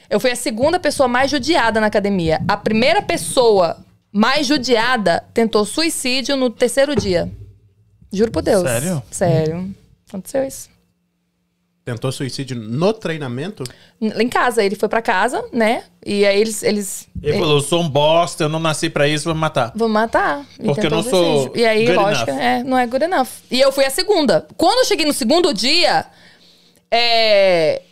[0.10, 2.42] Eu fui a segunda pessoa mais judiada na academia.
[2.48, 3.78] A primeira pessoa
[4.20, 7.32] mais judiada tentou suicídio no terceiro dia.
[8.12, 8.64] Juro por Deus.
[8.64, 9.04] Sério?
[9.10, 9.76] Sério.
[10.10, 10.70] Aconteceu isso.
[11.86, 13.64] Tentou suicídio no treinamento?
[14.02, 15.86] Lá em casa, ele foi pra casa, né?
[16.06, 16.62] E aí eles.
[16.64, 19.72] eles Ele falou: eu sou um bosta, eu não nasci pra isso, vou me matar.
[19.74, 20.46] Vou matar.
[20.66, 21.62] Porque eu não sou suicídio.
[21.62, 22.42] E aí, good lógico, enough.
[22.42, 23.30] é, não é good enough.
[23.50, 24.46] E eu fui a segunda.
[24.58, 26.06] Quando eu cheguei no segundo dia,
[26.92, 27.84] é.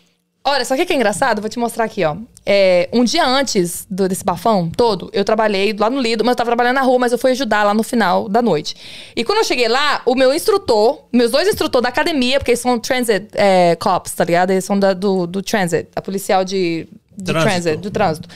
[0.50, 1.41] Olha, só que que é engraçado?
[1.41, 2.16] Vou te mostrar aqui, ó.
[2.45, 6.38] É, um dia antes do- desse bafão todo, eu trabalhei lá no Lido, mas eu
[6.38, 8.74] tava trabalhando na rua, mas eu fui ajudar lá no final da noite.
[9.14, 12.62] E quando eu cheguei lá, o meu instrutor, meus dois instrutores da academia, porque eles
[12.62, 14.52] são transit é, cops, tá ligado?
[14.52, 16.88] Eles são da- do, do transit, a policial de,
[17.26, 17.41] Trânsito.
[17.50, 18.30] transit, do trânsito.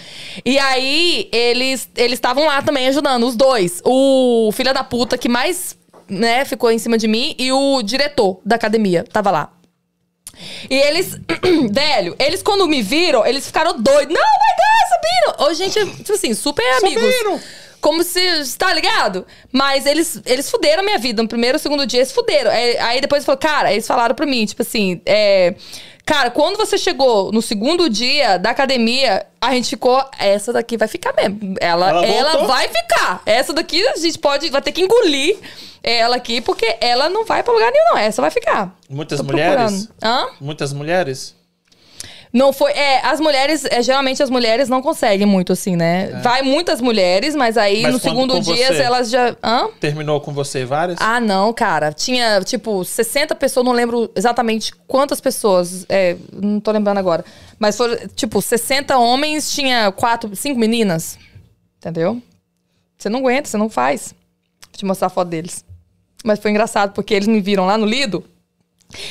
[0.43, 3.82] E aí, eles eles estavam lá também ajudando, os dois.
[3.86, 5.78] O filho da puta que mais,
[6.09, 9.53] né, ficou em cima de mim e o diretor da academia tava lá.
[10.69, 11.17] E eles,
[11.71, 14.13] velho, eles quando me viram, eles ficaram doidos.
[14.13, 15.47] Não, my God, subiram!
[15.47, 17.03] Ô, gente, tipo assim, super amigos.
[17.03, 17.39] Subiram!
[17.81, 18.21] Como se,
[18.59, 19.25] tá ligado?
[19.51, 21.21] Mas eles, eles fuderam a minha vida.
[21.23, 22.51] No primeiro, segundo dia, eles fuderam.
[22.51, 25.55] Aí, aí depois falou, cara, eles falaram pra mim, tipo assim, é.
[26.05, 30.03] Cara, quando você chegou no segundo dia da academia, a gente ficou.
[30.19, 31.55] Essa daqui vai ficar mesmo.
[31.59, 33.21] Ela, Ela ela, vai ficar.
[33.25, 34.49] Essa daqui a gente pode.
[34.49, 35.37] Vai ter que engolir
[35.84, 37.97] ela aqui, porque ela não vai pra lugar nenhum, não.
[37.97, 38.75] Essa vai ficar.
[38.89, 39.88] Muitas Tô mulheres?
[39.88, 39.89] procurando.
[40.03, 40.27] Hã?
[40.39, 41.36] Muitas mulheres?
[42.34, 42.71] Não foi.
[42.71, 46.07] É, as mulheres, é, geralmente as mulheres não conseguem muito assim, né?
[46.23, 47.84] Vai muitas mulheres, mas aí É.
[47.84, 49.36] Mas no segundo dia elas já.
[49.43, 49.67] Hã?
[49.82, 50.97] Terminou com você várias?
[51.01, 51.91] Ah, não, cara.
[51.91, 55.86] Tinha, tipo, 60 pessoas, não lembro exatamente quantas pessoas.
[55.89, 57.25] É, não tô lembrando agora.
[57.59, 61.17] Mas foram, tipo, 60 homens, tinha quatro, cinco meninas.
[61.79, 62.21] Entendeu?
[62.97, 64.15] Você não aguenta, você não faz.
[64.72, 65.65] Vou te mostrar a foto deles.
[66.24, 68.24] Mas foi engraçado, porque eles me viram lá no Lido.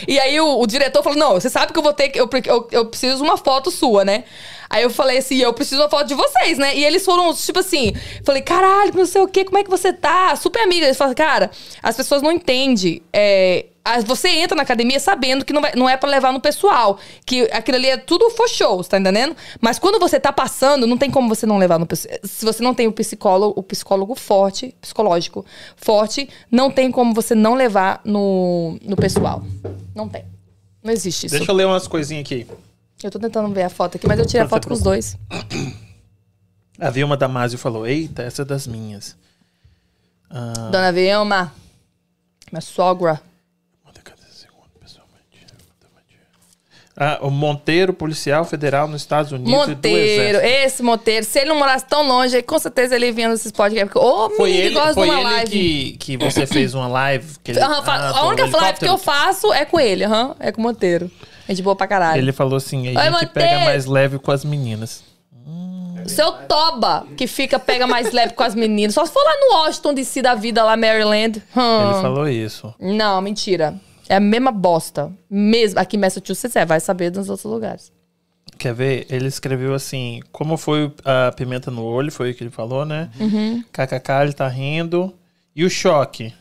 [0.06, 2.20] E aí o, o diretor falou: Não, você sabe que eu vou ter que.
[2.20, 4.24] Eu, eu, eu preciso uma foto sua, né?
[4.68, 6.76] Aí eu falei assim: Eu preciso uma foto de vocês, né?
[6.76, 7.92] E eles foram, tipo assim,
[8.24, 10.36] falei: Caralho, não sei o quê, como é que você tá?
[10.36, 10.86] Super amiga.
[10.86, 11.50] Eles falaram: Cara,
[11.82, 13.02] as pessoas não entendem.
[13.12, 13.66] É,
[14.06, 16.98] você entra na academia sabendo que não, vai- não é pra levar no pessoal.
[17.24, 19.34] Que aquilo ali é tudo for show, tá entendendo?
[19.60, 22.14] Mas quando você tá passando, não tem como você não levar no pessoal.
[22.22, 25.44] Se você não tem o psicólogo, o psicólogo forte, psicológico
[25.76, 29.42] forte, não tem como você não levar no, no pessoal.
[29.94, 30.24] Não tem.
[30.82, 31.36] Não existe isso.
[31.36, 32.46] Deixa eu ler umas coisinhas aqui.
[33.02, 34.82] Eu tô tentando ver a foto aqui, mas eu tirei a foto você com os
[34.82, 35.16] dois.
[36.78, 39.16] A Vilma Damasio falou: Eita, essa é das minhas.
[40.30, 41.52] Ah, Dona Vilma,
[42.52, 43.20] minha sogra.
[44.04, 45.46] cadê esse segundo, pessoalmente?
[47.02, 49.50] Ah, o Monteiro, policial federal nos Estados Unidos.
[49.50, 51.24] e do Monteiro, esse Monteiro.
[51.24, 53.96] Se ele não morasse tão longe, com certeza ele vinha nesses podcasts.
[53.96, 55.50] Ô, Foi ele, gosta foi de uma ele live.
[55.50, 57.26] que, que você fez uma live.
[57.42, 60.36] Que ele, fa- Ah, a única live que eu faço é com ele, aham.
[60.38, 61.10] É com o Monteiro.
[61.48, 62.20] Gente boa pra caralho.
[62.20, 63.30] Ele falou assim: a Oi, gente Monteiro.
[63.32, 65.02] pega mais leve com as meninas.
[66.06, 68.94] Seu Toba, que fica, pega mais leve com as meninas.
[68.94, 71.42] Só se for lá no Washington DC da vida, lá Maryland.
[71.56, 71.90] Hum.
[71.92, 72.74] Ele falou isso.
[72.80, 73.74] Não, mentira.
[74.10, 75.12] É a mesma bosta.
[75.30, 75.78] Mesmo.
[75.78, 77.92] Aqui em Massachusetts é, vai saber nos outros lugares.
[78.58, 79.06] Quer ver?
[79.08, 83.08] Ele escreveu assim: como foi a pimenta no olho, foi o que ele falou, né?
[83.20, 83.62] Uhum.
[83.72, 85.14] KKK, ele tá rindo.
[85.54, 86.34] E o choque?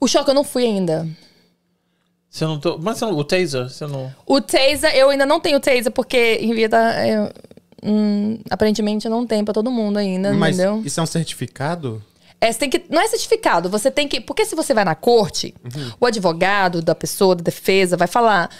[0.00, 1.06] O choque eu não fui ainda.
[2.30, 2.78] Você não tô.
[2.78, 4.12] Mas não- o taser, você não.
[4.26, 6.76] O taser, eu ainda não tenho taser, porque em vida.
[6.94, 7.32] é,
[7.82, 10.82] hum, aparentemente não tem pra todo mundo ainda, Mas entendeu?
[10.84, 12.02] isso é um certificado?
[12.40, 12.84] É, você tem que.
[12.90, 14.20] Não é certificado, você tem que.
[14.20, 15.92] Porque se você vai na corte, Uhum.
[16.00, 18.50] o advogado da pessoa, da defesa, vai falar.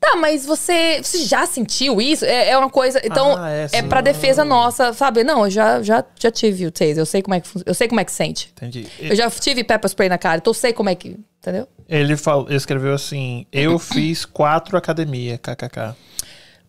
[0.00, 2.26] Tá, mas você, você já sentiu isso?
[2.26, 3.00] É, é uma coisa.
[3.02, 5.24] Então, Ah, é, é, pra defesa nossa, sabe?
[5.24, 6.98] Não, eu já, já, já tive o taser.
[6.98, 8.52] Eu sei como é que, eu sei como é que sente.
[8.56, 8.86] Entendi.
[9.00, 11.18] Eu já tive pepper spray na cara, então eu sei como é que.
[11.40, 11.66] Entendeu?
[11.88, 15.94] Ele falou, escreveu assim: Eu fiz quatro academia, kkk.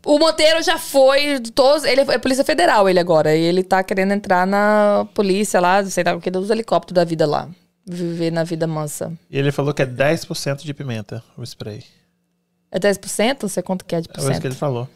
[0.05, 1.39] O Monteiro já foi.
[1.53, 3.35] Todos, ele é Polícia Federal, ele agora.
[3.35, 7.03] E ele tá querendo entrar na polícia lá, sei lá o que, dos helicópteros da
[7.03, 7.49] vida lá.
[7.87, 9.11] Viver na vida mansa.
[9.29, 11.83] E ele falou que é 10% de pimenta o spray.
[12.71, 13.41] É 10%?
[13.41, 14.87] Você quanto que é de É isso que ele falou.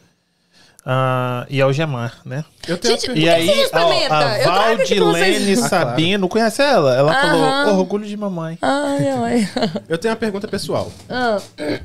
[0.84, 2.42] Ah, e algemar, né?
[2.66, 4.44] Eu tenho Gente, E aí, ó, a.
[4.44, 5.68] Valdilene Ah, claro.
[5.68, 6.94] Sabino, conhece ela?
[6.96, 7.64] Ela Aham.
[7.66, 8.56] falou, orgulho de mamãe.
[8.62, 9.48] Ai, ai.
[9.88, 10.90] Eu tenho uma pergunta pessoal.
[11.08, 11.38] Ah,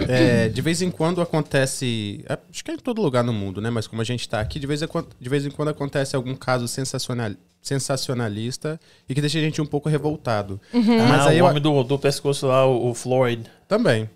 [0.08, 2.24] É, de vez em quando acontece.
[2.30, 3.70] é, Acho que é em todo lugar no mundo, né?
[3.70, 6.16] Mas como a gente tá aqui, de vez em quando, de vez em quando acontece
[6.16, 7.32] algum caso sensacional,
[7.62, 10.60] sensacionalista e que deixa a gente um pouco revoltado.
[10.74, 11.00] Uhum.
[11.08, 11.46] Mas ah, aí o eu.
[11.46, 13.44] homem do, do pescoço lá, o, o Floyd.
[13.68, 14.10] Também.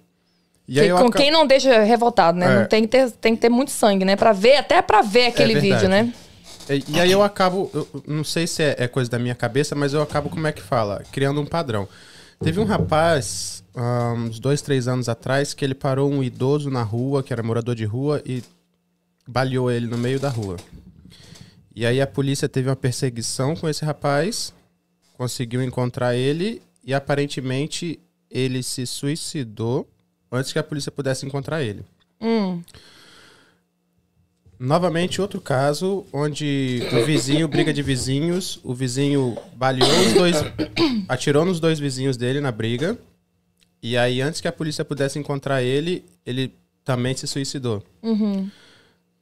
[0.69, 2.45] E que- com quem não deixa revoltado, né?
[2.45, 2.59] É.
[2.59, 4.15] Não tem que, ter, tem que ter muito sangue, né?
[4.15, 5.73] Pra ver, até pra ver aquele verdade.
[5.75, 6.13] vídeo, né?
[6.69, 9.73] E, e aí eu acabo, eu não sei se é, é coisa da minha cabeça,
[9.73, 11.03] mas eu acabo, como é que fala?
[11.11, 11.87] Criando um padrão.
[12.41, 16.83] Teve um rapaz, há uns dois, três anos atrás, que ele parou um idoso na
[16.83, 18.43] rua, que era morador de rua, e
[19.27, 20.55] baleou ele no meio da rua.
[21.75, 24.53] E aí a polícia teve uma perseguição com esse rapaz,
[25.17, 29.87] conseguiu encontrar ele, e aparentemente ele se suicidou
[30.31, 31.83] antes que a polícia pudesse encontrar ele.
[32.21, 32.61] Hum.
[34.59, 40.35] Novamente, outro caso onde o vizinho, briga de vizinhos, o vizinho baleou os dois,
[41.07, 42.97] atirou nos dois vizinhos dele na briga,
[43.81, 46.53] e aí antes que a polícia pudesse encontrar ele, ele
[46.83, 47.81] também se suicidou.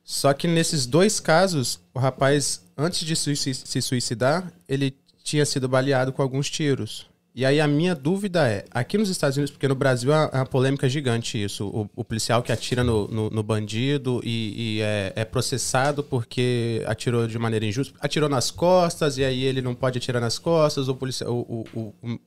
[0.04, 6.12] Só que nesses dois casos, o rapaz, antes de se suicidar, ele tinha sido baleado
[6.12, 7.06] com alguns tiros.
[7.38, 10.30] E aí a minha dúvida é, aqui nos Estados Unidos, porque no Brasil é uma-
[10.34, 14.78] é uma polêmica gigante isso, o, o policial que atira no, no- no bandido e,
[14.78, 19.62] e é, é processado porque atirou de maneira injusta, atirou nas costas e aí ele
[19.62, 22.20] não pode atirar nas costas, o, policia, o, o, o, o-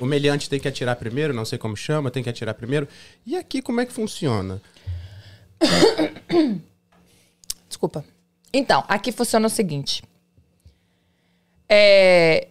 [0.00, 2.88] o meliante tem que atirar primeiro, não sei como chama, tem que atirar primeiro.
[3.24, 4.60] E aqui como é que funciona?
[7.68, 8.04] Desculpa.
[8.52, 10.02] Então, aqui funciona o seguinte.
[11.68, 12.48] É,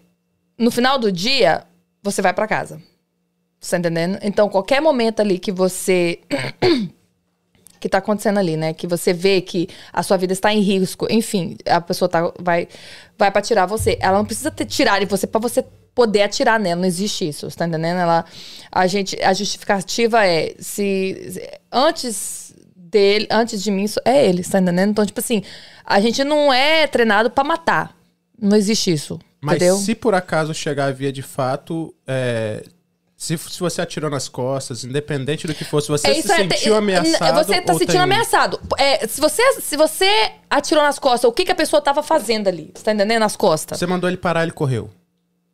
[0.57, 1.65] no final do dia,
[2.01, 2.81] você vai pra casa.
[3.59, 4.19] Você tá entendendo?
[4.21, 6.19] Então, qualquer momento ali que você.
[7.79, 8.73] que tá acontecendo ali, né?
[8.73, 12.67] Que você vê que a sua vida está em risco, enfim, a pessoa tá, vai,
[13.17, 13.97] vai pra tirar você.
[14.01, 15.63] Ela não precisa tirar de você pra você
[15.95, 16.81] poder atirar nela.
[16.81, 17.99] Não existe isso, você tá entendendo?
[17.99, 18.25] Ela,
[18.71, 24.51] a, gente, a justificativa é se, se- antes dele, antes de mim, é ele, você
[24.51, 24.91] tá entendendo?
[24.91, 25.41] Então, tipo assim,
[25.85, 27.95] a gente não é treinado pra matar.
[28.41, 29.19] Não existe isso.
[29.41, 29.77] Mas entendeu?
[29.77, 32.63] se por acaso chegar a via de fato, é,
[33.15, 36.73] se, se você atirou nas costas, independente do que fosse, você É se é, sentiu
[36.73, 37.45] te- ameaçado?
[37.45, 38.59] Você tá ou sentindo tem- ameaçado.
[38.77, 42.47] É, se, você, se você atirou nas costas, o que, que a pessoa tava fazendo
[42.47, 42.71] ali?
[42.75, 43.19] Você tá entendendo?
[43.19, 43.77] Nas costas.
[43.79, 44.89] Você mandou ele parar, ele correu.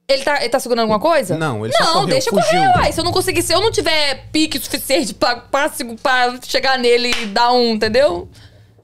[0.08, 1.36] Ele tá, ele tá segurando alguma coisa?
[1.36, 2.46] Não, ele só Não, correu, deixa fugiu.
[2.48, 2.92] correr, uai.
[2.92, 5.72] Se eu não conseguir, se eu não tiver pique suficiente pra, pra,
[6.04, 8.30] pra chegar nele e dar um, entendeu?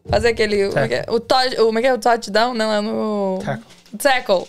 [0.09, 0.69] Fazer aquele.
[0.69, 1.05] como é que é?
[1.07, 1.93] O, o, como é que é?
[1.93, 2.55] O touchdown?
[2.55, 3.37] Não, é no.
[3.99, 4.45] Tackle.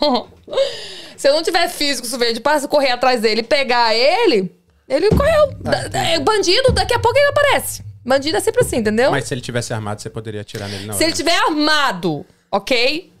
[1.16, 4.50] se eu não tiver físico suficiente pra correr atrás dele e pegar ele,
[4.88, 5.52] ele correu.
[5.60, 7.82] Da- da- é bandido, daqui a pouco ele aparece.
[8.04, 9.10] Bandido é sempre assim, entendeu?
[9.10, 11.04] Mas se ele tivesse armado, você poderia atirar nele na Se hora.
[11.06, 13.12] ele tiver armado, ok?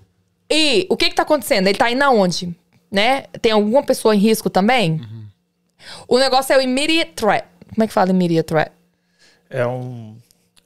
[0.50, 1.66] E o que que tá acontecendo?
[1.66, 2.56] Ele tá indo aonde?
[2.90, 3.24] Né?
[3.42, 4.98] Tem alguma pessoa em risco também?
[6.06, 7.44] O negócio é o immediate threat.
[7.74, 8.72] Como é que fala immediate threat?
[9.50, 10.16] É um.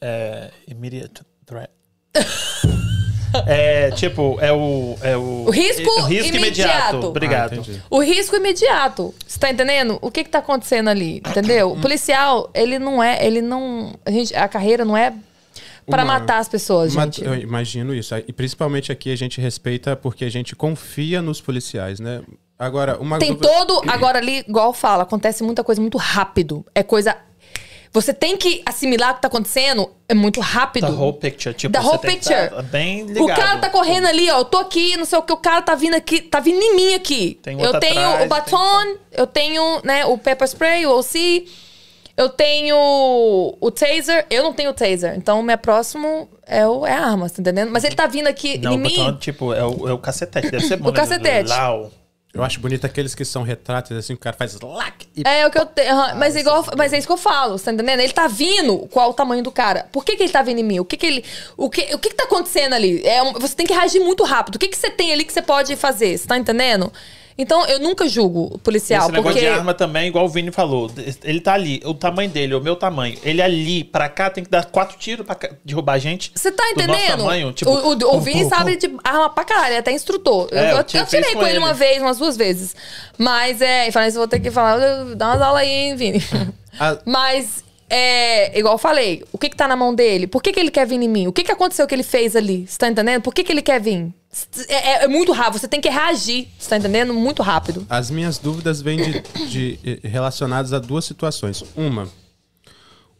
[0.01, 0.51] É.
[0.69, 1.71] Immediate threat.
[3.47, 4.97] é tipo, é o.
[5.03, 6.71] É o, O risco o risco imediato.
[6.97, 7.07] imediato.
[7.09, 7.61] Obrigado.
[7.69, 7.81] Ah.
[7.91, 9.15] O risco imediato.
[9.27, 9.99] Você tá entendendo?
[10.01, 11.17] O que que tá acontecendo ali?
[11.19, 11.73] Entendeu?
[11.73, 15.13] O policial, ele não é, ele não, a, gente, a carreira não é
[15.87, 17.25] para matar as pessoas, Uma- gente.
[17.25, 18.15] eu imagino isso.
[18.17, 22.23] E principalmente aqui a gente respeita porque a gente confia nos policiais, né?
[22.59, 23.83] Agora, uma Tem dúvida- todo.
[23.91, 26.65] Agora ali, igual fala, acontece muita coisa muito rápido.
[26.75, 27.17] É coisa.
[27.93, 29.91] Você tem que assimilar o que tá acontecendo.
[30.09, 30.87] É muito rápido.
[30.87, 31.55] The whole picture.
[31.55, 32.49] Tipo, The whole tem que picture.
[32.49, 33.25] tá bem ligado.
[33.25, 34.39] O cara tá correndo ali, ó.
[34.39, 35.33] Eu tô aqui, não sei o que.
[35.33, 37.39] O cara tá vindo aqui, tá vindo em mim aqui.
[37.43, 41.47] Tem eu tenho atrás, o baton, eu tenho, né, o pepper spray, o OC.
[42.17, 42.77] Eu tenho
[43.61, 44.27] o taser.
[44.31, 45.15] Eu não tenho taser.
[45.17, 47.71] Então, o meu próximo é, o, é a arma, tá entendendo?
[47.71, 48.97] Mas ele tá vindo aqui Não, em o mim.
[48.97, 50.51] batom, tipo, é o, é o cacetete.
[50.51, 50.89] Deve ser bom.
[50.89, 50.97] O né?
[50.97, 51.49] cacetete.
[51.51, 51.91] Lau.
[52.35, 55.51] Eu acho bonito aqueles que são retratos, assim, o cara faz lac e É o
[55.51, 55.93] que eu tenho.
[55.93, 58.01] aham, mas, igual, mas é isso que eu falo, você tá entendendo?
[58.01, 58.79] Ele tá vindo.
[58.91, 59.87] Qual o tamanho do cara?
[59.93, 60.81] Por que, que ele tá vindo em mim?
[60.81, 61.25] O que que ele.
[61.59, 63.07] O que, o que, que tá acontecendo ali?
[63.07, 64.55] É você tem que reagir muito rápido.
[64.55, 66.17] O que, que você tem ali que você pode fazer?
[66.17, 66.91] Você tá entendendo?
[67.37, 69.47] Então, eu nunca julgo o policial, Esse negócio porque...
[69.47, 70.91] de arma também, igual o Vini falou.
[71.25, 73.17] Ele tá ali, o tamanho dele, o meu tamanho.
[73.23, 76.31] Ele ali, pra cá, tem que dar quatro tiros pra derrubar a gente.
[76.35, 77.17] Você tá do entendendo?
[77.19, 80.49] tamanho, tipo, o o, o Vini sabe de arma pra caralho, ele é até instrutor.
[80.51, 81.59] Eu- É, eu, eu eu tirei com com ele ele.
[81.59, 82.75] uma vez, umas duas vezes.
[83.19, 84.79] Mas é, e falei, vou ter que falar,
[85.17, 86.23] dá umas aulas aí, hein, Vini.
[86.79, 87.63] A- Mas,
[87.95, 90.27] é, igual eu falei, o que que tá na mão dele?
[90.27, 91.27] Por que que ele quer vir em mim?
[91.27, 92.67] O que que aconteceu que ele fez ali?
[92.67, 93.21] Você tá entendendo?
[93.23, 94.13] Por que que ele quer vir?
[94.69, 97.13] É, é- é muito rápido, você tem que reagir, você tá entendendo?
[97.13, 97.87] Muito rápido.
[97.91, 101.63] As minhas dúvidas vêm de, de- eh, relacionadas a duas situações.
[101.77, 102.09] Uma,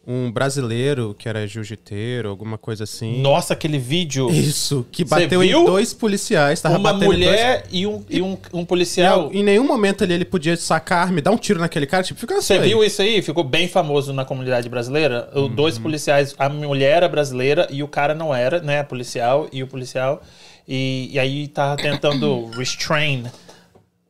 [0.07, 3.21] um brasileiro que era jiu-jiteiro, alguma coisa assim.
[3.21, 4.29] Nossa, aquele vídeo.
[4.31, 6.61] Isso, que bateu em dois policiais.
[6.61, 9.31] Tava Uma em dois- mulher e um, e um, um policial.
[9.33, 12.03] Em nenhum momento ali ele podia sacar a arma e dar um tiro naquele cara.
[12.03, 12.55] Tipo, fica assim.
[12.55, 13.23] Você viu isso aí?
[13.23, 15.31] Ficou bem famoso na comunidade brasileira.
[15.35, 15.49] Uhum.
[15.49, 18.83] Dois policiais, a mulher era brasileira e o cara não era, né?
[18.83, 20.23] Policial e o policial.
[20.67, 23.25] E, e aí tava tentando restrain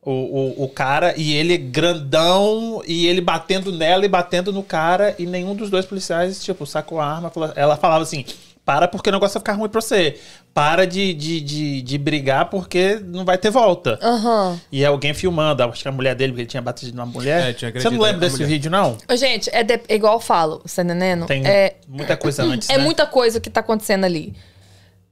[0.05, 5.15] o, o, o cara e ele grandão e ele batendo nela e batendo no cara
[5.17, 7.31] e nenhum dos dois policiais, tipo, sacou a arma.
[7.55, 8.25] Ela falava assim:
[8.65, 10.17] para porque o negócio vai ficar ruim pra você.
[10.53, 13.97] Para de, de, de, de brigar porque não vai ter volta.
[14.01, 14.59] Aham.
[14.71, 17.49] E alguém filmando, acho que a mulher dele, porque ele tinha batido na mulher.
[17.49, 18.47] É, tinha Você não lembra desse mulher.
[18.47, 18.97] vídeo, não?
[19.17, 21.25] Gente, é, de- é igual eu falo, você tá entendendo?
[21.25, 22.83] Tem é, muita coisa antes, é né?
[22.83, 24.33] muita coisa que tá acontecendo ali.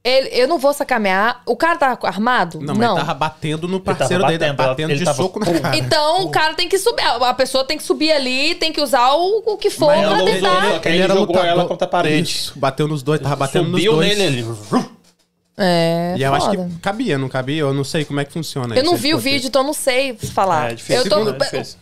[0.04, 1.42] Ele- eu não vou sacanear.
[1.46, 2.58] O cara tá armado?
[2.60, 5.38] Não, mas ele tava batendo no parceiro batendo, dele, ela- batendo ele de tava- soco
[5.38, 5.76] na cara.
[5.76, 7.02] Então o cara tem que subir.
[7.04, 10.24] A pessoa tem que subir ali, tem que usar o, o que for Mas pra
[10.24, 10.70] tentar.
[10.72, 12.22] só que aí ele jogou ela contra a parede.
[12.28, 14.18] Isso, bateu nos dois, tava batendo Subiu nos dois.
[14.18, 14.92] nele, ele...
[15.56, 17.60] É, E eu acho que cabia, não cabia?
[17.60, 19.74] Eu não sei como é que funciona Eu não vi o vídeo, então eu não
[19.74, 20.72] sei falar.
[20.72, 21.78] É difícil, eu tô, é difícil.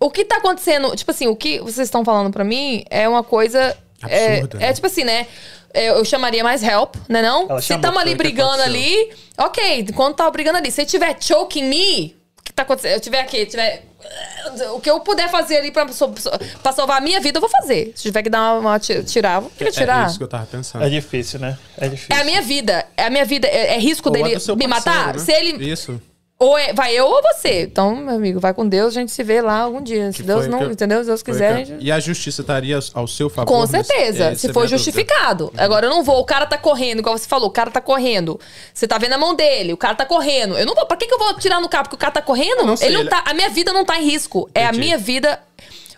[0.00, 3.24] O que tá acontecendo, tipo assim, o que vocês estão falando pra mim é uma
[3.24, 3.76] coisa.
[4.08, 4.72] é, Absurda, é né?
[4.72, 5.26] tipo assim, né?
[5.74, 7.48] Eu, eu chamaria mais help, né não?
[7.48, 10.70] Ela Se estamos ali que brigando ali, ok, enquanto tava brigando ali.
[10.70, 12.92] Se tiver choking me, o que tá acontecendo?
[12.94, 13.84] Eu tiver aqui, tiver.
[14.74, 15.84] O que eu puder fazer ali pra,
[16.62, 17.92] pra salvar a minha vida, eu vou fazer.
[17.94, 20.04] Se tiver que dar uma, uma ti- tirar, eu vou É, tirar.
[20.04, 20.84] é isso que eu tava pensando.
[20.84, 21.58] É difícil, né?
[21.76, 22.16] É difícil.
[22.16, 22.86] É a minha vida.
[22.96, 23.46] É a minha vida.
[23.46, 25.12] É, é risco Ou a dele me parceiro, matar?
[25.14, 25.18] né?
[25.18, 25.70] Se ele.
[25.70, 26.00] Isso.
[26.40, 27.62] Ou é, vai eu ou você.
[27.62, 30.12] Então, meu amigo, vai com Deus, a gente se vê lá algum dia.
[30.12, 31.00] Se Que Deus não, eu- entendeu?
[31.00, 31.66] Se Deus quiser.
[31.80, 33.52] E a justiça estaria ao seu favor?
[33.52, 34.78] Com nesse- certeza, é, essa se é a for minha dúvida.
[34.78, 35.52] justificado.
[35.56, 38.38] Agora eu não vou, o cara tá correndo, igual você falou, o cara tá correndo.
[38.72, 40.56] Você tá vendo a mão dele, o cara tá correndo.
[40.56, 41.84] Eu não vou, pra que, que eu vou tirar no carro?
[41.84, 42.64] Porque o cara tá correndo?
[42.64, 44.48] não sei, ele não ele- tá, a minha vida não tá em risco.
[44.54, 45.40] É a minha vida.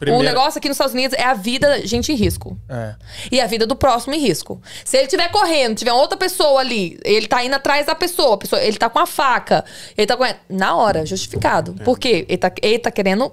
[0.01, 2.59] Primeiro- O negócio aqui nos Estados Unidos é a vida, gente em risco.
[2.68, 2.94] É.
[3.31, 4.60] E a vida do próximo em risco.
[4.82, 8.62] Se ele estiver correndo, tiver outra pessoa ali, ele tá indo atrás da pessoa, pessoa
[8.62, 9.62] ele tá com a faca,
[9.97, 10.24] ele tá com.
[10.48, 11.74] Na hora, justificado.
[11.85, 12.24] Por quê?
[12.28, 13.31] Ele tá, ele tá querendo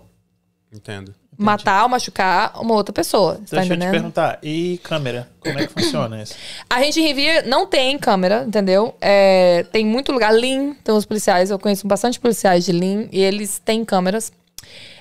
[0.73, 1.15] Entendo.
[1.37, 3.35] matar ou machucar uma outra pessoa.
[3.45, 4.37] Você tá Deixa eu te perguntar.
[4.43, 5.29] E câmera?
[5.39, 6.35] Como é que funciona isso?
[6.69, 8.93] A gente em Riviera não tem câmera, entendeu?
[8.99, 10.33] É, tem muito lugar.
[10.33, 14.33] Lean, tem os policiais, eu conheço bastante policiais de Lean e eles têm câmeras.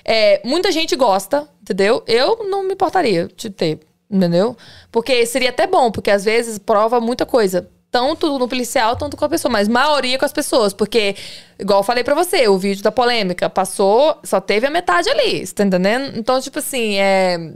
[0.03, 2.03] É, muita gente gosta, entendeu?
[2.07, 3.79] Eu não me importaria de ter,
[4.09, 4.55] entendeu?
[4.91, 7.69] Porque seria até bom, porque às vezes prova muita coisa.
[7.89, 10.73] Tanto no policial, tanto com a pessoa, mas maioria com as pessoas.
[10.73, 11.15] Porque,
[11.57, 15.45] igual eu falei pra você, o vídeo da polêmica passou, só teve a metade ali,
[15.45, 16.17] você tá entendendo?
[16.17, 17.53] Então, tipo assim, é.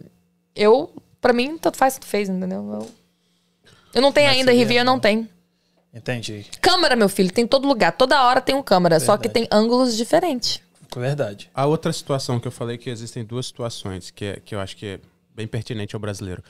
[0.56, 2.60] Eu, pra mim, tanto faz, tanto fez, entendeu?
[2.73, 2.89] Eu,
[3.93, 5.30] eu não tenho Mas ainda, seria Riviera não tem.
[5.93, 6.45] Entendi.
[6.61, 7.91] Câmera, meu filho, tem em todo lugar.
[7.91, 10.61] Toda hora tem um câmera, só que tem ângulos diferentes.
[10.96, 11.50] Verdade.
[11.54, 14.76] A outra situação que eu falei que existem duas situações que, é, que eu acho
[14.76, 15.00] que é
[15.36, 16.44] bem pertinente ao brasileiro.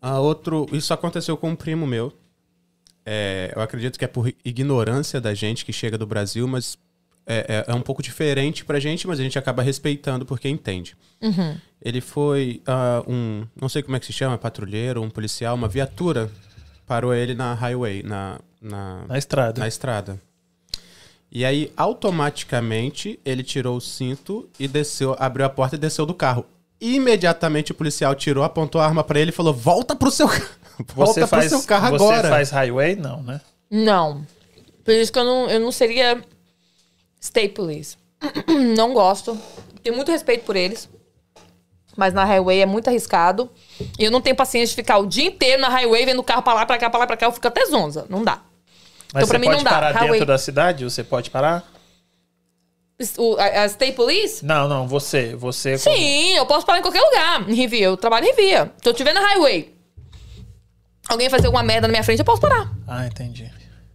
[0.00, 2.12] A outro, isso aconteceu com um primo meu.
[3.04, 6.78] É, eu acredito que é por ignorância da gente que chega do Brasil, mas
[7.26, 10.96] é, é- é um pouco diferente pra gente, mas a gente acaba respeitando porque entende.
[11.80, 15.68] Ele foi ah, um, não sei como é que se chama, patrulheiro, um policial, uma
[15.68, 16.30] viatura
[16.86, 19.60] parou ele na highway, na, na, Na estrada.
[19.60, 20.20] na estrada.
[21.34, 26.12] E aí, automaticamente, ele tirou o cinto e desceu, abriu a porta e desceu do
[26.12, 26.44] carro.
[26.78, 30.46] Imediatamente o policial tirou, apontou a arma pra ele e falou: Volta pro seu carro.
[30.94, 32.28] Volta Você faz, pro seu carro você agora.
[32.28, 32.96] faz highway?
[32.96, 33.40] Não, né?
[33.70, 34.26] Não.
[34.84, 36.22] Por isso que eu não, eu não seria
[37.20, 37.96] state police.
[38.76, 39.38] não gosto.
[39.82, 40.88] Tenho muito respeito por eles.
[41.96, 43.48] Mas na highway é muito arriscado.
[43.98, 46.42] E eu não tenho paciência de ficar o dia inteiro na highway vendo o carro
[46.42, 47.26] pra lá, pra cá, pra lá, pra cá.
[47.26, 48.06] Eu fico até zonza.
[48.10, 48.42] Não dá.
[49.12, 50.12] Mas Então, você mim, pode parar Highway.
[50.12, 50.84] dentro da cidade?
[50.84, 51.64] Você pode parar?
[53.18, 54.44] O, a, a state police?
[54.44, 55.34] Não, não, você.
[55.34, 55.76] Você.
[55.76, 57.48] Sim, eu posso parar em qualquer lugar.
[57.50, 58.70] Em Rivia, eu trabalho em Rivia.
[58.80, 59.74] Se eu estiver na highway,
[61.08, 62.70] alguém fazer alguma merda na minha frente, eu posso parar.
[62.86, 63.50] Ah, entendi.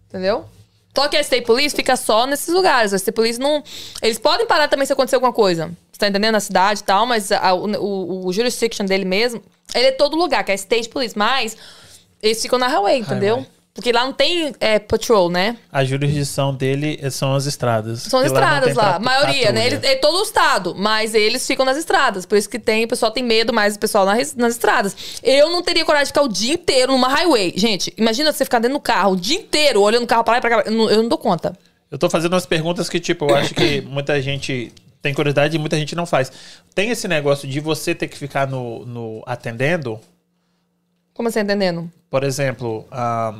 [0.09, 0.45] Entendeu?
[0.95, 2.91] Só que a State Police fica só nesses lugares.
[2.91, 3.63] A State Police não.
[4.01, 5.71] Eles podem parar também se acontecer alguma coisa.
[5.91, 6.33] Você tá entendendo?
[6.33, 9.41] Na cidade e tal, mas a- o, o, jurisdiction dele mesmo,
[9.73, 11.17] ele é todo lugar, que é State Police.
[11.17, 11.55] Mas
[12.21, 13.35] eles ficam na highway, entendeu?
[13.35, 13.51] Highway.
[13.77, 15.55] Porque lá não tem é, patrol, né?
[15.71, 17.99] A jurisdição dele são as estradas.
[18.01, 19.67] São as estradas lá, a maioria, né?
[19.67, 22.25] Ele, é todo o estado, mas eles ficam nas estradas.
[22.25, 25.21] Por isso que tem, o pessoal tem medo mais do pessoal nas, nas estradas.
[25.21, 27.53] Eu não teria coragem de ficar o dia inteiro numa highway.
[27.55, 30.37] Gente, imagina você ficar dentro do carro o dia inteiro, olhando o carro pra lá
[30.39, 30.63] e pra cá.
[30.65, 31.55] Eu não, eu não dou conta.
[31.91, 34.73] Eu tô fazendo umas perguntas que, tipo, eu acho que muita gente
[35.03, 36.31] tem curiosidade e muita gente não faz.
[36.73, 39.99] Tem esse negócio de você ter que ficar no, no atendendo?
[41.13, 41.91] Como você tá entendendo?
[42.09, 43.39] Por exemplo, ah,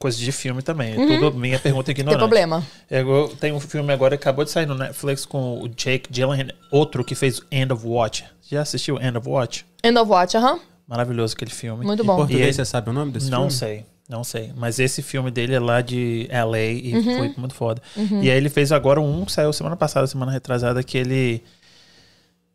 [0.00, 0.94] coisa de filme também.
[0.94, 1.94] Tudo minha pergunta Uhum.
[1.94, 2.18] Tem ignorante.
[2.18, 2.66] problema.
[2.90, 6.10] É, Eu, tem um filme agora que acabou de sair no Netflix com o Jake
[6.10, 8.24] Gyllenhaal, outro que fez End of Watch.
[8.50, 9.64] Já assistiu End of Watch?
[9.84, 10.58] End of Watch, aham.
[10.88, 11.84] Maravilhoso aquele filme.
[11.84, 12.16] Muito Em bom.
[12.16, 13.52] português, E ele- você sabe o nome desse Não filme?
[13.52, 14.50] sei, não sei.
[14.56, 17.16] Mas esse filme dele é lá de LA e Uhum.
[17.18, 17.80] foi muito foda.
[17.96, 21.44] E aí ele fez agora um que saiu semana passada, semana retrasada, que ele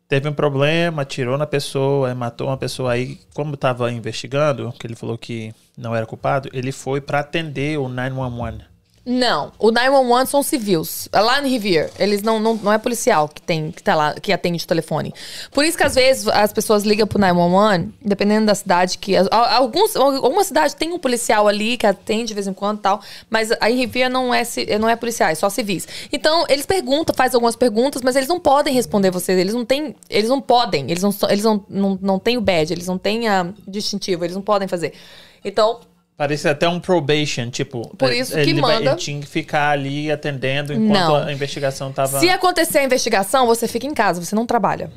[0.08, 3.18] teve um problema, atirou na pessoa, aí matou uma pessoa aí.
[3.34, 7.88] Como tava investigando, que ele falou que não era culpado, ele foi pra atender o
[7.88, 8.75] 911.
[9.08, 11.08] Não, o 911 são civis.
[11.14, 14.32] Lá no Rivier, eles não, não, não é policial que tem que tá lá, que
[14.32, 15.14] atende o telefone.
[15.52, 19.28] Por isso que às vezes as pessoas ligam pro 911, dependendo da cidade que a-
[19.30, 23.00] alguns alguma cidade tem um policial ali que atende de vez em quando, tal,
[23.30, 24.42] mas em Rivier não é
[24.80, 25.86] não é policial, é só civis.
[26.12, 29.94] Então, eles perguntam, faz algumas perguntas, mas eles não podem responder vocês, eles não têm,
[30.10, 33.28] eles não podem, eles não eles não, não, não têm o badge, eles não têm
[33.28, 34.94] a distintivo, eles não podem fazer.
[35.44, 35.78] Então,
[36.16, 37.94] Parece até um probation, tipo.
[37.96, 41.16] Por isso que ele vai- manda- ele tinha que ficar ali atendendo enquanto Não.
[41.16, 42.18] a investigação tava.
[42.20, 44.90] Se acontecer a investigação, você fica em casa, você não trabalha.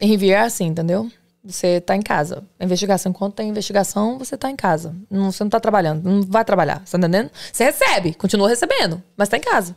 [0.00, 1.10] Em Riviera é assim, entendeu?
[1.44, 2.44] Você tá em casa.
[2.58, 4.94] A investigação, enquanto tem investigação, você tá em casa.
[5.10, 7.30] Não, você não tá trabalhando, não vai trabalhar, tá entendendo?
[7.52, 9.76] Você recebe, continua recebendo, mas tá em casa.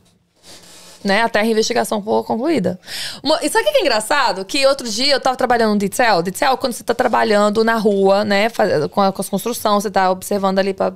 [1.04, 1.24] Né?
[1.24, 2.80] Até a investigação for concluída.
[3.24, 4.46] Uma, e sabe o que é engraçado?
[4.46, 6.22] Que outro dia eu tava trabalhando no Detail.
[6.22, 8.50] Detail, quando você tá trabalhando na rua, né?
[8.50, 10.94] faz- com, a, com as construções, você tá observando ali pra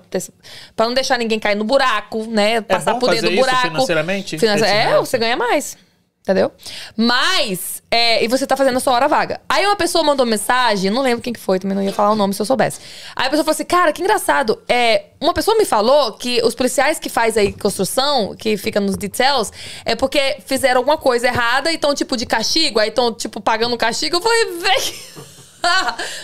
[0.79, 2.61] não deixar ninguém cair no buraco, né?
[2.61, 3.61] Passar É bom por dentro do buraco.
[3.67, 4.35] financeiramente?
[4.35, 4.99] Esse É, dinheiro?
[5.05, 5.77] você ganha mais.
[6.25, 6.51] Entendeu?
[6.97, 9.39] Mas, é, e você tá fazendo a sua hora vaga.
[9.47, 12.15] Aí uma pessoa mandou mensagem, não lembro quem que foi, também não ia falar o
[12.15, 12.79] nome se eu soubesse.
[13.15, 14.59] Aí a pessoa falou assim, cara, que engraçado.
[14.67, 18.97] É, uma pessoa me falou que os policiais que faz aí construção, que fica nos
[18.97, 19.51] details,
[19.85, 23.77] é porque fizeram alguma coisa errada e estão, tipo, de castigo, aí estão, tipo, pagando
[23.77, 24.17] castigo.
[24.17, 24.45] Eu falei.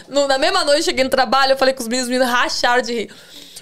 [0.08, 2.82] No- Na mesma noite, cheguei no trabalho, eu falei com os meninos, os meninos racharam
[2.82, 3.10] de rir.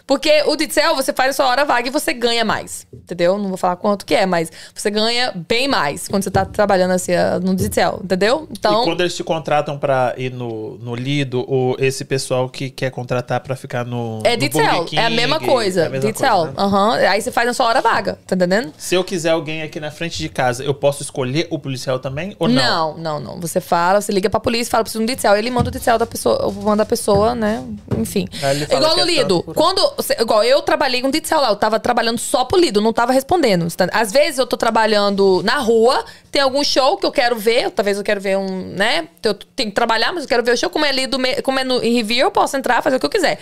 [0.10, 2.88] Porque o detail, você faz a sua hora vaga e você ganha mais.
[2.92, 3.38] Entendeu?
[3.38, 6.94] Não vou falar quanto que é, mas você ganha bem mais quando você tá trabalhando
[6.94, 8.48] assim ah, no detail, entendeu?
[8.50, 8.82] Então.
[8.82, 12.90] E quando eles te contratam pra ir no, no Lido, ou esse pessoal que quer
[12.90, 14.20] contratar pra ficar no.
[14.24, 15.84] É no Burger é a mesma coisa.
[15.84, 16.54] é a mesma coisa, né?
[16.58, 16.94] aham.
[16.96, 18.74] Aí você faz a sua hora vaga, tá entendendo?
[18.80, 22.36] Se eu quiser alguém aqui na frente de casa, eu posso escolher o policial também?
[22.40, 22.64] Ou não?
[22.64, 23.40] Não, não, não.
[23.42, 25.36] Você fala, você liga pra polícia, fala, preciso de um detail.
[25.36, 27.64] Ele manda o detail da pessoa, eu mando a pessoa, né?
[27.96, 28.28] Enfim.
[28.72, 29.44] Igual no é Lido.
[29.54, 29.99] Quando.
[30.20, 33.68] Igual eu trabalhei com detail lá, eu tava trabalhando só pro Lido, não tava respondendo.
[33.92, 37.98] Às vezes eu tô trabalhando na rua, tem algum show que eu quero ver, talvez
[37.98, 39.08] eu quero ver um, né?
[39.24, 40.70] Eu tenho que trabalhar, mas eu quero ver o show.
[40.70, 43.06] Como é Lido, me- como é no, em Review, eu posso entrar, fazer o que
[43.06, 43.40] eu quiser.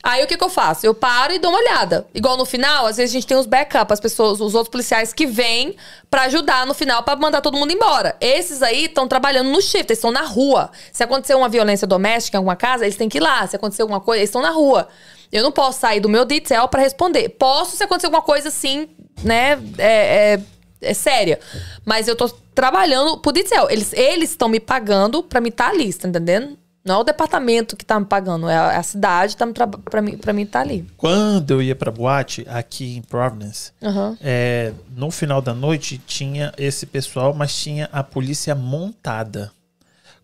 [0.00, 0.86] Aí o que, que eu faço?
[0.86, 2.06] Eu paro e dou uma olhada.
[2.14, 5.12] Igual no final, às vezes a gente tem os backup, as pessoas, os outros policiais
[5.12, 5.74] que vêm
[6.08, 8.16] pra ajudar no final pra mandar todo mundo embora.
[8.20, 10.70] Esses aí estão trabalhando no shift, eles estão na rua.
[10.92, 13.44] Se acontecer uma violência doméstica em alguma casa, eles têm que ir lá.
[13.48, 14.88] Se acontecer alguma coisa, eles estão na rua.
[15.32, 17.28] Eu não posso sair do meu detail pra responder.
[17.30, 18.88] Posso se acontecer alguma coisa assim,
[19.22, 19.52] né?
[19.78, 20.40] É, é-
[20.80, 21.38] é séria.
[21.84, 23.68] Mas eu tô trabalhando pro detail.
[23.70, 23.92] Eles
[24.30, 26.56] estão me pagando pra me estar ali, tá entendendo?
[26.84, 30.00] Não é o departamento que tá me pagando, é a, é cidade que tá pra
[30.00, 30.86] mim, pra mim tá ali.
[30.96, 34.16] Quando eu ia pra boate aqui em Providence, Aham.
[34.22, 39.52] é, no final da noite tinha esse pessoal, mas tinha a polícia montada.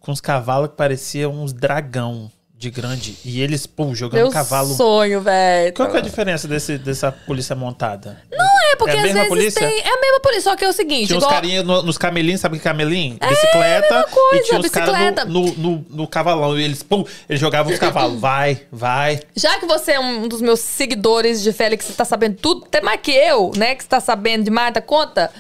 [0.01, 3.16] Com os cavalos que pareciam uns dragão de grande.
[3.24, 4.74] E eles, pô, jogando Meu cavalo.
[4.74, 5.74] sonho, velho.
[5.74, 8.22] Qual que é a diferença desse, dessa polícia montada?
[8.32, 9.60] Não é, porque É às vezes polícia?
[9.68, 9.81] tem.
[9.81, 11.09] É a mesma polícia, só que é o seguinte.
[11.09, 13.18] Tinha uns igual- carinhas no- nos camelinhos, sabe que é camelinho?
[13.18, 13.94] Bicicleta.
[13.94, 16.59] É, coisa, e tinha os caras no, no, no, no cavalão.
[16.59, 18.20] E eles, pum, eles jogavam os cavalos.
[18.20, 19.20] Vai, vai.
[19.36, 22.81] Já que você é um dos meus seguidores de Félix, você tá sabendo tudo, até
[22.81, 23.74] mais que eu, né?
[23.74, 25.31] Que você tá sabendo demais da conta.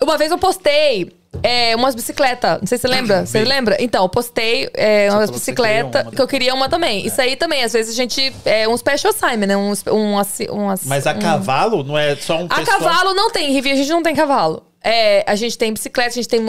[0.00, 1.12] Uma vez eu postei
[1.42, 2.58] é, umas bicicletas.
[2.60, 3.24] Não sei se você lembra.
[3.26, 3.76] Você lembra?
[3.80, 7.06] Então, eu postei é, umas que bicicletas uma que eu queria uma também.
[7.06, 8.32] Isso aí também, às vezes a gente.
[8.44, 9.56] É um special assignment, né?
[9.56, 13.30] Um, um, um, Mas a um- cavalo não é só um A pessoal- cavalo não
[13.30, 14.62] tem, Rivi, a gente não tem cavalo.
[14.82, 16.40] É, a gente tem bicicleta, a gente tem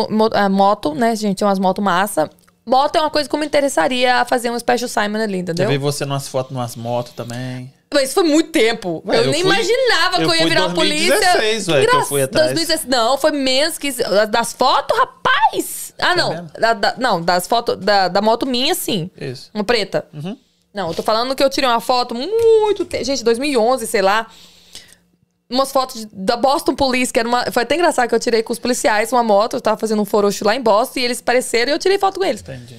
[0.49, 1.11] moto, né?
[1.11, 2.29] A gente tem umas motos massa.
[2.71, 5.41] Moto é uma coisa que eu me interessaria a fazer um special assignment ali, Eu
[5.41, 5.67] entendeu?
[5.69, 7.71] vi você numas fotos, numas motos também.
[7.93, 9.03] Mas isso foi muito tempo.
[9.05, 11.73] Ué, eu, eu nem fui- imaginava que eu eu ia virar uma 2016, polícia.
[11.73, 12.47] ué, que eu fui atrás.
[12.53, 13.89] 2016 Não, foi menos que.
[13.89, 14.01] isso.
[14.29, 15.93] Das fotos, rapaz!
[15.99, 16.29] Ah, não.
[16.29, 16.47] mesmo?
[16.57, 19.11] Da- da- não, das fotos da, da moto minha, sim.
[19.19, 19.49] Isso.
[19.53, 20.05] Uma preta.
[20.73, 22.85] Não, eu tô falando que eu tirei uma foto muito.
[22.85, 24.27] te- Gente, 2011, sei lá.
[25.51, 27.51] Umas fotos de- da Boston Police, que era uma.
[27.51, 29.55] Foi até engraçado que eu tirei com os policiais uma moto.
[29.57, 32.19] Eu tava fazendo um forocho lá em Boston e eles apareceram e eu tirei foto
[32.19, 32.41] com eles.
[32.41, 32.75] Entendi.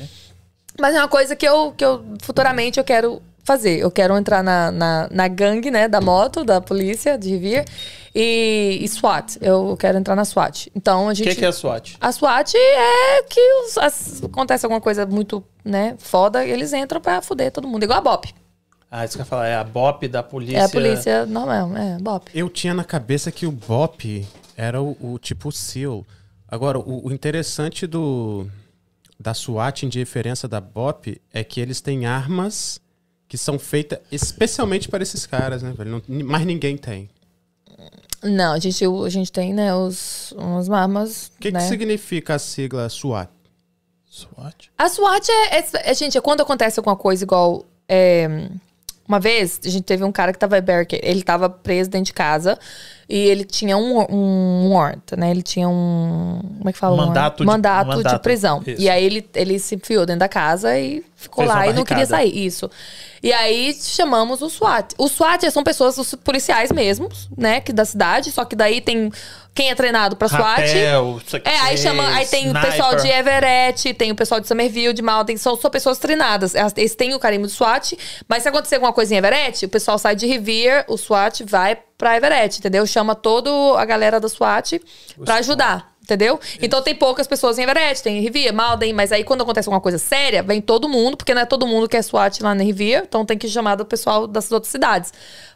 [0.81, 3.79] Mas é uma coisa que eu, que eu futuramente eu quero fazer.
[3.79, 7.67] Eu quero entrar na, na, na gangue, né, da moto, da polícia, de Rivier.
[8.15, 9.39] E, e SWAT.
[9.41, 10.71] Eu quero entrar na SWAT.
[10.77, 11.29] Então a O gente.
[11.31, 11.97] que, que é a SWAT?
[12.01, 17.21] A SWAT é que os- as- acontece alguma coisa muito, né, foda, eles entram pra
[17.23, 17.83] fuder todo mundo.
[17.85, 18.35] Igual a BOP.
[18.95, 19.47] Ah, isso que eu ia falar.
[19.49, 20.59] É a BOP da polícia.
[20.59, 22.29] É a polícia normal, é, BOP.
[22.35, 26.05] Eu tinha na cabeça que o BOP era o, o tipo SEAL.
[26.47, 28.47] Agora, o, o interessante do
[29.19, 32.79] da SWAT, em diferença da BOP, é que eles têm armas
[33.27, 36.03] que são feitas especialmente para esses caras, né, velho?
[36.07, 37.09] Não- mais ninguém tem.
[38.23, 41.61] Não, a gente, a gente tem, né, os, umas armas, O que, né?
[41.61, 43.31] que significa a sigla SWAT?
[44.11, 44.71] SWAT?
[44.77, 47.65] A SWAT é, é- é- Gente, é quando acontece alguma coisa igual.
[47.89, 48.49] é,
[49.13, 52.13] uma vez, a gente teve um cara que tava barricade, ele tava preso dentro de
[52.15, 52.59] casa
[53.09, 55.31] e ele tinha um, um warrant, né?
[55.31, 56.41] Ele tinha um.
[56.59, 56.97] Como é que fala?
[57.07, 58.63] Mandato de- mandato, mandato, de prisão.
[58.67, 58.81] isso.
[58.81, 61.85] E aí ele, ele se enfiou dentro da casa e ficou Fez lá e não
[61.85, 62.47] queria sair.
[62.47, 62.71] Isso.
[63.23, 64.95] E aí chamamos o SWAT.
[64.99, 67.61] O SWAT são pessoas, os policiais mesmos, né?
[67.61, 69.11] Que da cidade, só que daí tem
[69.55, 70.61] quem é treinado pra SWAT.
[70.61, 72.07] Rapel, É, aí chama.
[72.15, 75.69] Aí tem o pessoal de Everett, tem o pessoal de Somerville, de Malden, são só
[75.71, 76.55] pessoas treinadas.
[76.77, 77.97] Eles têm o carimbo do SWAT,
[78.27, 81.77] mas se acontecer alguma coisa em Everett, o pessoal sai de Revere, o SWAT vai
[81.97, 82.85] pra Everett, entendeu?
[82.87, 84.81] Chama toda a galera do SWAT
[85.25, 85.92] pra ajudar.
[86.03, 86.39] Entendeu?
[86.61, 89.81] Então tem poucas pessoas em Everett, tem em Revere, Malden, mas aí quando acontece alguma
[89.81, 92.65] coisa séria, vem todo mundo, porque não é todo mundo que é SWAT lá na
[92.65, 95.13] Revere, então tem que chamar do pessoal das outras cidades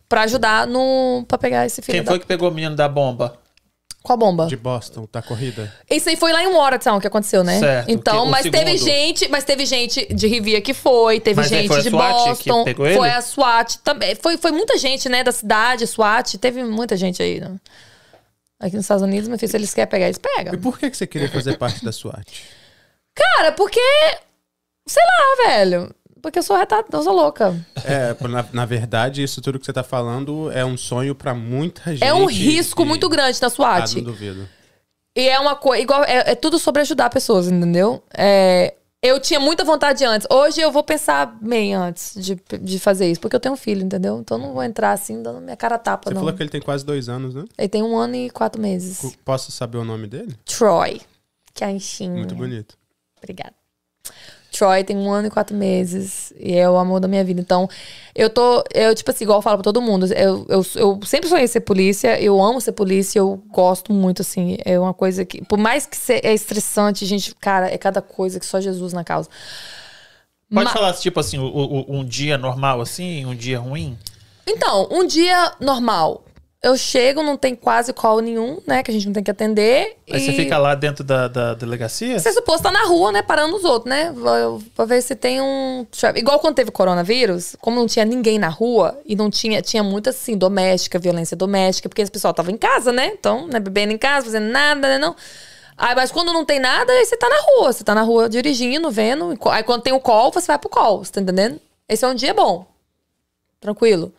[0.09, 2.13] pra ajudar no para pegar esse filho Quem da...
[2.13, 3.39] foi que pegou o menino da bomba?
[4.05, 4.47] com a bomba.
[4.47, 5.75] De Boston, da corrida?
[5.91, 7.59] Isso aí foi lá em Watertown que aconteceu, né?
[7.59, 11.41] Certo, Então, que mas teve segundo- gente, mas teve gente de Rivia que foi, teve
[11.41, 12.97] Mas gente de SWAT que Boston, pegou ele?
[12.97, 17.21] foi a SWAT também, foi foi muita gente, né, da cidade, SWAT, teve muita gente
[17.21, 17.41] aí.
[17.41, 17.57] Né?
[18.61, 20.59] Aqui nos Estados Unidos, meu filho, se eles querem pegar, eles E pegam.
[20.61, 22.43] por que, que você queria fazer parte da SWAT?
[23.15, 23.81] Cara, porque
[24.89, 25.95] sei lá, velho.
[26.23, 27.55] Porque eu sou retada, eu sou louca.
[27.85, 31.93] É, na, na verdade, isso tudo que você tá falando é um sonho pra muita
[31.93, 32.03] gente.
[32.03, 33.95] É um risco e- muito grande na Ah, SWAT.
[33.97, 34.49] não duvido.
[35.17, 35.83] E é uma coisa.
[35.83, 38.03] Igual, é, é tudo sobre ajudar pessoas, entendeu?
[38.17, 38.75] É,
[39.07, 40.27] eu tinha muita vontade antes.
[40.31, 43.83] Hoje eu vou pensar bem antes de, de fazer isso, porque eu tenho um filho,
[43.83, 44.19] entendeu?
[44.19, 46.21] Então eu não vou entrar assim, dando minha cara tapa, Você não.
[46.21, 47.45] falou que ele tem quase dois anos, né?
[47.57, 49.17] Ele tem um ano e quatro meses.
[49.25, 50.37] Posso saber o nome dele?
[50.45, 51.01] Troy.
[51.55, 52.11] Que é a.
[52.11, 52.77] Muito bonito.
[53.19, 53.55] Obrigada.
[54.57, 57.41] Troy tem um ano e quatro meses e é o amor da minha vida.
[57.41, 57.69] Então,
[58.15, 61.29] eu tô, eu, tipo assim, igual eu falo pra todo mundo, eu, eu, eu sempre
[61.29, 65.45] sonhei ser polícia, eu amo ser polícia, eu gosto muito, assim, é uma coisa que,
[65.45, 69.29] por mais que é estressante, gente, cara, é cada coisa que só Jesus na causa.
[70.49, 73.99] Pode Ma- falar, tipo assim, um dia normal assim, um dia ruim?
[74.47, 76.25] Então, um dia normal,
[76.67, 79.97] eu chego, não tem quase call nenhum, né, que a gente não tem que atender.
[80.11, 82.19] Aí você e- fica lá dentro da, da delegacia?
[82.19, 83.23] Você é suposto estar na rua, né?
[83.23, 84.13] Parando os outros, né?
[84.13, 85.87] Pra- Pra ver se tem um.
[86.15, 89.61] Igual quando teve coronavírus, como não tinha ninguém na rua e não tinha.
[89.63, 93.07] Tinha muita, assim, doméstica, violência doméstica, porque esse pessoal tava em casa, né?
[93.19, 94.99] Então, né, bebendo em casa, fazendo nada, né?
[94.99, 95.15] Não.
[95.79, 97.73] Aí, mas quando não tem nada, aí você tá na rua.
[97.73, 99.37] Você tá na rua dirigindo, vendo.
[99.51, 101.61] Aí quando tem o call, você vai pro call, você tá entendendo?
[101.89, 102.67] Esse é um dia bom.
[103.61, 104.13] Tranquilo.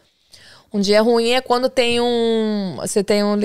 [0.74, 2.76] Um dia ruim é quando tem um.
[2.78, 3.36] Você tem um.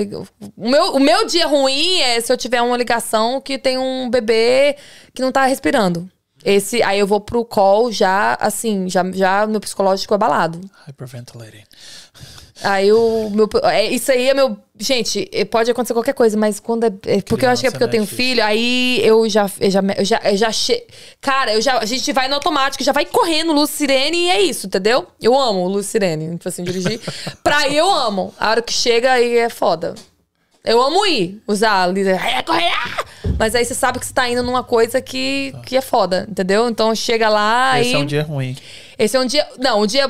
[0.57, 4.09] O meu, o meu dia ruim é se eu tiver uma ligação que tem um
[4.09, 4.75] bebê
[5.13, 6.09] que não tá respirando.
[6.45, 10.59] Esse, aí eu vou pro call já, assim, já, já meu psicológico é abalado.
[10.85, 11.63] Hyperventilating.
[12.63, 13.49] Aí o meu.
[13.63, 14.57] É, isso aí é meu.
[14.79, 16.93] Gente, é, pode acontecer qualquer coisa, mas quando é.
[17.05, 18.25] é porque eu acho que é porque eu Criança, tenho né, difícil.
[18.25, 19.49] filho, aí eu já.
[19.59, 20.83] Eu já, eu já, eu já che...
[21.21, 24.41] Cara, eu já, a gente vai no automático, já vai correndo, luz sirene e é
[24.41, 25.05] isso, entendeu?
[25.21, 26.99] Eu amo luz sirene, tipo assim, dirigir.
[27.43, 28.33] pra ir eu amo.
[28.39, 29.93] A hora que chega aí é foda.
[30.63, 33.03] Eu amo ir, usar ali, é, correr, ah!
[33.37, 36.69] mas aí você sabe que você tá indo numa coisa que, que é foda, entendeu?
[36.69, 37.95] Então chega lá Esse e.
[37.95, 38.55] é um dia ruim.
[38.97, 39.47] Esse é um dia.
[39.59, 40.07] Não, um dia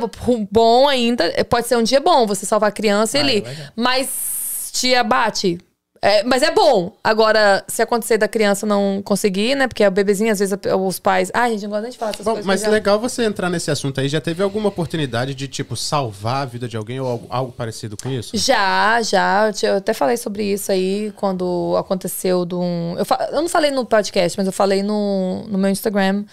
[0.51, 1.25] bom ainda.
[1.35, 3.37] é, Pode ser um dia bom, você salvar a criança Ah, ali.
[3.45, 3.67] é legal.
[3.75, 5.57] Mas te abate.
[6.05, 6.91] É, mas é bom.
[7.01, 9.69] Agora, se acontecer da criança não conseguir, né?
[9.69, 11.31] Porque o bebezinho, às vezes, os pais.
[11.33, 12.45] Ai, gente, não gosta nem de falar essas Bom, coisas.
[12.45, 14.09] mas já- legal você entrar nesse assunto aí.
[14.09, 17.95] Já teve alguma oportunidade de, tipo, salvar a vida de alguém ou algo, algo parecido
[17.95, 18.35] com isso?
[18.35, 19.47] Já, já.
[19.47, 22.95] Eu te- Eu até falei sobre isso aí quando aconteceu de um.
[22.97, 26.25] Eu, fa- eu não falei no podcast, mas eu falei no, no meu Instagram.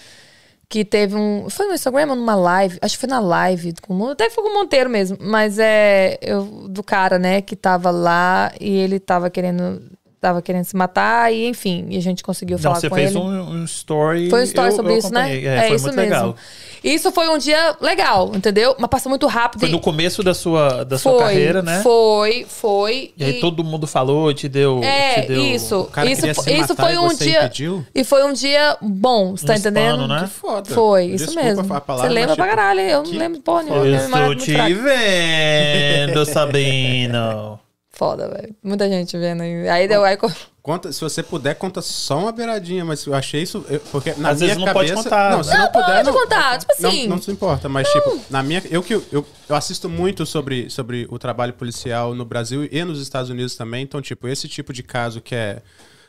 [0.70, 1.50] Que teve um.
[1.50, 2.78] Foi no Instagram ou numa live?
[2.80, 3.74] Acho que foi na live.
[3.82, 5.18] Com, até foi com o Monteiro mesmo.
[5.20, 6.16] Mas é.
[6.22, 9.82] Eu, do cara, né, que tava lá e ele tava querendo
[10.20, 13.10] tava querendo se matar e enfim, e a gente conseguiu Não, falar você com fez
[13.10, 13.18] ele.
[13.18, 14.28] um, um story.
[14.28, 15.20] Foi uma história eu- sobre eu isso, né?
[15.20, 15.46] acompanhei.
[15.48, 16.10] É, foi isso muito mesmo.
[16.12, 16.36] legal.
[16.84, 18.74] Isso foi um dia legal, entendeu?
[18.78, 19.60] Mas passou muito rápido.
[19.60, 21.80] Foi e- no começo da sua, da sua foi, carreira, né?
[21.82, 23.12] Foi, foi.
[23.16, 24.80] E aí todo mundo falou, te deu.
[24.82, 25.42] É, te deu...
[25.44, 25.80] isso.
[25.80, 27.38] O cara isso queria fo- se isso matar foi e um você dia.
[27.40, 27.86] impediu?
[27.94, 30.00] E foi um dia bom, você tá Um entendendo?
[30.02, 30.20] hispano, né?
[30.22, 30.74] Que foda.
[30.74, 31.74] Foi, isso Desculpa mesmo.
[31.74, 33.86] a palavra, você lembra mas, pra tipo, caralho, eu que não lembro porra nenhuma.
[33.86, 37.58] Eu é estou te vendo, Sabino.
[37.92, 38.54] Foda, velho.
[38.62, 39.68] Muita gente vendo aí.
[39.68, 40.04] Aí deu.
[40.04, 40.30] Aí, co-
[40.62, 43.64] Conta, se você puder, conta só uma beiradinha, mas eu achei isso.
[43.68, 45.02] eu- porque na Às minha vezes não pode cabeça.
[45.08, 45.30] contar.
[45.32, 46.04] Não, se não, puder.
[46.04, 47.06] pode contar, tipo não, assim.
[47.08, 48.62] Não, se importa, mas tipo, na minha.
[48.70, 49.04] Eu, que, eu,
[49.48, 53.82] eu assisto muito sobre, sobre o trabalho policial no Brasil e nos Estados Unidos também.
[53.82, 55.60] Então, tipo, esse tipo de caso que é.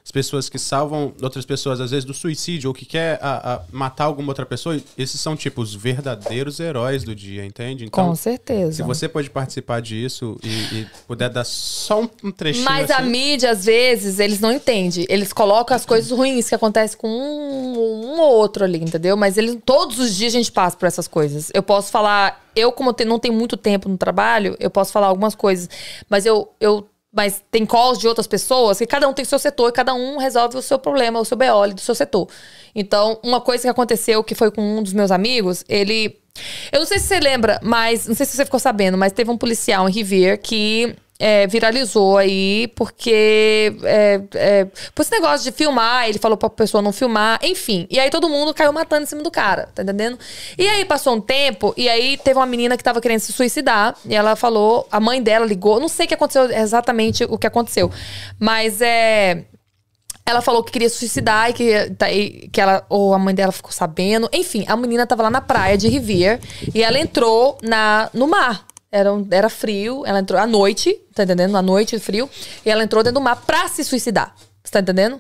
[0.04, 3.62] As pessoas que salvam outras pessoas, às vezes, do suicídio, ou que quer a- a
[3.72, 7.86] matar alguma outra pessoa, esses são, tipo, os verdadeiros heróis do dia, entende?
[7.86, 8.72] Então, com certeza.
[8.72, 12.98] se você pode participar disso e, e puder dar só um, um trechinho Mas a
[12.98, 15.06] assim, mídia, às vezes, eles não entendem.
[15.08, 19.16] Eles colocam as coisas ruins que acontecem com um, um ou outro ali, entendeu?
[19.16, 21.52] Mas eles, todos os dias a gente passa por essas coisas.
[21.54, 25.08] Eu posso falar, eu, como te- não tenho muito tempo no trabalho, eu posso falar
[25.08, 25.70] algumas coisas.
[26.10, 26.50] Mas eu.
[26.60, 29.94] eu mas tem calls de outras pessoas que cada um tem seu setor e cada
[29.94, 32.28] um resolve o seu problema, o seu BO do seu setor.
[32.74, 36.18] Então, uma coisa que aconteceu que foi com um dos meus amigos, ele.
[36.72, 38.08] Eu não sei se você lembra, mas.
[38.08, 42.18] Não sei se você ficou sabendo, mas teve um policial em Rivier que é, viralizou
[42.18, 44.66] aí porque é, é,
[44.96, 47.86] por esse negócio de filmar, ele falou pra pessoa não filmar, enfim.
[47.92, 50.18] E aí todo mundo caiu matando em cima do cara, tá entendendo?
[50.58, 53.96] E aí passou um tempo, e aí teve uma menina que tava querendo se suicidar,
[54.04, 57.46] e ela falou, a mãe dela ligou, não sei o que aconteceu exatamente o que
[57.46, 57.92] aconteceu,
[58.40, 59.44] mas é.
[60.24, 62.06] Ela falou que queria suicidar e que, tá-
[62.52, 64.30] que ela, ou a mãe dela ficou sabendo.
[64.32, 66.40] Enfim, a menina tava lá na praia de Rivier
[66.74, 68.66] e ela entrou na, no mar.
[68.92, 71.56] Era, um- era frio, ela entrou à noite, tá entendendo?
[71.56, 72.30] À noite, frio.
[72.66, 74.36] E ela entrou dentro do mar pra se suicidar.
[74.64, 75.20] Você tá entendendo?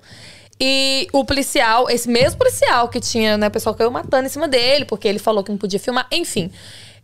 [0.60, 4.48] E o policial, esse mesmo policial que tinha, né, o pessoal caiu matando em cima
[4.48, 6.52] dele, porque ele falou que não podia filmar, enfim.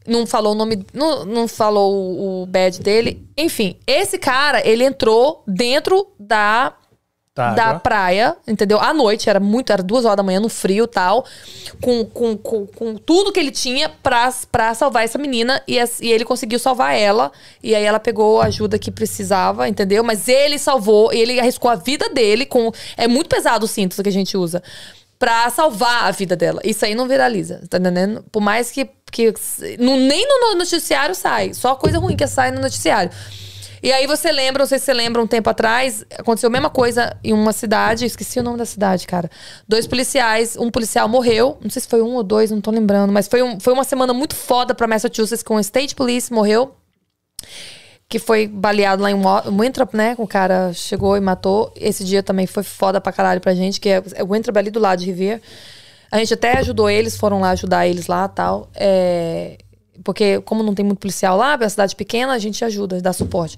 [0.06, 3.28] Não falou o nome, não, não falou o, badge dele.
[3.36, 6.74] Enfim, esse cara, ele entrou dentro da
[7.56, 8.80] Da praia, entendeu?
[8.80, 11.26] À noite, era muito, era duas horas da manhã no frio e tal,
[11.82, 16.00] com, com, com, com tudo que ele tinha pra, pra salvar essa menina e, as-
[16.02, 17.32] e ele conseguiu salvar ela.
[17.62, 20.04] E aí ela pegou a ajuda que precisava, entendeu?
[20.04, 22.72] Mas ele salvou, ele arriscou a vida dele com.
[22.96, 24.62] É muito pesado o cinto que a gente usa.
[25.20, 26.62] Pra salvar a vida dela.
[26.64, 28.24] Isso aí não viraliza, tá entendendo?
[28.32, 28.88] Por mais que.
[29.12, 29.34] que
[29.80, 31.56] não, nem no noticiário sai.
[31.56, 33.10] Só coisa ruim que sai no noticiário.
[33.82, 36.70] E aí você lembra, não sei se você lembra, um tempo atrás, aconteceu a mesma
[36.70, 39.30] coisa em uma cidade, esqueci o nome da cidade, cara.
[39.68, 43.14] Dois policiais, um policial morreu, não sei se foi um ou dois, não tô lembrando,
[43.14, 46.76] mas foi, um, foi uma semana muito foda pra Massachusetts, com o State Police morreu,
[48.10, 49.16] que foi baleado lá em
[49.60, 50.16] Winthrop, né?
[50.18, 51.74] O cara chegou e matou.
[51.76, 54.80] Esse dia também foi foda pra caralho pra gente, que é, é Winthrop ali do
[54.80, 55.42] lado de Rivier.
[56.10, 58.70] A gente até ajudou eles, foram lá ajudar eles lá tal.
[58.74, 59.58] É,
[60.04, 63.14] porque, como não tem muito policial lá, é uma cidade pequena, a gente ajuda, dá
[63.14, 63.58] suporte.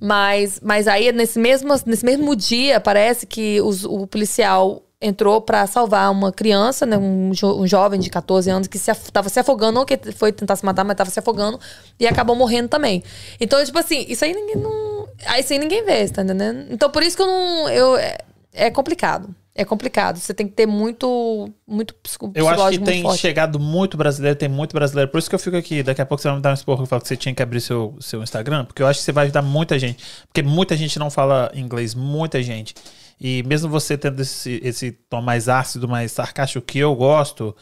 [0.00, 5.66] Mas, mas aí, nesse mesmo, nesse mesmo dia, parece que os- o policial entrou pra
[5.66, 9.28] salvar uma criança, né, um, jo- um jovem de 14 anos que se af- tava
[9.28, 11.58] se afogando, não que foi tentar se matar, mas tava se afogando
[12.00, 13.02] e acabou morrendo também.
[13.40, 15.06] Então, tipo assim, isso aí ninguém não.
[15.38, 16.66] Isso aí ninguém vê, tá entendendo?
[16.70, 17.68] Então, por isso que eu não.
[17.68, 18.18] Eu, é,
[18.54, 19.34] é complicado.
[19.58, 20.18] É complicado.
[20.18, 21.50] Você tem que ter muito.
[21.66, 23.18] Muito psico- Eu acho que psicológico tem forte.
[23.20, 25.10] chegado muito brasileiro, tem muito brasileiro.
[25.10, 25.82] Por isso que eu fico aqui.
[25.82, 27.42] Daqui a pouco você vai me dar um esporro e fala que você tinha que
[27.42, 30.02] abrir seu, seu Instagram, porque eu acho que você vai ajudar muita gente.
[30.26, 32.74] Porque muita gente não fala inglês, muita gente.
[33.18, 37.56] E mesmo você tendo esse, esse tom mais ácido, mais sarcástico que eu gosto.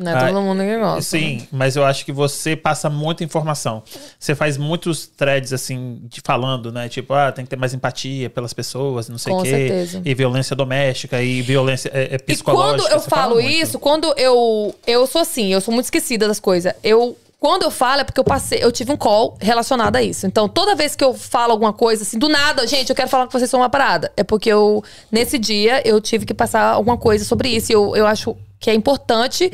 [0.00, 1.02] Não é ah, todo mundo que gosta.
[1.02, 3.82] Sim, mas eu acho que você passa muita informação.
[4.18, 6.88] Você faz muitos threads assim, de falando, né?
[6.88, 9.50] Tipo, ah, tem que ter mais empatia pelas pessoas, não sei o quê.
[9.50, 10.02] certeza.
[10.02, 12.78] E violência doméstica, e violência é, é E psicológica.
[12.78, 14.74] quando eu você falo isso, quando eu.
[14.86, 16.72] Eu sou assim, eu sou muito esquecida das coisas.
[16.82, 17.14] Eu.
[17.38, 20.26] Quando eu falo é porque eu passei, eu tive um call relacionado a isso.
[20.26, 23.24] Então, toda vez que eu falo alguma coisa assim, do nada, gente, eu quero falar
[23.26, 24.12] com vocês sobre uma parada.
[24.14, 27.72] É porque eu, nesse dia, eu tive que passar alguma coisa sobre isso.
[27.72, 29.50] E eu, eu acho que é importante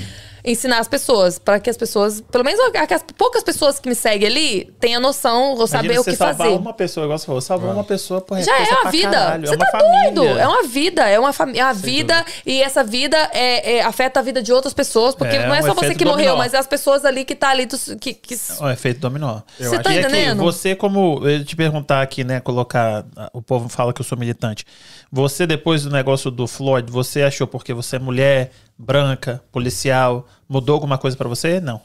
[0.49, 4.29] ensinar as pessoas, para que as pessoas, pelo menos as poucas pessoas que me seguem
[4.29, 6.59] ali, tenham noção, ou saber Imagina o você que salvar fazer.
[6.59, 9.11] uma pessoa, igual você falou, salvar uma pessoa, pô, Já coisa é pra uma vida.
[9.11, 10.13] caralho, Você é uma tá família.
[10.13, 10.39] doido.
[10.39, 11.09] É uma vida.
[11.09, 12.25] É uma, é uma vida.
[12.47, 15.17] E essa vida é, é- afeta a vida de outras pessoas.
[15.17, 16.39] Porque É, não é um só você que morreu, dominó.
[16.39, 17.67] mas é as pessoas ali que tá ali.
[17.67, 19.41] dos- que, que- O efeito dominó.
[19.59, 20.43] Você tá E aqui, entendendo?
[20.45, 24.65] você como, eu te perguntar aqui, né, colocar, o povo fala que eu sou militante.
[25.11, 30.75] Você, depois do negócio do Floyd, você achou porque você é mulher, branca, policial, mudou
[30.75, 31.61] alguma coisa pra você?
[31.61, 31.81] Não.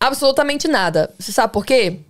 [0.00, 1.12] Absolutamente nada.
[1.18, 2.00] Você sabe por quê?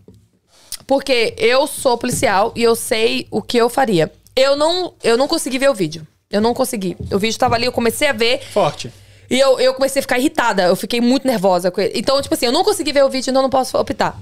[0.87, 4.13] Porque eu sou policial e eu sei o que eu faria.
[4.37, 6.07] Eu não, eu não consegui ver o vídeo.
[6.31, 6.97] Eu não consegui.
[7.13, 8.41] O vídeo tava ali, eu comecei a ver.
[8.41, 8.93] Forte.
[9.31, 10.65] E eu, eu comecei a ficar irritada.
[10.65, 11.93] Eu fiquei muito nervosa com ele.
[11.95, 14.19] Então, tipo assim, eu não consegui ver o vídeo, então eu não posso optar.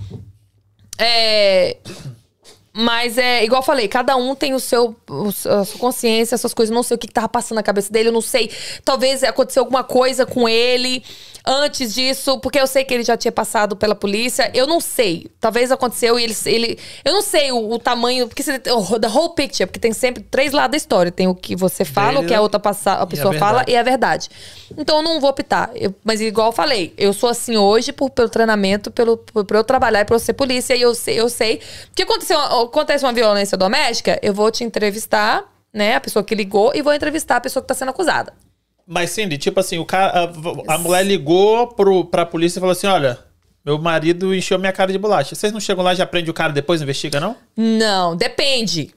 [0.98, 1.78] É.
[2.74, 6.40] Mas é, igual eu falei, cada um tem o seu, o- a sua consciência, as
[6.40, 6.70] suas coisas.
[6.70, 8.50] Eu não sei o que, que tava passando na cabeça dele, eu não sei.
[8.84, 11.04] Talvez aconteceu alguma coisa com ele
[11.44, 14.50] antes disso, porque eu sei que ele já tinha passado pela polícia.
[14.54, 15.26] Eu não sei.
[15.40, 16.36] Talvez aconteceu e ele.
[16.46, 19.92] ele eu não sei o, o tamanho, porque você, o, the whole picture, porque tem
[19.92, 21.12] sempre três lados da história.
[21.12, 23.34] Tem o que você fala, Dele o que a outra passa, a e a pessoa
[23.34, 24.30] fala e é verdade.
[24.78, 25.70] Então eu não vou optar.
[25.74, 29.56] Eu- mas igual eu falei, eu sou assim hoje por, pelo treinamento, pelo, por, por
[29.56, 30.74] eu trabalhar e por eu ser polícia.
[30.74, 31.60] E eu sei, eu sei.
[31.94, 35.96] que aconteceu, acontece uma violência doméstica, eu vou te entrevistar, né?
[35.96, 38.32] A pessoa que ligou, e vou entrevistar a pessoa que tá sendo acusada.
[38.86, 40.30] Mas, Cindy, tipo assim, o cara,
[40.68, 43.18] a, a mulher ligou pro, pra polícia e falou assim: olha,
[43.64, 45.34] meu marido encheu minha cara de bolacha.
[45.34, 47.36] Vocês não chegam lá e já prende o cara depois investiga, não?
[47.56, 48.92] Não, depende.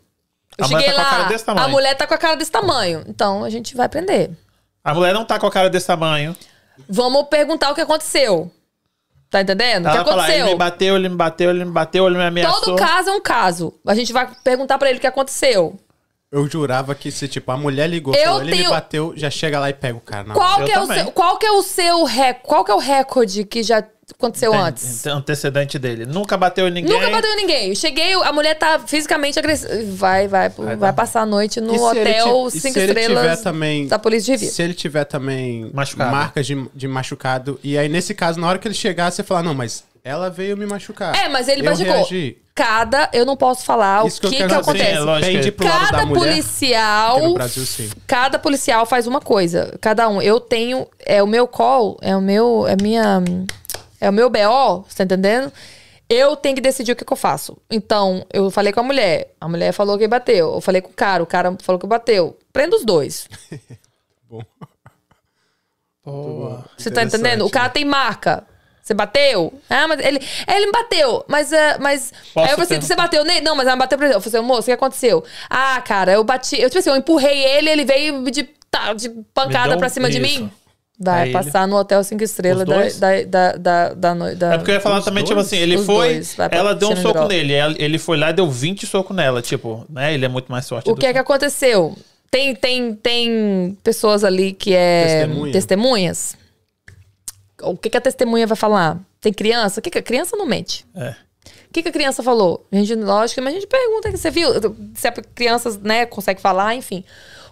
[0.57, 1.65] Eu A mulher cheguei tá com a lá, cara desse tamanho.
[1.65, 3.03] a mulher tá com a cara desse tamanho.
[3.07, 4.31] Então a gente vai prender.
[4.83, 6.35] A mulher não tá com a cara desse tamanho.
[6.89, 8.51] Vamos perguntar o que aconteceu.
[9.35, 9.87] Tá entendendo?
[9.87, 10.45] o que Ela fala, ele aconteceu?
[10.45, 12.61] me bateu, ele me bateu, ele me bateu, ele me ameaçou.
[12.61, 13.73] Todo caso é um caso.
[13.85, 15.75] A gente vai perguntar pra ele o que aconteceu.
[16.35, 19.57] Eu jurava que se, tipo, a mulher ligou, Eu falou, ele me bateu, já chega
[19.57, 20.25] lá e pega o cara.
[20.27, 20.35] Não.
[20.35, 21.03] Qual que, é o também.
[21.03, 23.81] seu, qual que é o seu rec- qual que é o recorde que já
[24.17, 25.07] aconteceu Tem- antes?
[25.07, 26.05] antecedente dele.
[26.05, 26.91] Nunca bateu em ninguém.
[26.93, 27.69] Nunca bateu em ninguém.
[27.69, 29.73] Eu Cheguei, a mulher tá fisicamente agressiva.
[29.95, 33.37] Vai, vai, vai, passar a noite no hotel ti- e cinco se ele estrelas tiver
[33.43, 34.53] também, da Polícia de Rio.
[34.53, 36.11] Se ele tiver também Machucado.
[36.11, 39.41] marcas de, de machucado, e aí nesse caso, na hora que ele chegar, você fala,
[39.41, 41.15] não, mas ela veio me machucar.
[41.15, 41.93] É, mas ele eu machucou.
[41.93, 42.37] reagi.
[42.55, 44.85] Cada, eu não posso falar Isso o que que, que, acontece.
[44.85, 45.31] Sim, é lógico.
[45.33, 46.19] Pende pro lado Cada da mulher.
[46.21, 47.19] policial.
[47.19, 47.89] No Brasil, sim.
[48.07, 49.77] Cada policial faz uma coisa.
[49.81, 50.21] Cada um.
[50.21, 50.87] Eu tenho.
[51.05, 52.65] É o meu call, é o meu.
[52.65, 53.21] É minha.
[53.99, 55.51] É o meu BO, você tá entendendo?
[56.07, 57.57] Eu tenho que decidir o que, que eu faço.
[57.69, 59.33] Então, eu falei com a mulher.
[59.41, 60.53] A mulher falou que bateu.
[60.53, 61.23] Eu falei com o cara.
[61.23, 62.37] O cara falou que bateu.
[62.53, 63.27] Prenda os dois.
[64.29, 64.41] Bom.
[66.05, 66.65] Boa.
[66.77, 67.45] Você tá entendendo?
[67.45, 68.45] O cara tem marca.
[68.85, 69.51] Você bateu?
[69.67, 71.25] Ah, mas ele, ele me bateu.
[71.27, 72.13] Mas, eh, mas.
[72.33, 73.41] Posso aí eu falei assim: você bateu nele?
[73.41, 74.15] Não, mas ela bateu pra ele.
[74.15, 75.23] Eu falei assim, moço, o que aconteceu?
[75.49, 76.55] Ah, cara, eu bati.
[76.61, 80.21] Eu, tipo assim, eu empurrei ele, ele veio de, tá, de pancada pra cima de
[80.21, 80.41] isso.
[80.43, 80.51] mim.
[80.99, 84.57] Vai ele- passar no Hotel 5 Estrelas da, da, da, da, da, noi- da- É
[84.57, 85.47] porque eu ia falar Os também, tipo dois?
[85.47, 86.13] assim, ele Os foi.
[86.13, 87.53] dois, ela deu um soco nele.
[87.79, 89.41] Ele foi lá e deu 20 socos nela.
[89.41, 90.13] Tipo, né?
[90.13, 91.97] Ele é muito mais forte O que é que aconteceu?
[92.29, 95.51] Tem, tem, tem pessoas ali que é Testemunha.
[95.53, 96.35] testemunhas.
[97.65, 98.99] O que, que a testemunha vai falar?
[99.21, 99.79] Tem criança?
[99.79, 100.85] O que, que a criança não mente?
[100.95, 101.15] É.
[101.69, 102.65] O que, que a criança falou?
[102.71, 104.49] A gente, lógico, mas a gente pergunta, você viu?
[104.93, 107.03] Se a criança, né, consegue falar, enfim.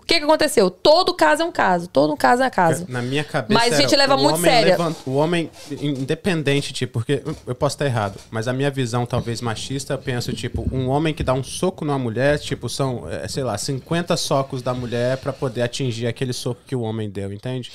[0.02, 0.69] O que, que aconteceu?
[0.69, 1.88] Todo caso é um caso.
[1.88, 2.85] Todo caso é caso.
[2.90, 3.53] Na minha cabeça.
[3.53, 4.72] Mas a gente era, leva muito sério.
[4.72, 5.49] levanta- o homem,
[5.98, 10.34] independente, tipo, porque eu posso estar errado, mas a minha visão, talvez machista, eu penso,
[10.34, 14.18] tipo, um homem que dá um soco numa mulher, tipo, são, é, sei lá, 50
[14.18, 17.72] socos da mulher pra poder atingir aquele soco que o homem deu, entende?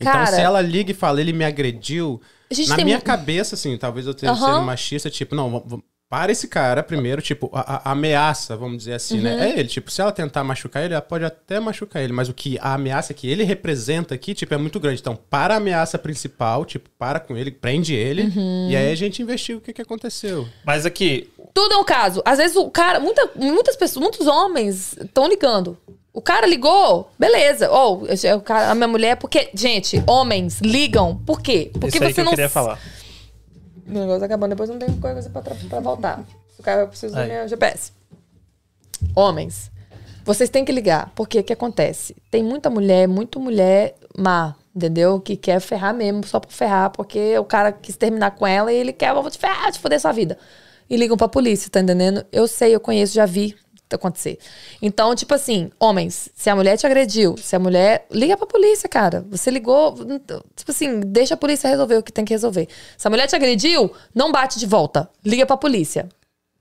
[0.00, 2.20] Então, Cara- se ela liga e fala, ele me agrediu,
[2.68, 4.46] na minha cabeça, assim, talvez eu esteja Aham.
[4.54, 8.92] sendo machista, tipo, não, para esse cara primeiro, tipo, a, a- a ameaça, vamos dizer
[8.94, 9.22] assim, Uhum.
[9.22, 9.50] né?
[9.50, 12.34] É ele, tipo, se ela tentar machucar ele, ela pode até machucar ele, mas o
[12.34, 15.00] que a ameaça que ele representa aqui, tipo, é muito grande.
[15.00, 18.68] Então, para a ameaça principal, tipo, para com ele, prende ele, Uhum.
[18.70, 20.46] e aí a gente investiga o que, que aconteceu.
[20.64, 22.20] Mas aqui, Tudo é um caso.
[22.24, 25.78] Às vezes o cara, muita, muitas pessoas, muitos homens estão ligando.
[26.16, 27.68] O cara ligou, beleza.
[27.72, 31.72] Ou o cara, a minha mulher, porque, gente, homens ligam, por quê?
[31.72, 32.78] Porque isso aí você que eu não queria falar.
[33.84, 36.24] O negócio tá acabando, depois não tem coisa pra, pra voltar.
[36.56, 37.28] O cara precisa do Aí.
[37.28, 37.90] meu GPS.
[39.12, 39.72] Homens,
[40.24, 42.14] vocês têm que ligar, porque o que acontece?
[42.30, 45.20] Tem muita mulher, muito mulher má, entendeu?
[45.20, 48.76] Que quer ferrar mesmo, só por ferrar, porque o cara quis terminar com ela e
[48.76, 50.38] ele quer, eu vou te ferrar, te foder sua vida.
[50.88, 52.24] E ligam pra polícia, tá entendendo?
[52.30, 53.56] Eu sei, eu conheço, já vi
[53.94, 54.38] acontecer.
[54.82, 58.06] Então, tipo assim, homens, se a mulher te agrediu, se a mulher.
[58.10, 59.24] Liga pra polícia, cara.
[59.30, 59.94] Você ligou.
[60.56, 62.68] Tipo assim, deixa a polícia resolver o que tem que resolver.
[62.96, 65.08] Se a mulher te agrediu, não bate de volta.
[65.24, 66.08] Liga pra polícia.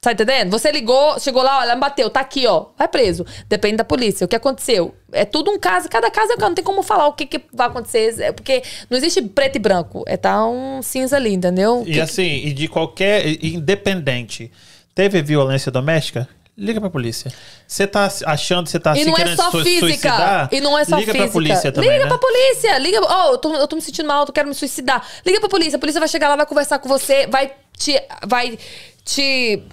[0.01, 0.51] Tá entendendo?
[0.51, 2.65] Você ligou, chegou lá, olha, ela me bateu, tá aqui, ó.
[2.77, 3.25] Vai preso.
[3.47, 4.25] Depende da polícia.
[4.25, 4.93] O que aconteceu?
[5.13, 7.25] É tudo um caso, cada caso é um caso, não tem como falar o que,
[7.25, 8.19] que vai acontecer.
[8.19, 10.03] É porque não existe preto e branco.
[10.05, 11.83] É tá um cinza ali, entendeu?
[11.87, 13.25] E Que- assim, e de qualquer.
[13.41, 14.51] Independente.
[14.93, 16.27] Teve violência doméstica?
[16.55, 17.31] Liga pra polícia.
[17.67, 19.87] Você tá achando, você tá E se não é só su- física.
[19.87, 20.49] suicidar?
[20.51, 21.23] E não é só Liga física.
[21.25, 22.09] pra polícia também, Liga né?
[22.09, 22.77] pra polícia.
[22.77, 22.99] Liga.
[23.01, 25.03] Oh, eu tô, eu tô me sentindo mal, eu quero me suicidar.
[25.25, 25.77] Liga pra polícia.
[25.77, 27.99] A polícia vai chegar lá, vai conversar com você, vai te.
[28.27, 28.57] Vai
[29.03, 29.63] te.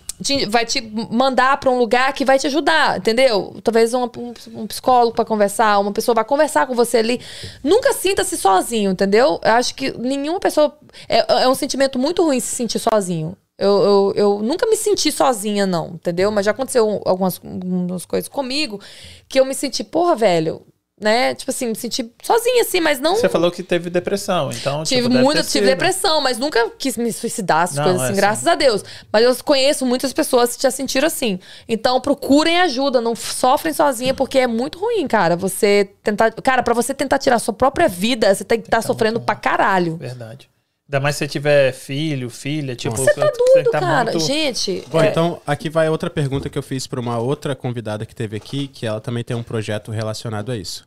[0.48, 0.81] vai te
[1.11, 3.57] mandar pra um lugar que vai te ajudar, entendeu?
[3.62, 7.20] Talvez um, um, um psicólogo pra conversar, uma pessoa vai conversar com você ali.
[7.62, 9.39] Nunca sinta-se sozinho, entendeu?
[9.44, 10.74] Eu acho que nenhuma pessoa.
[11.09, 13.36] É, é um sentimento muito ruim se sentir sozinho.
[13.61, 16.31] Eu, eu, eu nunca me senti sozinha, não, entendeu?
[16.31, 18.81] Mas já aconteceu algumas, algumas coisas comigo
[19.28, 20.62] que eu me senti, porra, velho,
[21.01, 21.35] né?
[21.35, 23.16] Tipo assim, me senti sozinha, assim, mas não.
[23.16, 24.82] Você falou que teve depressão, então.
[24.85, 28.12] Tive tipo, muita, tive depressão, mas nunca quis me suicidar, essas Não, coisas é assim,
[28.12, 28.20] assim.
[28.20, 28.85] graças a Deus.
[29.11, 31.39] Mas eu conheço muitas pessoas que já sentiram assim.
[31.66, 35.37] Então procurem ajuda, não sofrem sozinha, porque é muito ruim, cara.
[35.37, 36.32] Você tentar.
[36.32, 39.97] Cara, pra você tentar tirar sua própria vida, você tem que estar sofrendo pra caralho.
[39.97, 40.51] Verdade.
[40.90, 42.96] Ainda mais se você tiver filho, filha, tipo.
[42.96, 44.10] Você tá você doido, tá cara.
[44.10, 44.82] muito- Gente.
[44.88, 48.12] Bom, é, então aqui vai outra pergunta que eu fiz para uma outra convidada que
[48.12, 50.84] teve aqui, que ela também tem um projeto relacionado a isso.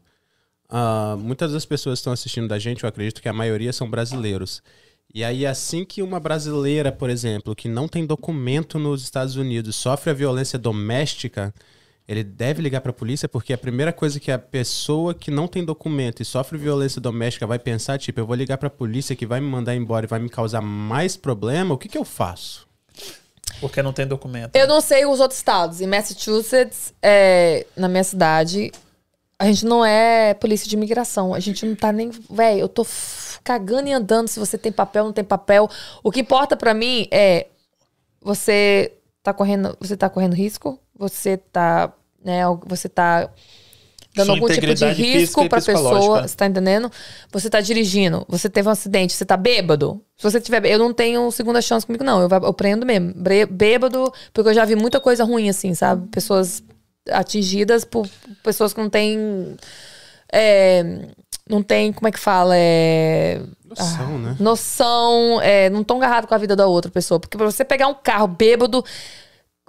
[0.70, 3.90] Ah, muitas das pessoas que estão assistindo da gente, eu acredito que a maioria são
[3.90, 4.62] brasileiros.
[5.16, 9.78] E aí, assim que uma brasileira, por exemplo, que não tem documento nos Estados Unidos,
[9.78, 11.54] sofre a violência doméstica,
[12.08, 15.48] ele deve ligar para a polícia, porque a primeira coisa que a pessoa que não
[15.48, 19.16] tem documento e sofre violência doméstica vai pensar, tipo, eu vou ligar para a polícia
[19.16, 22.04] que vai me mandar embora e vai me causar mais problema, o que, que eu
[22.04, 22.68] faço?
[23.62, 24.56] Porque não tem documento.
[24.56, 25.80] Eu não sei os outros estados.
[25.80, 28.72] Em Massachusetts, é, na minha cidade,
[29.40, 31.34] a gente não é polícia de imigração.
[31.34, 32.12] A gente não tá nem.
[32.30, 32.86] Véi, eu tô
[33.44, 35.70] cagando e andando se você tem papel ou não tem papel.
[36.04, 37.48] O que importa pra mim é
[38.22, 41.94] você tá correndo, você tá correndo risco, você tá,
[42.24, 43.30] né, você tá
[44.16, 46.92] dando Sua algum tipo de risco pra pessoa, você tá entendendo?
[47.32, 50.02] Você tá dirigindo, você teve um acidente, você tá bêbado.
[50.16, 53.14] Se você tiver, eu não tenho segunda chance comigo não, eu, eu prendo mesmo,
[53.50, 56.08] bêbado, porque eu já vi muita coisa ruim assim, sabe?
[56.10, 56.64] Pessoas
[57.12, 58.08] atingidas por
[58.44, 59.58] pessoas que não têm
[60.32, 61.08] é,
[61.50, 62.56] não tem, como é que fala?
[62.58, 64.36] É, Noção, né?
[64.40, 67.20] noção, é, não tão agarrado com a vida da outra pessoa.
[67.20, 68.84] Porque pra você pegar um carro bêbado,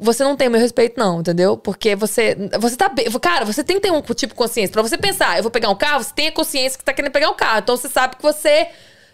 [0.01, 1.57] você não tem o meu respeito, não, entendeu?
[1.57, 2.37] Porque você.
[2.59, 2.91] Você tá.
[3.21, 4.73] Cara, você tem que ter um tipo de consciência.
[4.73, 7.13] Pra você pensar, eu vou pegar um carro, você tem a consciência que tá querendo
[7.13, 7.61] pegar um carro.
[7.61, 8.69] Então você sabe que você.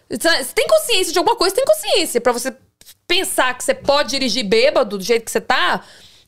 [0.08, 2.20] Você tem consciência de alguma coisa, tem consciência.
[2.20, 2.56] Pra você
[3.06, 5.84] pensar que você pode dirigir bêbado do jeito que você tá.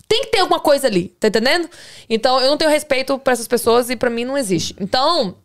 [0.07, 1.69] Tem que ter alguma coisa ali, tá entendendo?
[2.11, 4.77] Então, eu não tenho respeito pra essas pessoas e pra mim não existe.
[4.79, 5.37] Então,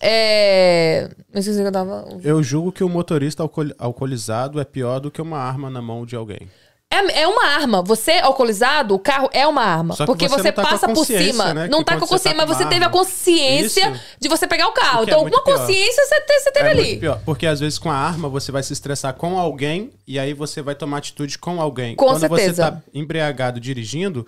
[0.00, 1.10] é.
[1.32, 2.06] Não sei se eu tava.
[2.22, 6.06] Eu julgo que o motorista alcool- alcoolizado é pior do que uma arma na mão
[6.06, 6.48] de alguém.
[6.92, 7.82] É, é uma arma.
[7.82, 9.94] Você, alcoolizado, o carro é uma arma.
[10.06, 11.54] Porque você você, tá passa por cima.
[11.54, 11.68] né?
[11.68, 14.00] Não Que tá com a você consciência, tá mas você teve a consciência Isso.
[14.18, 15.00] de você pegar o carro.
[15.00, 15.66] É Então, muito alguma pior.
[15.66, 16.96] consciência você, te- você teve É ali.
[16.98, 20.34] pior, porque às vezes com a arma você vai se estressar com alguém e aí
[20.34, 21.94] você vai tomar atitude com alguém.
[21.94, 22.52] Com Quando certeza.
[22.54, 24.26] você tá embriagado dirigindo,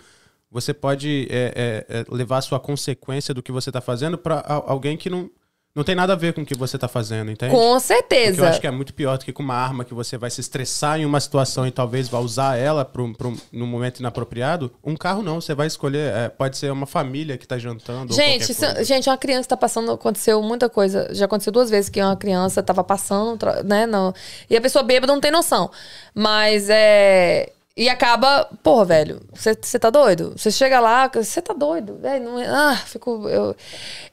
[0.48, 4.36] você pode é, é, é, levar a sua consequência do que você tá fazendo pra
[4.36, 5.28] a- alguém que não,
[5.74, 7.50] não tem nada a ver com o que você tá fazendo, entende?
[7.50, 8.48] Com Porque eu certeza.
[8.48, 11.00] acho que é muito pior do que com uma arma que você vai se estressar
[11.00, 14.70] em uma situação e talvez vá usar ela pro, pro, no momento inapropriado.
[14.84, 18.12] Um carro não, você vai escolher, é, pode ser uma família que tá jantando.
[18.12, 18.84] Gente, isso- coisa.
[18.84, 21.08] gente, uma criança tá passando, aconteceu muita coisa.
[21.14, 23.86] Já aconteceu duas vezes que uma criança tava passando, né?
[23.86, 24.12] Não,
[24.50, 25.70] e a pessoa bêbada não tem noção.
[26.14, 27.50] Mas é.
[27.74, 30.34] E acaba, porra, velho, você tá doido?
[30.36, 33.26] Você chega lá, você tá doido, velho, não é- Ah, fico.
[33.28, 33.56] Eu,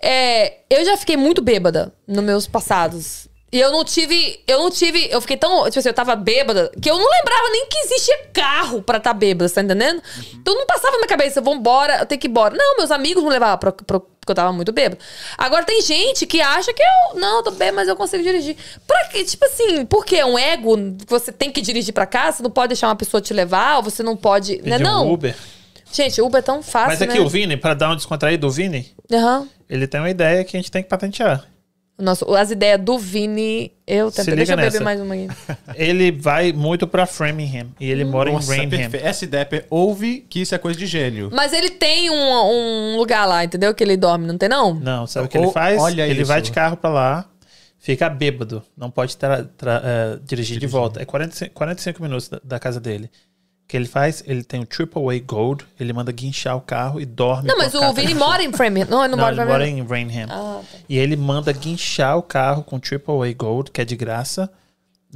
[0.01, 3.27] é, eu já fiquei muito bêbada nos meus passados.
[3.51, 4.39] E eu não tive.
[4.47, 5.07] Eu não tive.
[5.11, 5.65] Eu fiquei tão.
[5.65, 9.11] Tipo assim, eu tava bêbada que eu não lembrava nem que existia carro pra estar
[9.11, 10.01] tá bêbada, tá entendendo?
[10.33, 12.55] Então não passava na minha cabeça, vambora, eu tenho que ir embora.
[12.55, 15.01] Não, meus amigos me levavam pra, pra, porque eu tava muito bêbada.
[15.37, 17.19] Agora tem gente que acha que eu.
[17.19, 18.55] Não, eu tô bêbada, mas eu consigo dirigir.
[18.85, 19.23] Pra quê?
[19.23, 20.17] Tipo assim, por quê?
[20.17, 20.77] É um ego?
[21.07, 22.37] Você tem que dirigir pra casa?
[22.37, 23.77] Você não pode deixar uma pessoa te levar?
[23.77, 24.57] Ou você não pode.
[24.57, 25.07] Pedir Né, não?
[25.07, 25.35] um Uber.
[25.91, 26.89] Gente, Uber é tão fácil.
[26.89, 27.25] Mas aqui né?
[27.25, 29.47] o Vini, pra dar um descontraído do Vini, Aham.
[29.67, 31.43] ele tem uma ideia que a gente tem que patentear.
[31.99, 33.71] Nossa, as ideias do Vini.
[33.85, 34.33] Eu tentei.
[34.33, 34.83] liga Deixa eu beber nessa.
[34.83, 35.27] mais uma aí.
[35.75, 38.69] Ele vai muito pra Framingham e ele mora Nossa, em Rainham.
[38.69, 39.05] perfeito.
[39.05, 41.29] Essa ideia, é per- ouve que isso é coisa de gênio.
[41.33, 43.73] Mas ele tem um, um lugar lá, entendeu?
[43.73, 44.75] Que ele dorme, não tem não?
[44.75, 45.79] Não, sabe o que ele faz?
[45.81, 46.27] olha ele isso.
[46.27, 47.25] vai de carro pra lá,
[47.79, 51.01] fica bêbado, não pode tra- tra- eh, dirigir de volta.
[51.01, 53.09] É 45, 45 minutos da, da casa dele.
[53.69, 54.23] O que ele faz?
[54.25, 57.47] Ele tem o AAA Gold, ele manda guinchar o carro e dorme.
[57.47, 58.87] Não, com mas a o carta Vini mora em Framingham.
[58.89, 60.27] Não, ele não, Não, mora ele em mora em Rainham.
[60.31, 60.77] Ah, tá.
[60.89, 64.49] E ele manda guinchar o carro com AAA Gold, que é de graça,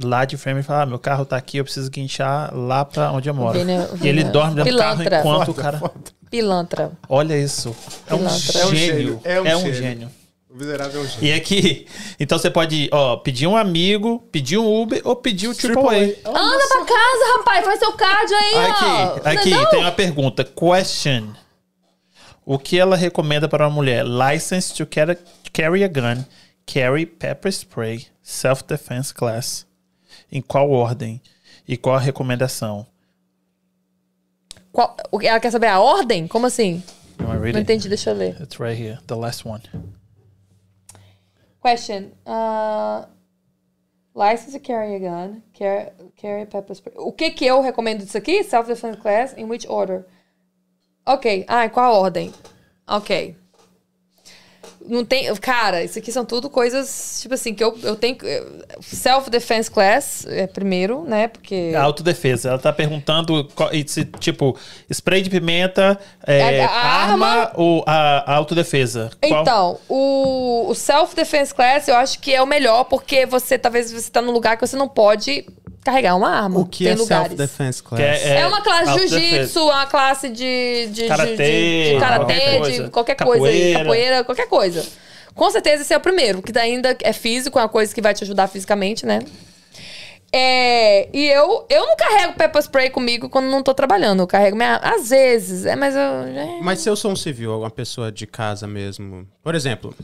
[0.00, 3.10] lá de Framingham e fala: ah, meu carro tá aqui, eu preciso guinchar lá pra
[3.10, 3.58] onde eu moro.
[3.58, 5.18] Vini é- e ele é dorme dentro do carro pilantra.
[5.18, 5.82] enquanto o cara.
[6.30, 6.92] Pilantra.
[7.08, 7.74] Olha isso.
[8.06, 8.60] É um Pilantra.
[8.60, 8.96] É um gênio.
[8.96, 10.08] gênio, É é um, um gênio.
[10.54, 11.24] O miserável é gênio.
[11.26, 11.86] E aqui,
[12.20, 16.14] então você pode, ó, pedir um amigo, pedir um Uber ou pedir o AAA.
[16.24, 17.64] Anda pra casa, rapaz.
[17.64, 18.60] Faz seu card aí, ó.
[19.16, 19.70] Aqui, aqui, Não é não?
[19.70, 20.44] tem uma pergunta.
[20.44, 21.32] Question.
[22.46, 24.04] O que ela recomenda para uma mulher?
[24.06, 25.18] License to carry,
[25.52, 26.24] carry a gun,
[26.64, 29.66] carry pepper spray, self-defense class.
[30.30, 31.20] Em qual ordem?
[31.66, 32.86] E qual a recomendação?
[34.70, 36.28] Qual- o ela quer saber a ordem?
[36.28, 36.80] Como assim?
[37.18, 38.40] Não entendi, deixa eu ler.
[38.40, 39.62] It's right here, the last one.
[41.64, 42.12] Question.
[42.26, 43.06] Uh,
[44.12, 46.92] License to carry a gun, carry, carry pepper spray.
[46.94, 48.44] O que que eu recomendo disso aqui?
[48.44, 50.04] Self-defense class, in which order?
[51.06, 51.46] Ok.
[51.48, 52.34] Ah, em qual ordem?
[52.86, 53.34] Ok.
[54.86, 55.34] Não tem.
[55.36, 58.16] Cara, isso aqui são tudo coisas, tipo assim, que eu, eu tenho.
[58.80, 61.28] Self-defense class é primeiro, né?
[61.28, 61.72] Porque.
[61.76, 62.50] A autodefesa.
[62.50, 63.48] Ela tá perguntando,
[63.86, 64.56] se, tipo,
[64.90, 69.10] spray de pimenta, é, A- a arma, arma- ou a, a autodefesa?
[69.26, 73.90] Qual- Então, o, o self-defense class eu acho que é o melhor, porque você talvez
[73.92, 75.46] você tá num lugar que você não pode
[75.84, 76.58] carregar uma arma.
[76.60, 77.28] O que Tem é lugares.
[77.28, 78.00] self-defense class?
[78.00, 82.00] Que é- É uma classe de jiu-jitsu, uma classe de, de, Karatê, de, de, de
[82.00, 82.44] karatê,
[82.90, 83.78] qualquer qualquer coisa aí, Capoeira.
[83.84, 84.84] capoeira, qualquer coisa.
[85.34, 88.14] Com certeza esse é o primeiro, que ainda é físico, é uma coisa que vai
[88.14, 89.18] te ajudar fisicamente, né?
[90.36, 94.20] É, e eu, eu não carrego pepper spray comigo quando não tô trabalhando.
[94.20, 94.76] Eu carrego minha.
[94.78, 96.00] Às vezes, é, mas eu.
[96.00, 96.58] é.
[96.60, 99.28] Mas se eu sou um civil, uma pessoa de casa mesmo.
[99.44, 99.94] Por exemplo,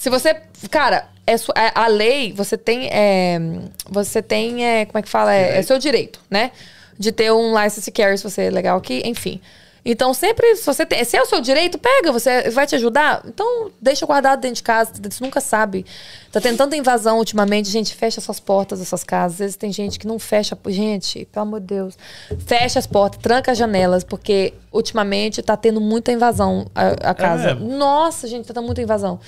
[0.00, 0.34] Se você.
[0.70, 2.88] Cara, é su- a, lei, você tem.
[2.90, 3.38] É,
[3.86, 4.64] você tem.
[4.64, 5.34] É, como é que fala?
[5.34, 6.52] É, é seu direito, né?
[6.98, 9.38] De ter um license carry, se você é legal aqui, enfim.
[9.84, 11.04] Então, sempre, se você tem.
[11.04, 13.20] Se é o seu direito, pega, você vai te ajudar.
[13.26, 15.84] Então, deixa guardado dentro de casa, você nunca sabe.
[16.32, 19.32] Tá tendo tanta invasão ultimamente, gente, fecha suas portas das suas casas.
[19.34, 20.56] Às vezes tem gente que não fecha.
[20.68, 21.98] Gente, pelo amor de Deus.
[22.46, 27.54] Fecha as portas, tranca as janelas, porque ultimamente tá tendo muita invasão a, a casa.
[27.54, 27.76] mesmo?
[27.76, 29.20] Nossa, gente, tá tendo muita invasão.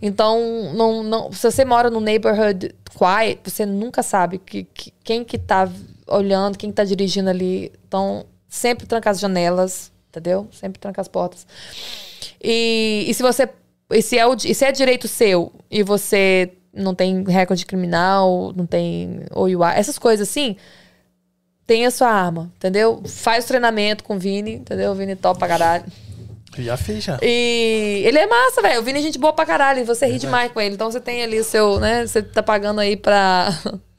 [0.00, 5.24] Então, não, não, se você mora no neighborhood quiet, você nunca sabe que, que- quem
[5.24, 5.68] que tá
[6.06, 7.72] olhando, quem que tá dirigindo ali.
[7.88, 10.46] Então, sempre tranca as janelas, entendeu?
[10.52, 11.46] Sempre tranca as portas.
[12.42, 13.48] E, e se você.
[13.90, 18.52] E se, é o, e se é direito seu e você não tem recorde criminal,
[18.54, 20.56] não tem OUA, essas coisas assim,
[21.66, 23.00] tem a sua arma, entendeu?
[23.06, 24.90] Faz treinamento com o Vini, entendeu?
[24.92, 25.84] O Vini top pra caralho.
[26.58, 27.18] Já fiz, já.
[27.22, 28.80] E ele é massa, velho.
[28.80, 29.84] O Vini é gente boa pra caralho.
[29.84, 30.74] Você ri demais com ele.
[30.74, 32.06] Então você tem ali o seu, né?
[32.06, 33.48] Você tá pagando aí pra.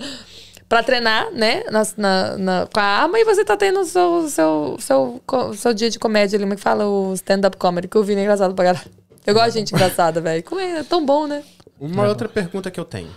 [0.70, 1.64] pra treinar, né?
[1.72, 3.20] Na, na- na- com a arma.
[3.20, 5.22] E você tá tendo o seu, seu, seu,
[5.56, 6.44] seu dia de comédia ali.
[6.44, 6.86] Como é que fala?
[6.88, 7.88] O stand-up comedy.
[7.88, 8.90] Que o Vini é engraçado pra caralho.
[9.26, 10.44] Eu gosto de gente engraçada, velho.
[10.44, 10.80] Como é?
[10.80, 11.44] É tão bom, né?
[11.80, 13.10] uma outra pergunta que eu tenho.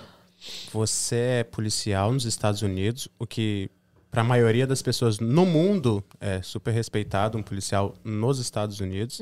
[0.73, 3.71] Você é policial nos Estados Unidos, o que
[4.11, 9.21] para a maioria das pessoas no mundo é super respeitado, um policial nos Estados Unidos.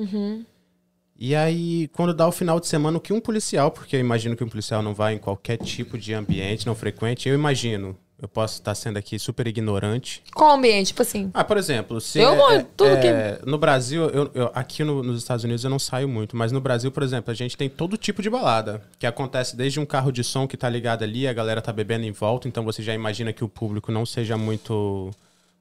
[1.20, 4.36] E aí, quando dá o final de semana, o que um policial, porque eu imagino
[4.36, 8.26] que um policial não vai em qualquer tipo de ambiente não frequente, eu imagino, eu
[8.26, 10.88] posso estar sendo aqui super ignorante, Qual ambiente?
[10.88, 11.30] Tipo assim.
[11.32, 15.02] Ah, por exemplo, se Eu é- é- tudo é, no Brasil, eu, eu- aqui no-
[15.04, 17.68] nos Estados Unidos eu não saio muito, mas no Brasil, por exemplo, a gente tem
[17.68, 21.28] todo tipo de balada, que acontece desde um carro de som que tá ligado ali,
[21.28, 24.36] a galera tá bebendo em volta, então você já imagina que o público não seja
[24.36, 25.10] muito,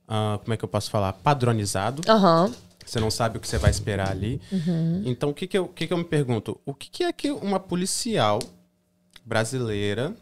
[0.08, 2.02] ah, como é que eu posso falar, padronizado.
[2.10, 2.52] Aham.
[2.84, 4.42] Você não sabe o que você vai esperar ali.
[5.06, 6.58] Então, o que que eu, que que eu me pergunto?
[6.66, 8.40] O que que é que uma policial
[9.26, 10.16] brasileira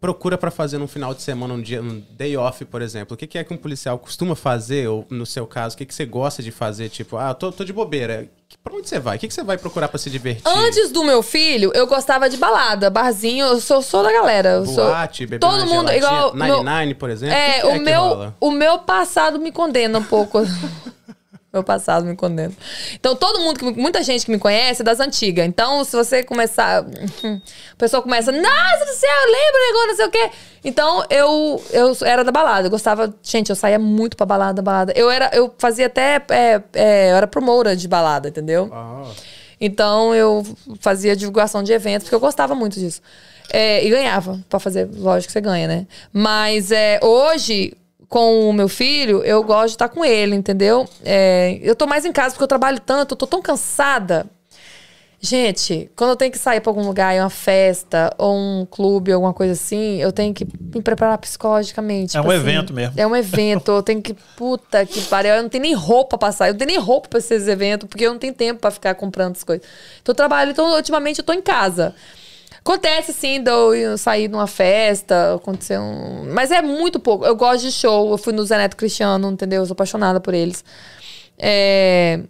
[0.00, 3.14] procura pra fazer num final de semana, um dia, um day off, por exemplo?
[3.14, 5.84] O que, que é que um policial costuma fazer, ou no seu caso, o que,
[5.84, 6.88] que você gosta de fazer?
[6.88, 8.28] Tipo, ah, tô, tô de bobeira.
[8.64, 9.16] Pra onde você vai?
[9.16, 10.42] O que, que você vai procurar pra se divertir?
[10.46, 13.46] Antes do meu filho, eu gostava de balada, barzinho.
[13.46, 14.48] Eu sou, sou da galera.
[14.50, 16.34] Eu sou, Boate, beber todo mundo, igual.
[16.34, 17.34] meu- 99, por exemplo?
[17.34, 20.38] É, o o, é que meu, o meu passado me condena um pouco.
[21.52, 22.52] meu passado me condena.
[22.94, 25.46] Então, todo mundo, que muita gente que me conhece é das antigas.
[25.46, 26.84] Então, se você começar.
[27.72, 30.30] A pessoa começa, nossa do céu, lembra negócio, não sei o quê.
[30.64, 32.66] Então, eu, eu era da balada.
[32.66, 33.14] Eu gostava.
[33.22, 34.92] Gente, eu saía muito pra balada, balada.
[34.94, 36.22] Eu, era, eu fazia até.
[36.28, 38.68] É, é, eu era promotora de balada, entendeu?
[38.72, 39.10] Ah,
[39.60, 40.44] Então eu
[40.80, 43.00] fazia divulgação de eventos, porque eu gostava muito disso.
[43.50, 45.86] É, e ganhava pra fazer, lógico que você ganha, né?
[46.12, 47.72] Mas é, hoje,
[48.08, 50.88] com o meu filho, eu gosto de estar com ele, entendeu?
[51.04, 54.26] É, eu tô mais em casa porque eu trabalho tanto, eu tô tão cansada.
[55.20, 59.10] Gente, quando eu tenho que sair pra algum lugar, ir uma festa, ou um clube,
[59.10, 62.16] alguma coisa assim, eu tenho que me preparar psicologicamente.
[62.16, 62.40] É tipo um assim.
[62.40, 62.94] evento mesmo.
[62.96, 64.14] É um evento, eu tenho que.
[64.36, 65.34] Puta que pariu.
[65.34, 67.88] Eu não tenho nem roupa pra sair, eu não tenho nem roupa pra esses eventos,
[67.88, 69.66] porque eu não tenho tempo pra ficar comprando as coisas.
[70.00, 71.96] Então eu trabalho, então ultimamente eu tô em casa.
[72.60, 76.32] Acontece sim de eu ir- sair numa festa, acontecer um.
[76.32, 77.24] Mas é muito pouco.
[77.24, 79.62] Eu gosto de show, eu fui no Zé Neto Cristiano, entendeu?
[79.62, 80.64] Eu sou apaixonada por eles.
[81.38, 82.20] É.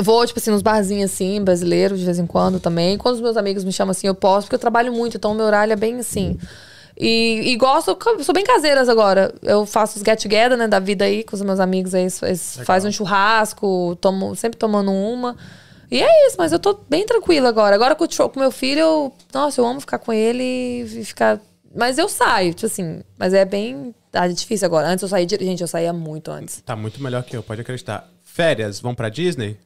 [0.00, 2.96] Vou, tipo assim, nos barzinhos assim, brasileiros, de vez em quando também.
[2.96, 5.34] Quando os meus amigos me chamam assim, eu posso, porque eu trabalho muito, então o
[5.34, 6.38] meu horário é bem assim.
[6.96, 9.34] E, e gosto, sou bem caseiras agora.
[9.42, 12.06] Eu faço os get together, né, da vida aí, com os meus amigos aí.
[12.22, 15.36] Eles fazem um churrasco, tomo, sempre tomando uma.
[15.90, 17.74] E é isso, mas eu tô bem tranquila agora.
[17.74, 21.40] Agora com o com meu filho, eu, nossa, eu amo ficar com ele e ficar.
[21.74, 23.02] Mas eu saio, tipo assim.
[23.18, 23.94] Mas é bem.
[24.12, 24.86] Ah, é difícil agora.
[24.88, 25.26] Antes eu saía.
[25.26, 26.60] de- Gente, eu saía muito antes.
[26.64, 28.08] Tá muito melhor que eu, pode acreditar.
[28.22, 29.56] Férias, vão pra Disney?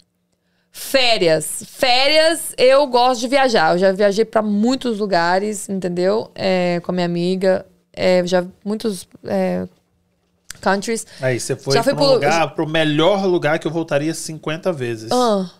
[0.70, 1.62] Férias.
[1.68, 3.74] Férias, eu gosto de viajar.
[3.74, 6.30] Eu já viajei pra muitos lugares, entendeu?
[6.34, 7.66] É, com a minha amiga.
[7.94, 9.66] é, já muitos é,
[10.62, 11.06] countries.
[11.20, 14.14] Aí você foi Já para fui um pro- lugar, pro melhor lugar que eu voltaria
[14.14, 15.12] 50 vezes.
[15.12, 15.50] Ah,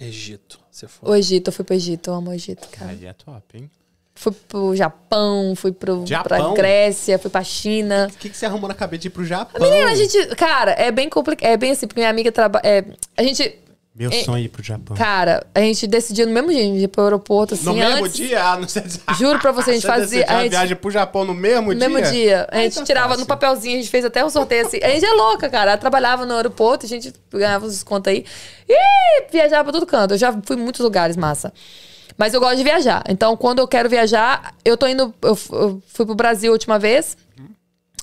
[0.00, 0.58] Egito.
[0.70, 1.10] Você foi.
[1.10, 2.90] o Egito, eu fui pro Egito, eu amo o Egito, cara.
[2.90, 3.70] Aí é top, hein?
[4.14, 6.54] Fui pro Japão, fui pro, pra Japão?
[6.54, 8.08] Grécia, fui pra China.
[8.12, 9.60] O que, que você arrumou na cabeça de ir pro Japão?
[9.60, 12.84] Menina, a gente, cara, é bem complicado, é bem assim, porque minha amiga trabalha, é,
[13.16, 13.58] a gente,
[13.94, 14.96] Meu É- sonho é ir pro Japão.
[14.96, 18.04] cara, a gente decidiu no mesmo dia, a gente ia pro aeroporto, assim, no mesmo
[18.04, 18.42] antes, dia?
[18.42, 18.84] Ah, não sei
[19.18, 21.72] Juro pra você, a gente fazia- decidiu a uma gente- viagem pro Japão no mesmo
[21.72, 21.88] no dia?
[21.88, 22.46] mesmo dia.
[22.50, 23.20] A Ah, gente então tirava fácil.
[23.20, 24.78] no papelzinho, a gente fez até um sorteio assim.
[24.80, 25.72] A gente é louca, cara.
[25.72, 28.24] Ela trabalhava no aeroporto, a gente ganhava uns descontos aí.
[28.68, 30.14] E viajava pra todo canto.
[30.14, 31.52] Eu já fui em muitos lugares, massa.
[32.16, 33.02] Mas eu gosto de viajar.
[33.08, 35.12] Então, quando eu quero viajar, eu tô indo.
[35.20, 37.16] Eu, eu fui pro Brasil a última vez.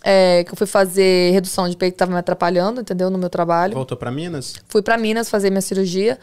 [0.03, 3.10] É, que eu fui fazer redução de peito que tava me atrapalhando, entendeu?
[3.10, 3.74] No meu trabalho.
[3.74, 4.56] Voltou pra Minas?
[4.68, 6.18] Fui pra Minas fazer minha cirurgia.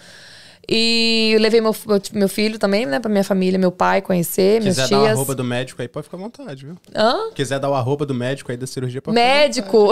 [0.69, 1.75] E eu levei meu,
[2.13, 2.99] meu, filho também, né?
[2.99, 5.13] Pra minha família, meu pai conhecer, minhas Quiser dar o tias.
[5.13, 6.77] arroba do médico aí, pode ficar à vontade, viu?
[6.95, 7.31] Hã?
[7.35, 9.89] Quiser dar o arroba do médico aí da cirurgia, pode ficar Médico.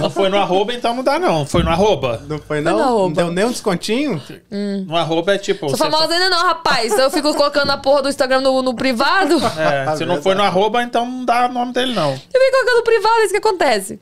[0.00, 1.44] Não foi no arroba, então não dá não.
[1.44, 2.22] Foi no arroba.
[2.28, 2.78] Não foi não?
[2.78, 4.20] no Não deu nem um descontinho?
[4.86, 5.68] No arroba é tipo...
[5.68, 6.96] Sou famosa ainda não, rapaz.
[6.98, 9.36] Eu fico colocando a porra do Instagram no, no privado.
[9.58, 12.10] É, se não foi no arroba, então não dá o nome dele não.
[12.10, 14.00] Eu fico colocando no privado, é isso que acontece.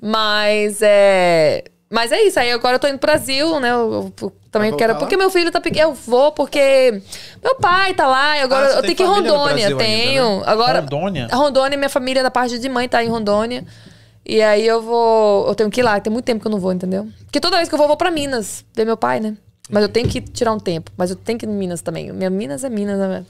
[0.00, 1.64] Mas é.
[1.90, 3.70] Mas é isso, aí agora eu tô indo pro Brasil, né?
[3.70, 4.96] Eu, eu também quero.
[4.96, 5.90] Porque meu filho tá pequeno.
[5.90, 7.02] Eu vou porque.
[7.42, 9.54] Meu pai tá lá, e agora Ah, eu tenho que ir em Rondônia.
[9.54, 10.42] Brasil ainda, tenho.
[10.44, 10.80] Agora.
[10.80, 11.28] Rondônia?
[11.32, 13.64] Rondônia, minha família da parte de mãe tá em Rondônia.
[14.24, 15.48] E aí eu vou.
[15.48, 17.08] Eu tenho que ir lá, tem muito tempo que eu não vou, entendeu?
[17.24, 19.34] Porque toda vez que eu vou, eu vou pra Minas, ver meu pai, né?
[19.70, 20.90] Mas eu tenho que tirar um tempo.
[20.96, 22.12] Mas eu tenho que ir em Minas também.
[22.12, 23.24] Minha Minas é Minas, né?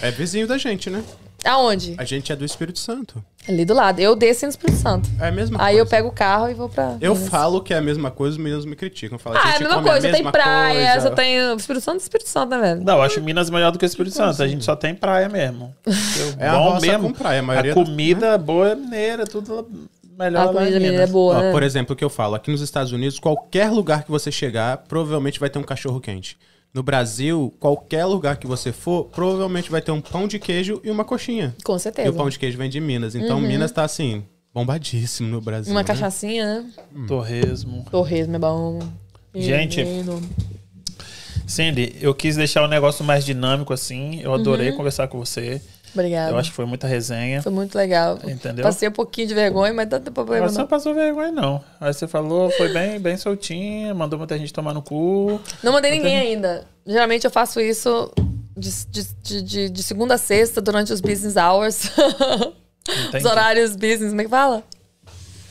[0.00, 1.02] É vizinho da gente, né?
[1.44, 1.96] Aonde?
[1.98, 3.22] A gente é do Espírito Santo.
[3.48, 3.98] Ali do lado.
[3.98, 5.10] Eu desço no Espírito Santo.
[5.18, 5.80] É a mesma Aí coisa.
[5.80, 6.96] eu pego o carro e vou pra.
[7.00, 7.28] Eu Minas.
[7.28, 9.18] falo que é a mesma coisa, os meninos me criticam.
[9.18, 10.08] Falam, Ah, é a mesma coisa.
[10.12, 11.08] Tem praia, coisa.
[11.08, 11.42] você tem.
[11.50, 12.84] o Espírito Santo é Espírito Santo, né, velho?
[12.84, 14.40] Não, eu acho Minas melhor do que o Espírito Santo.
[14.40, 15.74] A gente só tem praia mesmo.
[16.38, 19.68] É a roça com praia, a maioria A do- comida boa é mineira, tudo
[20.16, 21.50] melhor A lá em comida mineira é boa, Ó, né?
[21.50, 24.76] por exemplo, o que eu falo, aqui nos Estados Unidos, qualquer lugar que você chegar,
[24.88, 26.36] provavelmente vai ter um cachorro quente.
[26.74, 30.90] No Brasil, qualquer lugar que você for, provavelmente vai ter um pão de queijo e
[30.90, 31.54] uma coxinha.
[31.62, 32.10] Com E o certeza.
[32.10, 32.16] Uhum.
[32.16, 33.14] pão de queijo vem de Minas.
[33.14, 34.24] Então, Minas tá assim,
[34.54, 35.70] bombadíssimo no Brasil.
[35.72, 35.86] Uma né?
[35.86, 36.70] cachaçinha, né?
[37.06, 37.84] Torresmo.
[37.90, 38.78] Torresmo é bom.
[39.34, 40.22] Gente, Menino.
[41.46, 44.20] Cindy, eu quis deixar o negócio mais dinâmico assim.
[44.20, 45.60] Eu adorei conversar com você.
[45.94, 46.32] Obrigada.
[46.32, 47.42] Eu acho que foi muita resenha.
[47.42, 48.18] Foi muito legal.
[48.26, 48.62] Entendeu?
[48.64, 50.44] Passei um pouquinho de vergonha, mas não tem problema.
[50.46, 51.62] Mas você não passou vergonha, não.
[51.80, 55.40] Aí você falou, foi bem, bem soltinha, mandou muita gente tomar no cu.
[55.62, 56.64] não mandei ninguém ainda.
[56.86, 58.10] Geralmente eu faço isso
[58.56, 61.90] de, de, de, de- de segunda a sexta, durante os business hours.
[63.16, 64.62] Os horários business, como é que fala?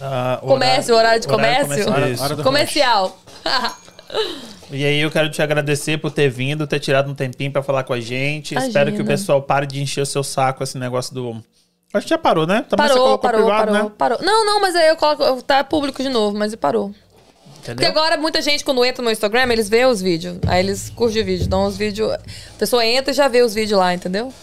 [0.02, 1.90] Ah, Comércio, horário de comércio?
[1.90, 2.22] Hora- isso.
[2.24, 3.18] hora do Comercial.
[4.72, 7.84] E aí eu quero te agradecer por ter vindo, ter tirado um tempinho pra falar
[7.84, 8.54] com a gente.
[8.54, 8.70] Imagina.
[8.70, 11.44] Espero que o pessoal pare de encher o seu saco esse negócio do.
[11.94, 12.66] Acho que já parou, né?
[12.70, 13.92] Também Parou, parou, privado, parou, né?
[13.98, 14.20] parou.
[14.22, 15.42] Não, não, mas aí eu coloco.
[15.44, 16.94] Tá público de novo, mas parou.
[17.56, 17.90] Porque Entendeu?
[17.90, 20.38] agora muita gente, quando entra no Instagram, eles veem os vídeos.
[20.48, 21.46] Aí eles curtem o vídeo.
[21.46, 22.12] Então os vídeos.
[22.14, 22.20] A
[22.58, 24.34] pessoa entra e já vê os vídeos lá, entendeu?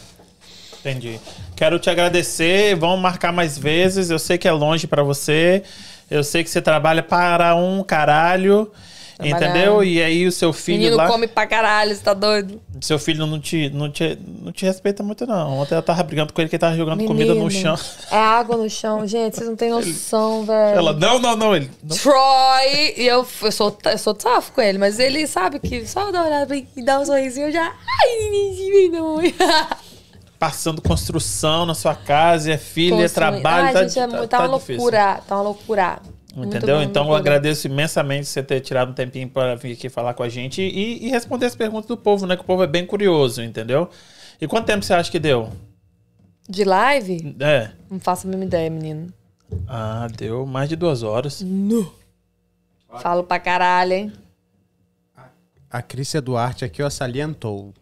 [0.80, 1.18] Entendi.
[1.56, 2.76] Quero te agradecer.
[2.76, 4.10] Vamos marcar mais vezes.
[4.10, 5.62] Eu sei que é longe pra você.
[6.10, 8.70] Eu sei que você trabalha para um caralho.
[9.18, 9.50] Trabalhar.
[9.50, 9.82] Entendeu?
[9.82, 11.08] E aí o seu filho Menino lá.
[11.08, 12.60] come pra caralho, você tá doido?
[12.80, 15.58] Seu filho não te, não, te, não te respeita muito, não.
[15.58, 17.76] Ontem ela tava brigando com ele que ele tava jogando comida no Menino, chão.
[18.12, 19.34] É água no chão, gente.
[19.36, 20.78] Vocês não têm noção, velho.
[20.78, 21.56] Ela, não, não, não.
[21.56, 21.96] Ele, não.
[21.96, 26.12] Troy, e eu, eu sou, eu sou safo com ele, mas ele sabe que só
[26.12, 27.64] dá uma olhada me dá um sorrisinho eu já.
[27.66, 29.18] Ai, não.
[30.38, 33.66] Passando construção na sua casa, é filho, é trabalho.
[33.66, 34.76] Ai, tá, gente, tá- tá, tá uma difícil.
[34.76, 35.20] loucura.
[35.26, 35.98] Tá uma loucura.
[36.36, 36.76] Entendeu?
[36.76, 40.22] bom, então eu agradeço imensamente você ter tirado um tempinho para vir aqui falar com
[40.22, 42.36] a gente e, e responder as perguntas do povo, né?
[42.36, 43.88] Que o povo é bem curioso, entendeu?
[44.40, 45.50] E quanto tempo você acha que deu?
[46.48, 47.36] De live?
[47.40, 47.70] É.
[47.90, 49.12] Não faço a mesma ideia, menino.
[49.66, 51.42] Ah, deu mais de duas horas.
[53.00, 54.12] Falo pra caralho, hein?
[55.70, 57.74] A Crícia Duarte aqui, ó, salientou.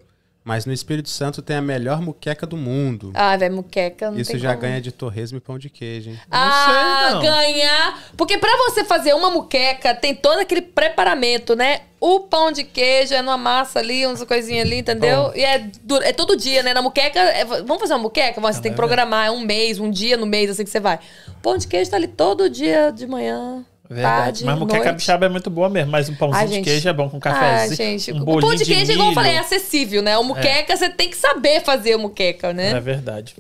[0.46, 3.10] Mas no Espírito Santo tem a melhor muqueca do mundo.
[3.14, 4.12] Ah, velho, muqueca.
[4.12, 4.60] Não Isso tem já como.
[4.60, 6.20] ganha de torresmo e pão de queijo, hein?
[6.30, 7.20] Ah, sei, não.
[7.22, 8.04] ganhar.
[8.16, 11.80] Porque pra você fazer uma muqueca, tem todo aquele preparamento, né?
[12.00, 15.32] O pão de queijo é numa massa ali, umas coisinhas ali, entendeu?
[15.34, 15.68] E é,
[16.04, 16.72] é todo dia, né?
[16.72, 18.40] Na muqueca, é- vamos fazer uma muqueca?
[18.40, 21.00] Você tem que programar, é um mês, um dia no mês, assim que você vai.
[21.26, 24.22] O pão de queijo tá ali todo dia de manhã, Verdade.
[24.24, 24.90] tarde, Mas moqueca noite.
[24.90, 25.90] capixaba é muito boa mesmo.
[25.90, 26.64] Mas um pãozinho Ai, de gente.
[26.64, 27.76] queijo é bom com Ah, cafezinho.
[27.76, 30.16] gente, um o bolinho pão de queijo, igual eu falei, é acessível, né?
[30.18, 32.70] O muqueca, você tem que saber fazer o muqueca, né?
[32.72, 33.34] É verdade.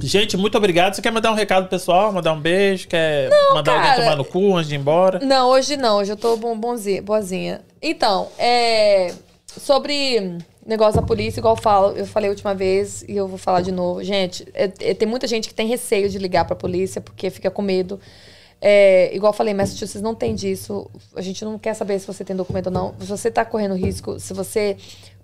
[0.00, 0.94] Gente, muito obrigado.
[0.94, 2.12] Você quer mandar um recado pessoal?
[2.12, 2.88] Mandar um beijo?
[2.88, 4.02] Quer mandar alguém cara.
[4.02, 5.18] tomar no cu antes de ir embora?
[5.20, 5.98] Não, hoje não.
[5.98, 7.60] Hoje eu tô bom, bonzinha, boazinha.
[7.80, 9.12] Então, é...
[9.60, 13.36] sobre negócio da polícia, igual eu falo, eu falei a última vez e eu vou
[13.36, 14.02] falar de novo.
[14.02, 17.50] Gente, é- é- tem muita gente que tem receio de ligar pra polícia porque fica
[17.50, 18.00] com medo.
[18.64, 20.88] É, igual eu falei, Massachusetts não tem disso.
[21.16, 22.94] A gente não quer saber se você tem documento ou não.
[23.00, 24.76] Se você tá correndo risco, se você.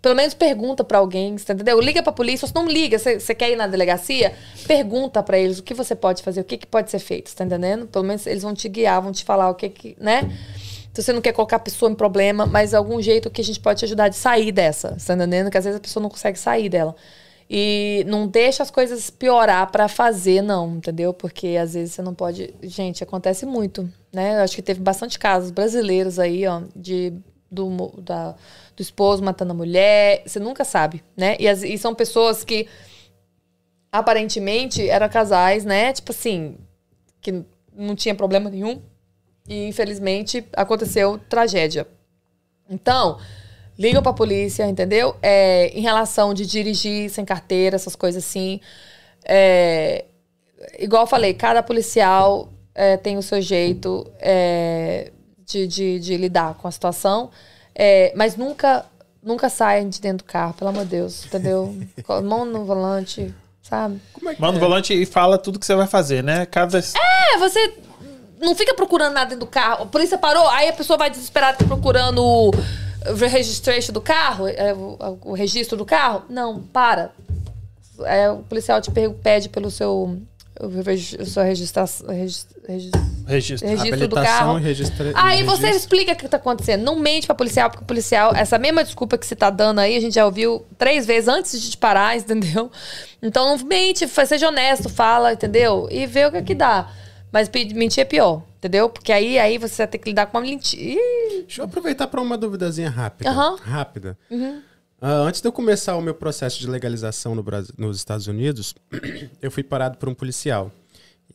[0.03, 1.81] Pelo menos pergunta pra alguém, você entendeu?
[1.81, 4.33] Liga pra polícia, ou se não liga, você, quer ir na delegacia,
[4.67, 7.45] pergunta pra eles o que você pode fazer, o que, que pode ser feito, tá
[7.45, 7.85] entendendo?
[7.89, 10.31] Pelo menos eles vão te guiar, vão te falar o que que, né?
[10.95, 13.59] Se você não quer colocar a pessoa em problema, mas algum jeito que a gente
[13.59, 15.51] pode te ajudar de sair dessa, tá entendendo?
[15.51, 16.95] Que às vezes a pessoa não consegue sair dela.
[17.51, 21.15] E não deixa as coisas piorar pra fazer, não, entendeu?
[21.15, 22.55] Porque às vezes você não pode.
[22.63, 24.37] Gente, acontece muito, né?
[24.39, 27.15] Eu acho que teve bastante casos brasileiros aí, ó, de
[27.51, 27.71] do,
[28.03, 28.33] da,
[28.77, 30.23] do esposo matando a mulher.
[30.27, 31.37] Você nunca sabe, né?
[31.41, 32.69] E, as- e são pessoas que
[33.91, 35.93] aparentemente eram casais, né?
[35.93, 36.57] Tipo assim,
[37.21, 37.43] que
[37.75, 38.83] não tinha problema nenhum.
[39.49, 41.87] E infelizmente aconteceu tragédia.
[42.69, 43.19] Então,
[43.79, 45.17] ligam pra polícia, entendeu?
[45.23, 48.61] É, em relação de dirigir sem carteira, essas coisas assim.
[49.25, 50.05] É,
[50.79, 55.13] igual eu falei, cada policial é, tem o seu jeito é,
[55.47, 57.31] de, de, de lidar com a situação.
[57.75, 58.85] É, mas nunca,
[59.23, 61.73] nunca saem de dentro do carro, pelo amor de Deus, entendeu?
[62.25, 63.33] Mão no volante,
[63.63, 64.01] sabe?
[64.39, 66.45] Manda o volante e fala tudo que você vai fazer, né?
[66.47, 66.79] Cada.
[66.79, 67.75] É, você
[68.41, 69.85] não fica procurando nada dentro do carro.
[69.85, 72.51] A polícia parou, aí a pessoa vai desesperada procurando
[73.29, 76.25] registration do carro, é, o, o registro do carro.
[76.29, 77.11] Não, para.
[78.05, 78.91] É, o policial te
[79.23, 80.17] pede pelo seu,
[81.27, 82.09] sua registração.
[82.09, 82.93] regis- regis-
[83.27, 83.69] Registro.
[83.69, 84.57] registro do carro.
[84.57, 86.83] registra- Aí você explica o que tá acontecendo.
[86.83, 89.97] Não mente pra policial, porque o policial, essa mesma desculpa que você tá dando aí,
[89.97, 92.71] a gente já ouviu três vezes antes de te parar, entendeu?
[93.23, 95.89] Então não mente, seja honesto, fala, entendeu?
[95.91, 96.89] E vê o que que dá.
[97.33, 98.89] Mas mentir é pior, entendeu?
[98.89, 101.01] Porque aí, aí você vai ter que lidar com uma mentira.
[101.41, 103.31] Deixa eu aproveitar para uma duvidazinha rápida.
[103.31, 103.57] Uhum.
[103.57, 104.19] Rápida.
[105.01, 108.75] Ah, antes de eu começar o meu processo de legalização no Brasil, nos Estados Unidos,
[109.41, 110.73] eu fui parado por um policial.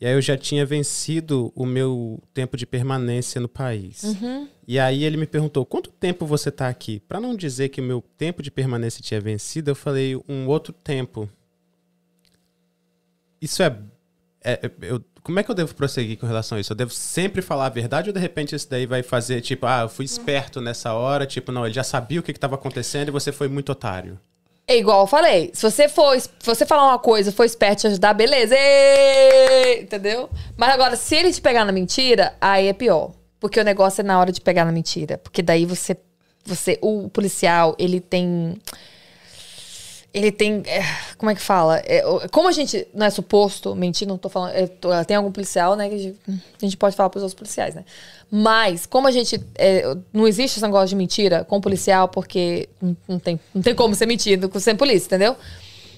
[0.02, 4.03] E aí eu já tinha vencido o meu tempo de permanência no país.
[4.03, 4.48] Uhum.
[4.68, 6.99] E aí ele me perguntou, quanto tempo você está aqui?
[7.07, 10.74] Para não dizer que o meu tempo de permanência tinha vencido, eu falei um outro
[10.74, 11.30] tempo.
[13.41, 13.78] Isso é...
[14.44, 16.74] é- é- eu- como é que eu devo prosseguir com relação a isso?
[16.74, 19.82] Eu devo sempre falar a verdade ou de repente isso daí vai fazer, tipo, ah,
[19.84, 23.12] eu fui esperto nessa hora, tipo, não, ele já sabia o que estava acontecendo e
[23.12, 24.20] você foi muito otário.
[24.68, 25.52] É igual eu falei.
[25.54, 28.56] Se você for, se você falar uma coisa, for esperto te ajudar, beleza.
[28.58, 29.82] Ê!
[29.82, 30.30] Entendeu?
[30.56, 33.12] Mas agora, se ele te pegar na mentira, aí é pior.
[33.40, 35.18] Porque o negócio é na hora de pegar na mentira.
[35.18, 35.98] Porque daí você.
[36.45, 38.56] você o policial, ele tem.
[40.14, 40.61] Ele tem.
[40.68, 40.84] é,
[41.18, 41.81] como é que fala?
[41.85, 44.53] É, como a gente não é suposto mentir, não tô falando.
[44.53, 44.68] é,
[45.03, 45.90] tem algum policial, né?
[45.90, 47.84] Que a gente, a gente pode falar pros outros policiais, né?
[48.30, 49.44] Mas, como a gente.
[49.56, 49.84] é,
[50.14, 53.95] não existe esse negócio de mentira com policial, porque não, não tem, não tem como
[53.95, 55.35] ser mentido sem polícia, entendeu?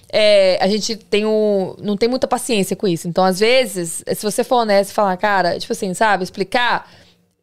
[0.10, 3.08] É, a gente tem um, não tem muita paciência com isso.
[3.08, 6.90] Então, às vezes, se você for honesto e falar, cara, tipo assim, sabe, explicar,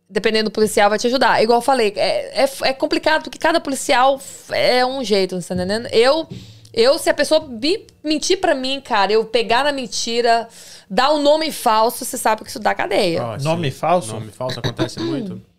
[0.09, 1.43] dependendo do policial, vai te ajudar.
[1.43, 4.21] Igual eu falei, é, é, é complicado porque cada policial
[4.51, 5.87] é um jeito, você tá entendendo?
[5.93, 6.29] Eu,
[6.73, 10.49] eu se a pessoa me- mentir pra mim, cara, eu pegar na mentira,
[10.89, 13.23] dar um nome falso, você sabe que isso dá cadeia.
[13.23, 14.13] Ah, Nome falso?
[14.15, 15.41] Nome falso acontece muito.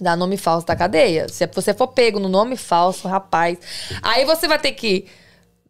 [0.00, 1.28] Dá nome falso da cadeia.
[1.28, 3.58] Se você for pego no nome falso, rapaz,
[4.00, 5.06] aí você vai ter que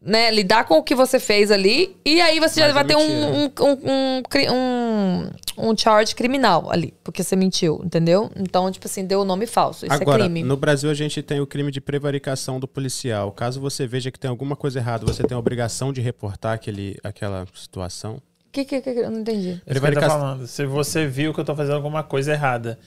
[0.00, 2.86] né, lidar com o que você fez ali e aí você já Mas vai é
[2.86, 4.22] ter um, um, um, um,
[4.52, 8.30] um, um charge criminal ali, porque você mentiu, entendeu?
[8.36, 9.84] Então, tipo assim, deu o nome falso.
[9.86, 10.42] Isso Agora, é crime.
[10.42, 13.32] no Brasil a gente tem o crime de prevaricação do policial.
[13.32, 16.96] Caso você veja que tem alguma coisa errada, você tem a obrigação de reportar aquele,
[17.02, 18.16] aquela situação.
[18.46, 19.50] O que, que, que, eu não entendi.
[19.50, 20.46] É tô Prevaricação- falando.
[20.46, 22.78] Se você viu que eu tô fazendo alguma coisa errada,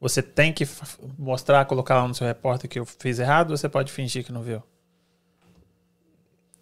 [0.00, 0.66] você tem que
[1.18, 4.32] mostrar, colocar lá no seu repórter que eu fiz errado ou você pode fingir que
[4.32, 4.62] não viu?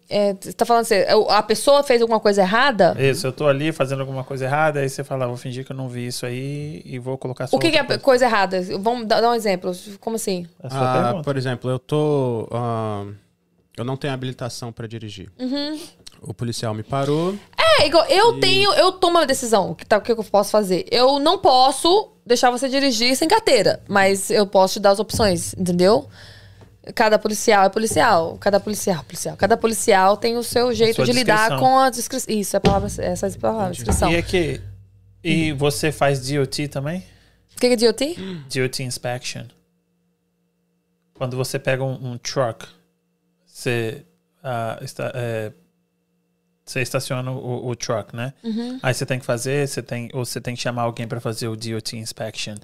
[0.09, 0.95] É, você tá falando assim,
[1.29, 2.95] a pessoa fez alguma coisa errada?
[2.99, 5.71] Isso, eu tô ali fazendo alguma coisa errada, aí você fala, "Ah, vou fingir que
[5.71, 8.25] eu não vi isso aí e vou colocar só O que, que é outra coisa
[8.25, 8.59] errada?
[8.79, 9.71] Vamos dar, um exemplo.
[9.99, 10.47] Como assim?
[10.59, 10.75] coisa.
[10.75, 12.47] A Ah, por exemplo, eu tô.
[12.51, 13.05] ah,
[13.77, 15.29] eu não tenho habilitação para dirigir.
[15.39, 15.79] Uhum.
[16.21, 17.35] O policial me parou.
[17.57, 19.71] É, igual, eu tenho, eu tomo uma decisão.
[19.71, 20.85] O que, tá, o que eu posso fazer?
[20.91, 25.53] Eu não posso deixar você dirigir sem carteira, mas eu posso te dar as opções,
[25.53, 26.07] entendeu?
[26.93, 28.37] Cada policial é policial.
[28.39, 29.37] Cada policial, policial.
[29.37, 32.33] Cada policial tem o seu jeito de lidar com a descrição.
[32.33, 34.11] Isso, é a palavra, essa é a palavra, descrição.
[34.11, 34.61] E é que.
[35.23, 37.03] E você faz DOT também?
[37.55, 38.15] O que que é DOT?
[38.53, 39.43] DOT inspection.
[41.13, 42.65] Quando você pega um, um truck,
[43.45, 44.05] você,
[44.41, 45.51] ah, está, é,
[46.65, 48.33] você estaciona o, o truck, né?
[48.43, 48.79] Uhum.
[48.81, 51.47] Aí você tem que fazer, você tem, ou você tem que chamar alguém para fazer
[51.47, 52.55] o DOT inspection.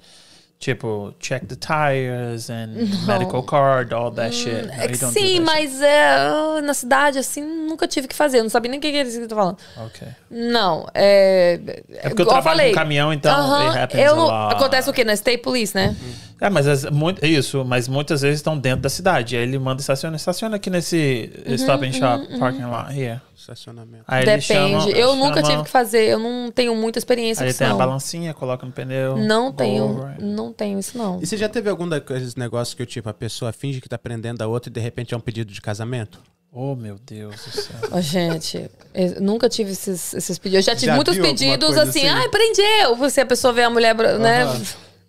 [0.58, 4.66] Tipo, check the tires and medical card, all that shit.
[4.66, 8.38] No, É sim, mas é, ah, na cidade, assim, nunca tive que fazer.
[8.38, 9.58] Eu não sabia nem o que que eles estavam falando.
[9.58, 9.80] shit.
[10.04, 10.08] Ok.
[10.30, 11.60] Não, é.
[11.90, 12.68] É porque eu igual trabalho falei.
[12.70, 14.30] com caminhão, então Aham, it happens eu não-.
[14.48, 15.04] Acontece o quê?
[15.04, 15.94] Na State Police, né?
[16.40, 19.36] É, mas as, muito, isso, mas muitas vezes estão dentro da cidade.
[19.36, 23.20] Aí ele manda estaciona, estaciona aqui nesse Uhum, stop and shop parking lot here.
[23.46, 24.04] Estacionamento.
[24.08, 24.44] Aí Depende.
[24.44, 27.58] chama- eu nunca chama- tive que fazer, eu não tenho muita experiência Aí com isso,
[27.60, 29.16] tem a balancinha, coloca no pneu.
[29.16, 30.20] Não tenho, over.
[30.20, 31.22] não tenho isso, não.
[31.22, 34.42] E você já teve algum daqueles negócios que, tipo, a pessoa finge que tá prendendo
[34.42, 36.18] a outra e de repente é um pedido de casamento?
[36.52, 37.76] Oh, meu Deus do céu.
[37.92, 40.66] Ó, gente, eu nunca tive esses, esses pedidos.
[40.66, 42.08] Eu já tive Já muitos pedidos assim, assim?
[42.08, 42.96] ai, prendeu.
[42.96, 44.44] Você, a pessoa vê a mulher, né?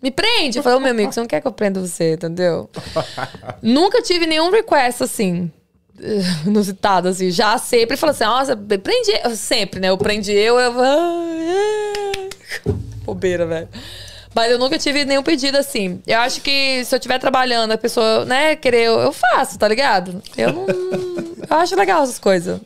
[0.00, 0.58] Me prende.
[0.58, 2.68] Eu falei, ô meu amigo, você não quer que eu prenda você, entendeu?
[3.62, 5.50] nunca tive nenhum request assim.
[6.46, 7.30] Inusitado, assim.
[7.30, 9.12] Já sempre falo assim, nossa, prendi.
[9.24, 9.88] eu- Sempre, né?
[9.90, 10.80] Eu prendi eu, eu.
[10.80, 12.28] ai, ai.
[13.04, 13.68] Bobeira, velho.
[14.34, 16.00] Mas eu nunca tive nenhum pedido assim.
[16.06, 19.66] Eu acho que se eu estiver trabalhando, a pessoa, né, querer, eu, eu faço, tá
[19.66, 20.22] ligado?
[20.36, 20.66] Eu não.
[20.68, 22.60] eu acho legal essas coisas.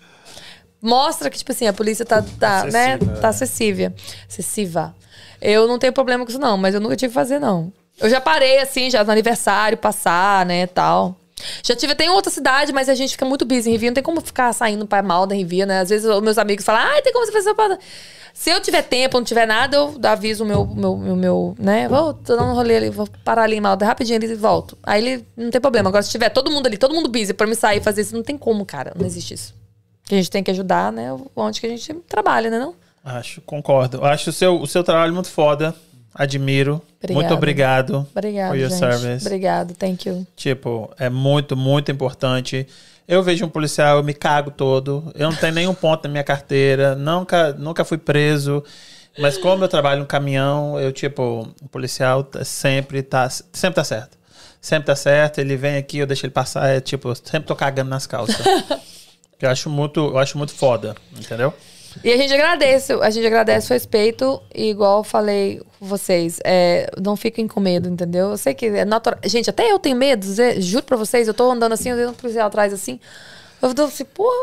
[0.80, 3.30] Mostra que, tipo assim, a polícia tá, tá né, tá é.
[3.30, 3.92] acessível.
[4.28, 4.94] Acessiva.
[5.40, 7.72] Eu não tenho problema com isso, não, mas eu nunca tive que fazer, não.
[8.00, 11.16] Eu já parei, assim, já no aniversário, passar, né, tal.
[11.62, 13.90] Já tive até em outra cidade, mas a gente fica muito busy em Rivia.
[13.90, 15.80] Não tem como ficar saindo pra mal da Rivia, né?
[15.80, 17.78] Às vezes os meus amigos falam, ah, tem como você fazer parada.
[18.34, 21.86] Se eu tiver tempo, não tiver nada, eu aviso o meu, meu, meu, meu, né?
[21.86, 24.78] Vou tô dando um rolê ali, vou parar ali em Malda rapidinho ali e volto.
[24.82, 25.90] Aí ele não tem problema.
[25.90, 28.14] Agora, se tiver todo mundo ali, todo mundo busy pra me sair e fazer isso,
[28.14, 28.92] não tem como, cara.
[28.96, 29.54] Não existe isso.
[30.04, 31.14] Que a gente tem que ajudar, né?
[31.36, 32.58] Onde que a gente trabalha, né?
[32.58, 32.74] Não?
[33.04, 34.04] Acho, concordo.
[34.04, 35.74] Acho o seu, o seu trabalho muito foda.
[36.14, 36.82] Admiro.
[36.98, 37.14] Obrigada.
[37.26, 38.06] Muito obrigado.
[38.14, 38.78] Obrigada, For your gente.
[38.78, 39.26] service.
[39.26, 40.26] Obrigado, thank you.
[40.36, 42.66] Tipo, é muito, muito importante.
[43.08, 45.10] Eu vejo um policial, eu me cago todo.
[45.14, 46.94] Eu não tenho nenhum ponto na minha carteira.
[46.94, 48.62] Nunca, nunca fui preso.
[49.18, 53.84] Mas como eu trabalho no caminhão, eu, tipo, o policial tá- sempre tá, sempre tá
[53.84, 54.16] certo.
[54.60, 55.38] Sempre tá certo.
[55.40, 56.68] Ele vem aqui, eu deixo ele passar.
[56.68, 58.36] É tipo, sempre tô cagando nas calças.
[59.40, 61.52] eu acho muito, eu acho muito foda, entendeu?
[62.02, 66.40] E a gente agradece, a gente agradece o respeito, e igual eu falei com vocês,
[66.44, 68.30] é, não fiquem com medo, entendeu?
[68.30, 69.18] Eu sei que é natural.
[69.24, 70.26] Gente, até eu tenho medo,
[70.60, 72.98] juro pra vocês, eu tô andando assim, eu vejo um policial atrás assim,
[73.60, 74.34] eu tô assim, porra,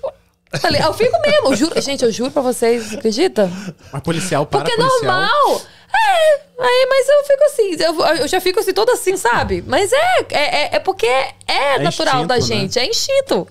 [0.00, 0.14] porra.
[0.60, 3.50] Falei, eu fico mesmo, eu juro, gente, eu juro pra vocês, acredita?
[3.92, 5.00] A policial para Porque é policial.
[5.20, 5.62] normal.
[5.94, 9.62] É, aí, mas eu fico assim, eu, eu já fico assim, toda assim, sabe?
[9.66, 12.40] Mas é, é, é- é porque é, natural instinto, da né?
[12.40, 13.46] gente, é instinto.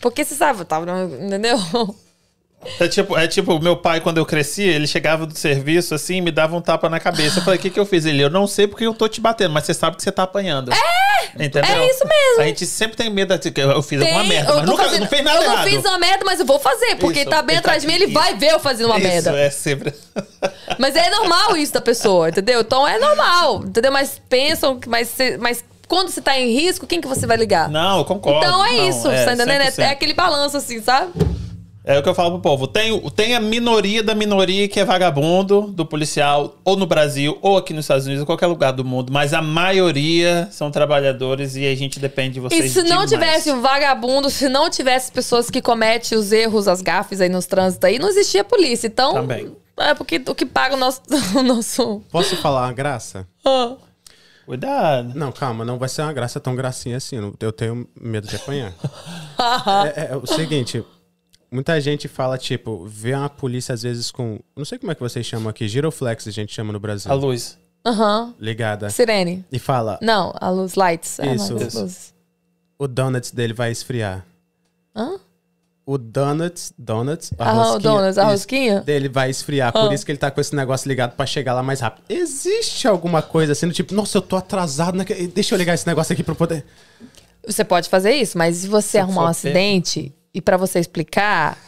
[0.00, 0.90] Porque você sabe, eu tava,
[1.20, 1.56] entendeu?
[2.78, 6.20] É tipo, é tipo, meu pai, quando eu cresci, ele chegava do serviço assim e
[6.20, 7.38] me dava um tapa na cabeça.
[7.40, 8.04] Eu falei, o que, que eu fiz?
[8.04, 10.22] Ele, eu não sei porque eu tô te batendo, mas você sabe que você tá
[10.22, 10.72] apanhando.
[10.72, 11.12] É!
[11.34, 11.64] Entendeu?
[11.64, 12.40] é isso mesmo.
[12.42, 14.84] A gente sempre tem medo de que eu fiz alguma Tem, merda, eu mas nunca
[14.84, 15.68] fazendo- não fez nada Eu não errado.
[15.68, 17.94] fiz uma merda, mas eu vou fazer, porque Isso, tá bem ele atrás de mim,
[17.94, 18.14] ele isso.
[18.14, 19.38] vai ver eu fazendo uma isso, merda.
[19.38, 19.94] é sempre.
[20.78, 22.60] Mas é normal isso da pessoa, entendeu?
[22.60, 23.92] Então é normal, entendeu?
[23.92, 27.68] Mas pensam, que- mas, mas quando você tá em risco, quem que você vai ligar?
[27.68, 28.38] Não, eu concordo.
[28.44, 29.62] então é Não, isso, tá entendendo?
[29.62, 29.78] 100%.
[29.78, 31.12] É, é aquele balanço assim, sabe?
[31.84, 32.68] É o que eu falo pro povo.
[32.68, 37.56] Tem, tem a minoria da minoria que é vagabundo do policial, ou no Brasil, ou
[37.56, 39.12] aqui nos Estados Unidos, ou qualquer lugar do mundo.
[39.12, 43.10] Mas a maioria são trabalhadores e a gente depende de vocês E se não demais.
[43.10, 47.46] tivesse um vagabundo, se não tivesse pessoas que cometem os erros, as gafes aí nos
[47.46, 48.86] trânsitos aí, não existia polícia.
[48.86, 49.50] Então, Também.
[49.80, 51.02] é porque o que paga o nosso.
[51.34, 52.00] O nosso...
[52.12, 53.26] Posso falar uma graça?
[53.44, 53.72] Ah.
[54.46, 55.12] Cuidado.
[55.14, 57.16] Não, calma, não vai ser uma graça tão gracinha assim.
[57.40, 58.72] Eu tenho medo de apanhar.
[59.96, 60.84] é, é o seguinte:
[61.52, 64.40] muita gente fala, tipo, vê uma polícia às vezes com.
[64.56, 67.10] Não sei como é que vocês chamam aqui, giroflex a gente chama no Brasil.
[67.10, 67.58] A luz.
[67.84, 68.34] Aham.
[68.40, 68.88] Ligada.
[68.90, 69.44] Sirene.
[69.52, 71.18] E fala: Não, a luz, lights.
[71.18, 71.56] É, Isso.
[71.56, 71.80] Isso.
[71.80, 72.14] luzes.
[72.78, 74.24] o donuts dele vai esfriar.
[74.94, 75.18] Hã?
[75.84, 78.80] O donuts, donuts, a Ah, o rosquinha, donuts, a rosquinha?
[78.82, 79.72] dele vai esfriar.
[79.72, 79.94] Por Ah.
[79.94, 82.04] isso que ele tá com esse negócio ligado pra chegar lá mais rápido.
[82.08, 85.86] Existe alguma coisa assim, do tipo, nossa, eu tô atrasado, naque- deixa eu ligar esse
[85.86, 86.64] negócio aqui pra eu poder.
[87.44, 91.58] Você pode fazer isso, mas se você arrumar um acidente e pra você explicar,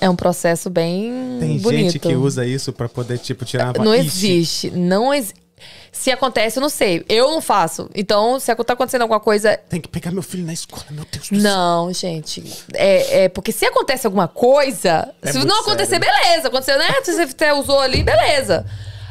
[0.00, 1.92] é um processo bem Tem bonito.
[1.92, 4.70] gente que usa isso pra poder, tipo, tirar uma Não existe.
[4.70, 5.48] Não existe.
[5.90, 7.04] Se acontece, eu não sei.
[7.08, 7.90] Eu não faço.
[7.94, 9.56] Então, se tá acontecendo alguma coisa.
[9.68, 11.50] Tem que pegar meu filho na escola, meu Deus do céu.
[11.50, 12.44] Não, gente.
[12.74, 15.12] É, é porque se acontece alguma coisa.
[15.20, 16.06] É se não acontecer, sério.
[16.06, 16.48] beleza.
[16.48, 16.86] Aconteceu, né?
[17.02, 18.64] Se você usou ali, beleza.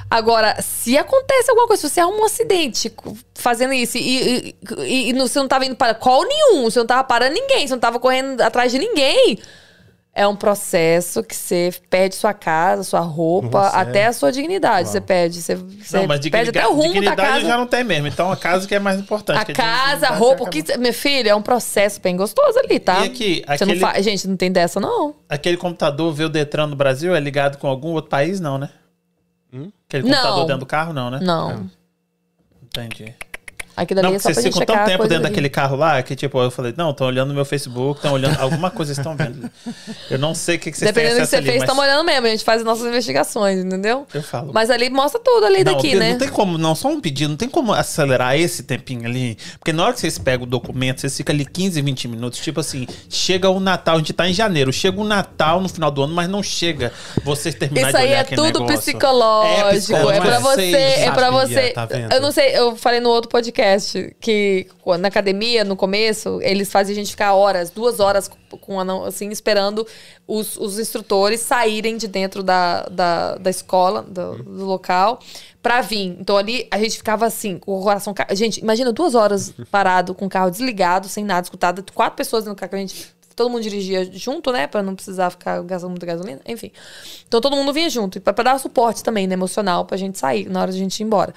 [0.10, 2.92] Agora, se acontece alguma coisa, se você arruma um acidente
[3.36, 6.80] fazendo isso e, e, e- e não- você não tava indo para call nenhum, você
[6.80, 9.38] não tava parando ninguém, você não tava correndo atrás de ninguém.
[10.20, 13.82] É um processo que você perde sua casa, sua roupa, Nossa, é.
[13.82, 14.90] até a sua dignidade.
[14.90, 15.40] Você perde.
[15.40, 17.40] Você, você Não, mas perde dignidade, até o rumo da dignidade casa.
[17.42, 18.08] eu já não tem mesmo.
[18.08, 19.40] Então a casa que é mais importante.
[19.40, 20.76] A que casa, a roupa, o que.
[20.80, 23.02] Meu filho, é um processo bem gostoso ali, tá?
[23.06, 24.02] E aqui, Você não aquele- fa...
[24.02, 25.14] Gente, não tem dessa, não.
[25.30, 28.72] Aquele computador vê o Detran no Brasil é ligado com algum outro país, não, né?
[29.54, 29.72] Hum?
[29.88, 30.46] Aquele computador não.
[30.46, 31.20] dentro do carro, não, né?
[31.22, 31.70] Não.
[32.64, 33.16] Entendi.
[33.78, 35.24] Aquilo ali Não, é só pra vocês ficam checar tanto tempo dentro ali.
[35.26, 38.36] daquele carro lá que, tipo, eu falei, não, estão olhando no meu Facebook, estão olhando.
[38.42, 39.48] Alguma coisa estão vendo.
[40.10, 41.94] Eu não sei o que, que vocês Dependendo do que você fez, ali, estamos mas
[41.94, 42.26] olhando mesmo.
[42.26, 44.08] A gente faz as nossas investigações, entendeu?
[44.12, 44.52] Eu falo.
[44.52, 46.14] Mas ali mostra tudo ali não, daqui, né?
[46.14, 49.38] não tem como, não, só um pedido, não tem como acelerar esse tempinho ali.
[49.60, 52.40] Porque na hora que vocês pegam o documento, vocês ficam ali 15, 20 minutos.
[52.40, 55.92] Tipo assim, chega o Natal, a gente tá em janeiro, chega o Natal no final
[55.92, 56.92] do ano, mas não chega
[57.24, 58.80] vocês terminar Isso de aí olhar é aquele tudo negócio.
[58.80, 59.68] psicológico.
[59.68, 60.76] É, psicológico, pra eu você.
[60.76, 61.70] É pra sabia, você.
[61.70, 63.67] tá eu não sei, eu falei no outro podcast
[64.20, 64.68] que
[65.00, 68.30] na academia, no começo, eles faziam a gente ficar horas, duas horas
[68.62, 69.86] com assim, esperando
[70.26, 75.20] os, os instrutores saírem de dentro da, da, da escola, do, do local,
[75.62, 76.16] pra vir.
[76.20, 78.14] Então ali a gente ficava assim, com o coração.
[78.32, 82.56] Gente, imagina duas horas parado com o carro desligado, sem nada, escutado, quatro pessoas no
[82.56, 84.66] carro que a gente todo mundo dirigia junto, né?
[84.66, 86.42] Pra não precisar ficar gastando muita gasolina.
[86.46, 86.72] Enfim.
[87.28, 88.20] Então todo mundo vinha junto.
[88.20, 89.36] Pra, pra dar suporte também, né?
[89.36, 91.34] Emocional, pra gente sair na hora de a gente ir embora.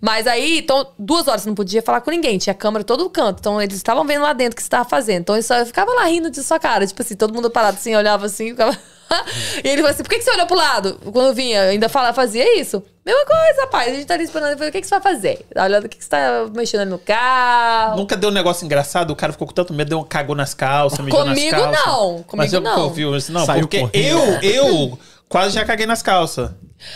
[0.00, 2.38] Mas aí, então, duas horas não podia falar com ninguém.
[2.38, 3.38] Tinha câmera todo canto.
[3.40, 5.20] Então eles estavam vendo lá dentro o que você tava fazendo.
[5.20, 6.86] Então eu só ficava lá rindo de sua cara.
[6.86, 8.76] Tipo assim, todo mundo parado assim, olhava assim, ficava.
[9.64, 10.98] e ele falou assim: por que, que você olhou pro lado?
[11.12, 12.82] Quando eu vinha, eu ainda fala, fazia isso.
[13.04, 13.90] Mesma coisa, rapaz.
[13.92, 14.50] A gente tá ali esperando.
[14.50, 15.44] Eu falei, o que, que você vai fazer?
[15.52, 17.96] Tá olhando o que, que você tá mexendo ali no carro.
[17.96, 20.54] Nunca deu um negócio engraçado, o cara ficou com tanto medo, deu um cagou nas
[20.54, 21.86] calças, mijou Comigo nas calças.
[21.86, 22.70] não, Mas comigo eu não.
[22.70, 24.42] nunca ouvi isso, não, Saiu porque correndo.
[24.42, 24.98] eu, eu
[25.28, 26.50] quase já caguei nas calças.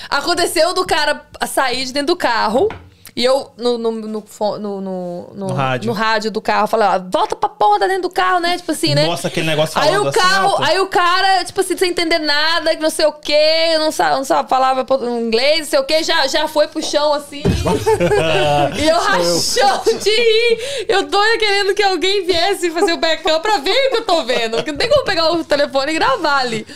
[0.09, 2.69] Aconteceu do cara sair de dentro do carro.
[3.17, 4.25] E eu, no, no, no, no,
[4.59, 5.87] no, no- No rádio.
[5.87, 8.59] no rádio do carro, falei, ó, volta pra porra da dentro do carro, né?
[8.59, 9.07] Tipo assim, né?
[9.07, 10.63] Nossa, aquele negócio Aí o assim carro, alto.
[10.63, 14.17] aí o cara, tipo assim, sem entender nada, que não sei o quê, não sabe,
[14.17, 14.85] não sabe falar
[15.19, 17.43] inglês, não sei o quê, já, já foi pro chão assim.
[18.79, 20.87] e eu rachando de rir.
[20.87, 24.25] Eu doida querendo que alguém viesse fazer o backup pra ver o que eu tô
[24.25, 24.63] vendo.
[24.63, 26.67] Que não tem como pegar o telefone e gravar ali.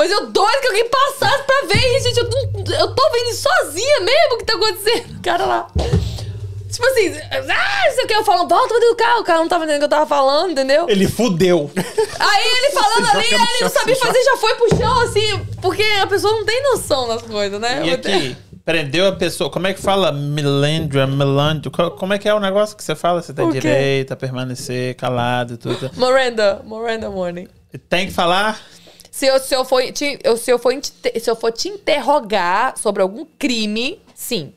[0.00, 2.18] Mas eu doido que alguém passasse pra ver isso, gente.
[2.20, 5.18] Eu, não- eu tô vendo isso sozinha mesmo o que tá acontecendo.
[5.18, 5.66] O cara lá.
[6.72, 8.14] Tipo assim, ah, não sei o que.
[8.14, 9.20] Eu falo, volta pra dentro do carro.
[9.20, 10.88] O cara não tava entendendo o que eu tava falando, entendeu?
[10.88, 11.70] Ele fudeu.
[11.76, 16.06] Aí ele falando ali, ele não sabia fazer, já foi pro chão, assim, porque a
[16.06, 17.82] pessoa não tem noção das coisas, né?
[17.84, 19.50] E aqui, prendeu a pessoa.
[19.50, 20.12] Como é que fala?
[20.12, 21.70] Melandra, melandro.
[21.70, 23.20] Co- Como é que é o negócio que você fala?
[23.20, 25.90] Você tem direito a permanecer calado e tudo.
[25.96, 27.48] Miranda, Miranda Warning.
[27.88, 28.58] Tem que falar?
[29.10, 32.78] Se eu, se, eu for, te, eu, se, eu for, se eu for te interrogar
[32.78, 34.54] sobre algum crime, sim,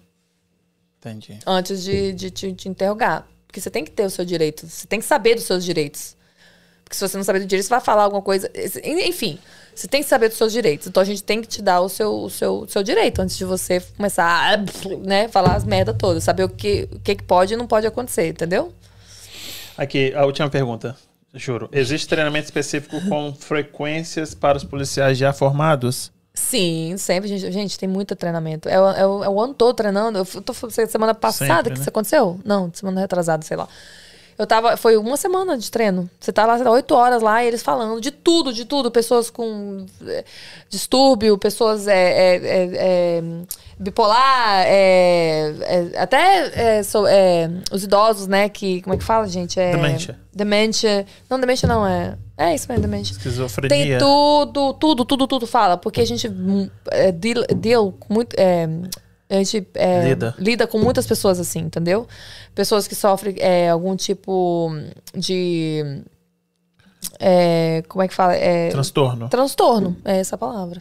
[0.99, 1.39] Entendi.
[1.45, 3.27] antes de, de te, te interrogar.
[3.47, 6.15] Porque você tem que ter o seu direito, você tem que saber dos seus direitos.
[6.83, 8.51] Porque se você não saber do direito, você vai falar alguma coisa.
[9.07, 9.39] Enfim,
[9.73, 10.85] você tem que saber dos seus direitos.
[10.87, 13.37] Então a gente tem que te dar o seu, o seu, o seu direito antes
[13.37, 14.57] de você começar a
[14.97, 16.23] né, falar as merda todas.
[16.23, 18.73] Saber o que, o que pode e não pode acontecer, entendeu?
[19.77, 20.95] Aqui, a última pergunta.
[21.33, 21.67] Juro.
[21.71, 26.11] Existe treinamento específico com frequências para os policiais já formados?
[26.33, 27.27] Sim, sempre.
[27.29, 28.67] Gente, gente tem muito treinamento.
[28.69, 30.19] É, o- é, é o ano todo treinando.
[30.19, 31.81] Eu tô semana passada Sempre, que né?
[31.81, 32.39] isso aconteceu?
[32.43, 33.67] Não, semana retrasada, sei lá.
[34.37, 34.75] Eu tava.
[34.77, 36.09] Foi uma semana de treino.
[36.19, 38.89] Você tá lá, você tá oito horas lá e eles falando de tudo, de tudo.
[38.89, 40.23] Pessoas com é,
[40.69, 42.35] distúrbio, pessoas é,
[43.17, 43.23] é,
[43.79, 44.65] bipolar,
[45.97, 47.05] até so-
[47.71, 48.49] os idosos, né?
[48.49, 48.81] Que.
[48.81, 49.59] Como é que fala, gente?
[49.59, 50.19] É, Demência.
[50.33, 51.05] Demência.
[51.29, 52.17] Não, demência não, é.
[52.35, 53.13] É isso mesmo, demência.
[53.15, 53.99] Tem Esquizofrenia.
[53.99, 55.77] tudo, tudo, tudo, tudo fala.
[55.77, 58.35] Porque a gente hum, é, deal, deal com muito.
[59.33, 60.35] É, a gente é, Lida.
[60.37, 62.07] lida com muitas pessoas assim, entendeu?
[62.53, 64.71] Pessoas que sofrem é, algum tipo
[65.15, 66.03] de.
[67.19, 68.35] é, como é que fala?
[68.35, 69.27] É, Transtorno.
[69.29, 70.79] transtorno, é essa palavra.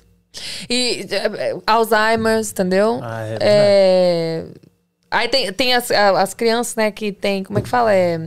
[0.69, 3.01] E é, é, Alzheimer's, entendeu?
[3.03, 4.45] Ah, é É,
[5.11, 7.95] Aí tem, tem as, as crianças, né, que tem, como é que fala?
[7.95, 8.19] É,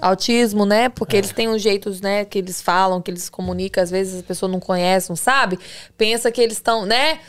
[0.00, 0.88] autismo, né?
[0.88, 4.22] Porque eles têm uns jeitos, né, que eles falam, que eles comunicam, às vezes a
[4.24, 5.58] pessoa não conhece, não sabe,
[5.96, 7.20] pensa que eles estão, né?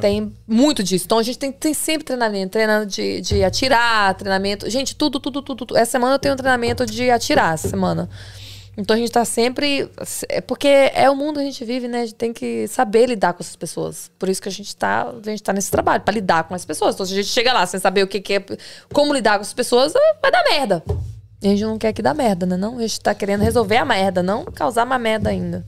[0.00, 1.04] Tem muito disso.
[1.04, 4.68] Então a gente tem, tem sempre treinamento, treinamento de, de atirar, treinamento.
[4.70, 5.76] Gente, tudo, tudo, tudo, tudo.
[5.76, 8.08] Essa semana eu tenho um treinamento de atirar, essa semana.
[8.76, 9.90] Então a gente tá sempre.
[10.28, 12.02] É porque é o mundo que a gente vive, né?
[12.02, 14.08] A gente tem que saber lidar com essas pessoas.
[14.16, 16.64] Por isso que a gente tá, a gente tá nesse trabalho, pra lidar com as
[16.64, 16.94] pessoas.
[16.94, 18.44] Então se a gente chega lá sem saber o que, que é,
[18.92, 20.84] como lidar com as pessoas, ah, vai dar merda.
[21.42, 22.56] A gente não quer que dá merda, né?
[22.56, 22.78] Não?
[22.78, 25.66] A gente tá querendo resolver a merda, não causar uma merda ainda.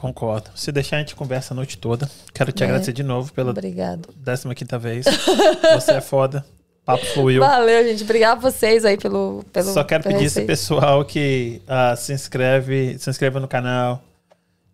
[0.00, 0.50] Concordo.
[0.54, 2.10] Se deixar, a gente conversa a noite toda.
[2.32, 2.66] Quero te É.
[2.66, 4.08] agradecer de novo pela Obrigado.
[4.24, 5.04] 15 vez.
[5.74, 6.42] Você é foda.
[6.86, 7.42] Papo fluiu.
[7.42, 8.02] Valeu, gente.
[8.02, 9.44] Obrigado a vocês aí pelo.
[9.52, 14.02] pelo Só quero pedir esse pessoal que ah, se inscreve, se inscreva no canal.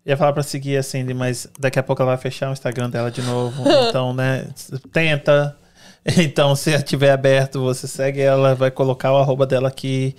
[0.05, 2.89] Ia falar pra seguir a Cindy, mas daqui a pouco ela vai fechar o Instagram
[2.89, 3.63] dela de novo.
[3.89, 4.47] Então, né,
[4.93, 5.57] tenta.
[6.17, 10.15] Então, se estiver aberto, você segue ela, vai colocar o arroba dela aqui.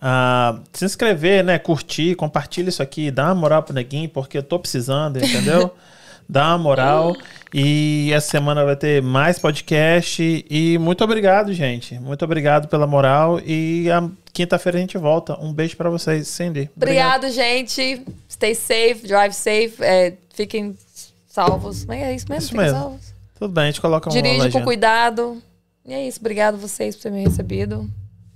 [0.00, 1.58] Ah, se inscrever, né?
[1.58, 5.72] Curtir, compartilha isso aqui, dá uma moral pro neguinho, porque eu tô precisando, entendeu?
[6.30, 7.16] Dá uma moral.
[7.54, 10.44] E essa semana vai ter mais podcast.
[10.50, 11.98] E muito obrigado, gente.
[11.98, 13.40] Muito obrigado pela moral.
[13.40, 15.40] E a quinta-feira a gente volta.
[15.42, 16.68] Um beijo pra vocês, Cindy.
[16.76, 18.04] Obrigado, gente.
[18.30, 19.76] Stay safe, drive safe.
[19.80, 20.76] é, fiquem
[21.26, 21.86] salvos.
[21.86, 22.78] Mas é isso mesmo, Isso fiquem mesmo.
[22.78, 23.14] salvos.
[23.38, 25.42] Tudo bem, a gente coloca uma Dirige com cuidado.
[25.86, 26.20] E é isso.
[26.20, 27.88] Obrigado vocês por terem me recebido.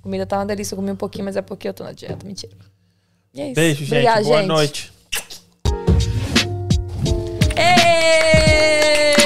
[0.02, 2.26] Comida tá uma delícia, eu comi um pouquinho, mas é porque eu tô na dieta.
[2.26, 2.52] Mentira.
[3.32, 3.54] E é isso.
[3.54, 3.92] Beijo, gente.
[3.92, 4.48] Obrigada, Boa gente.
[4.48, 4.92] noite.
[7.56, 9.21] Ei!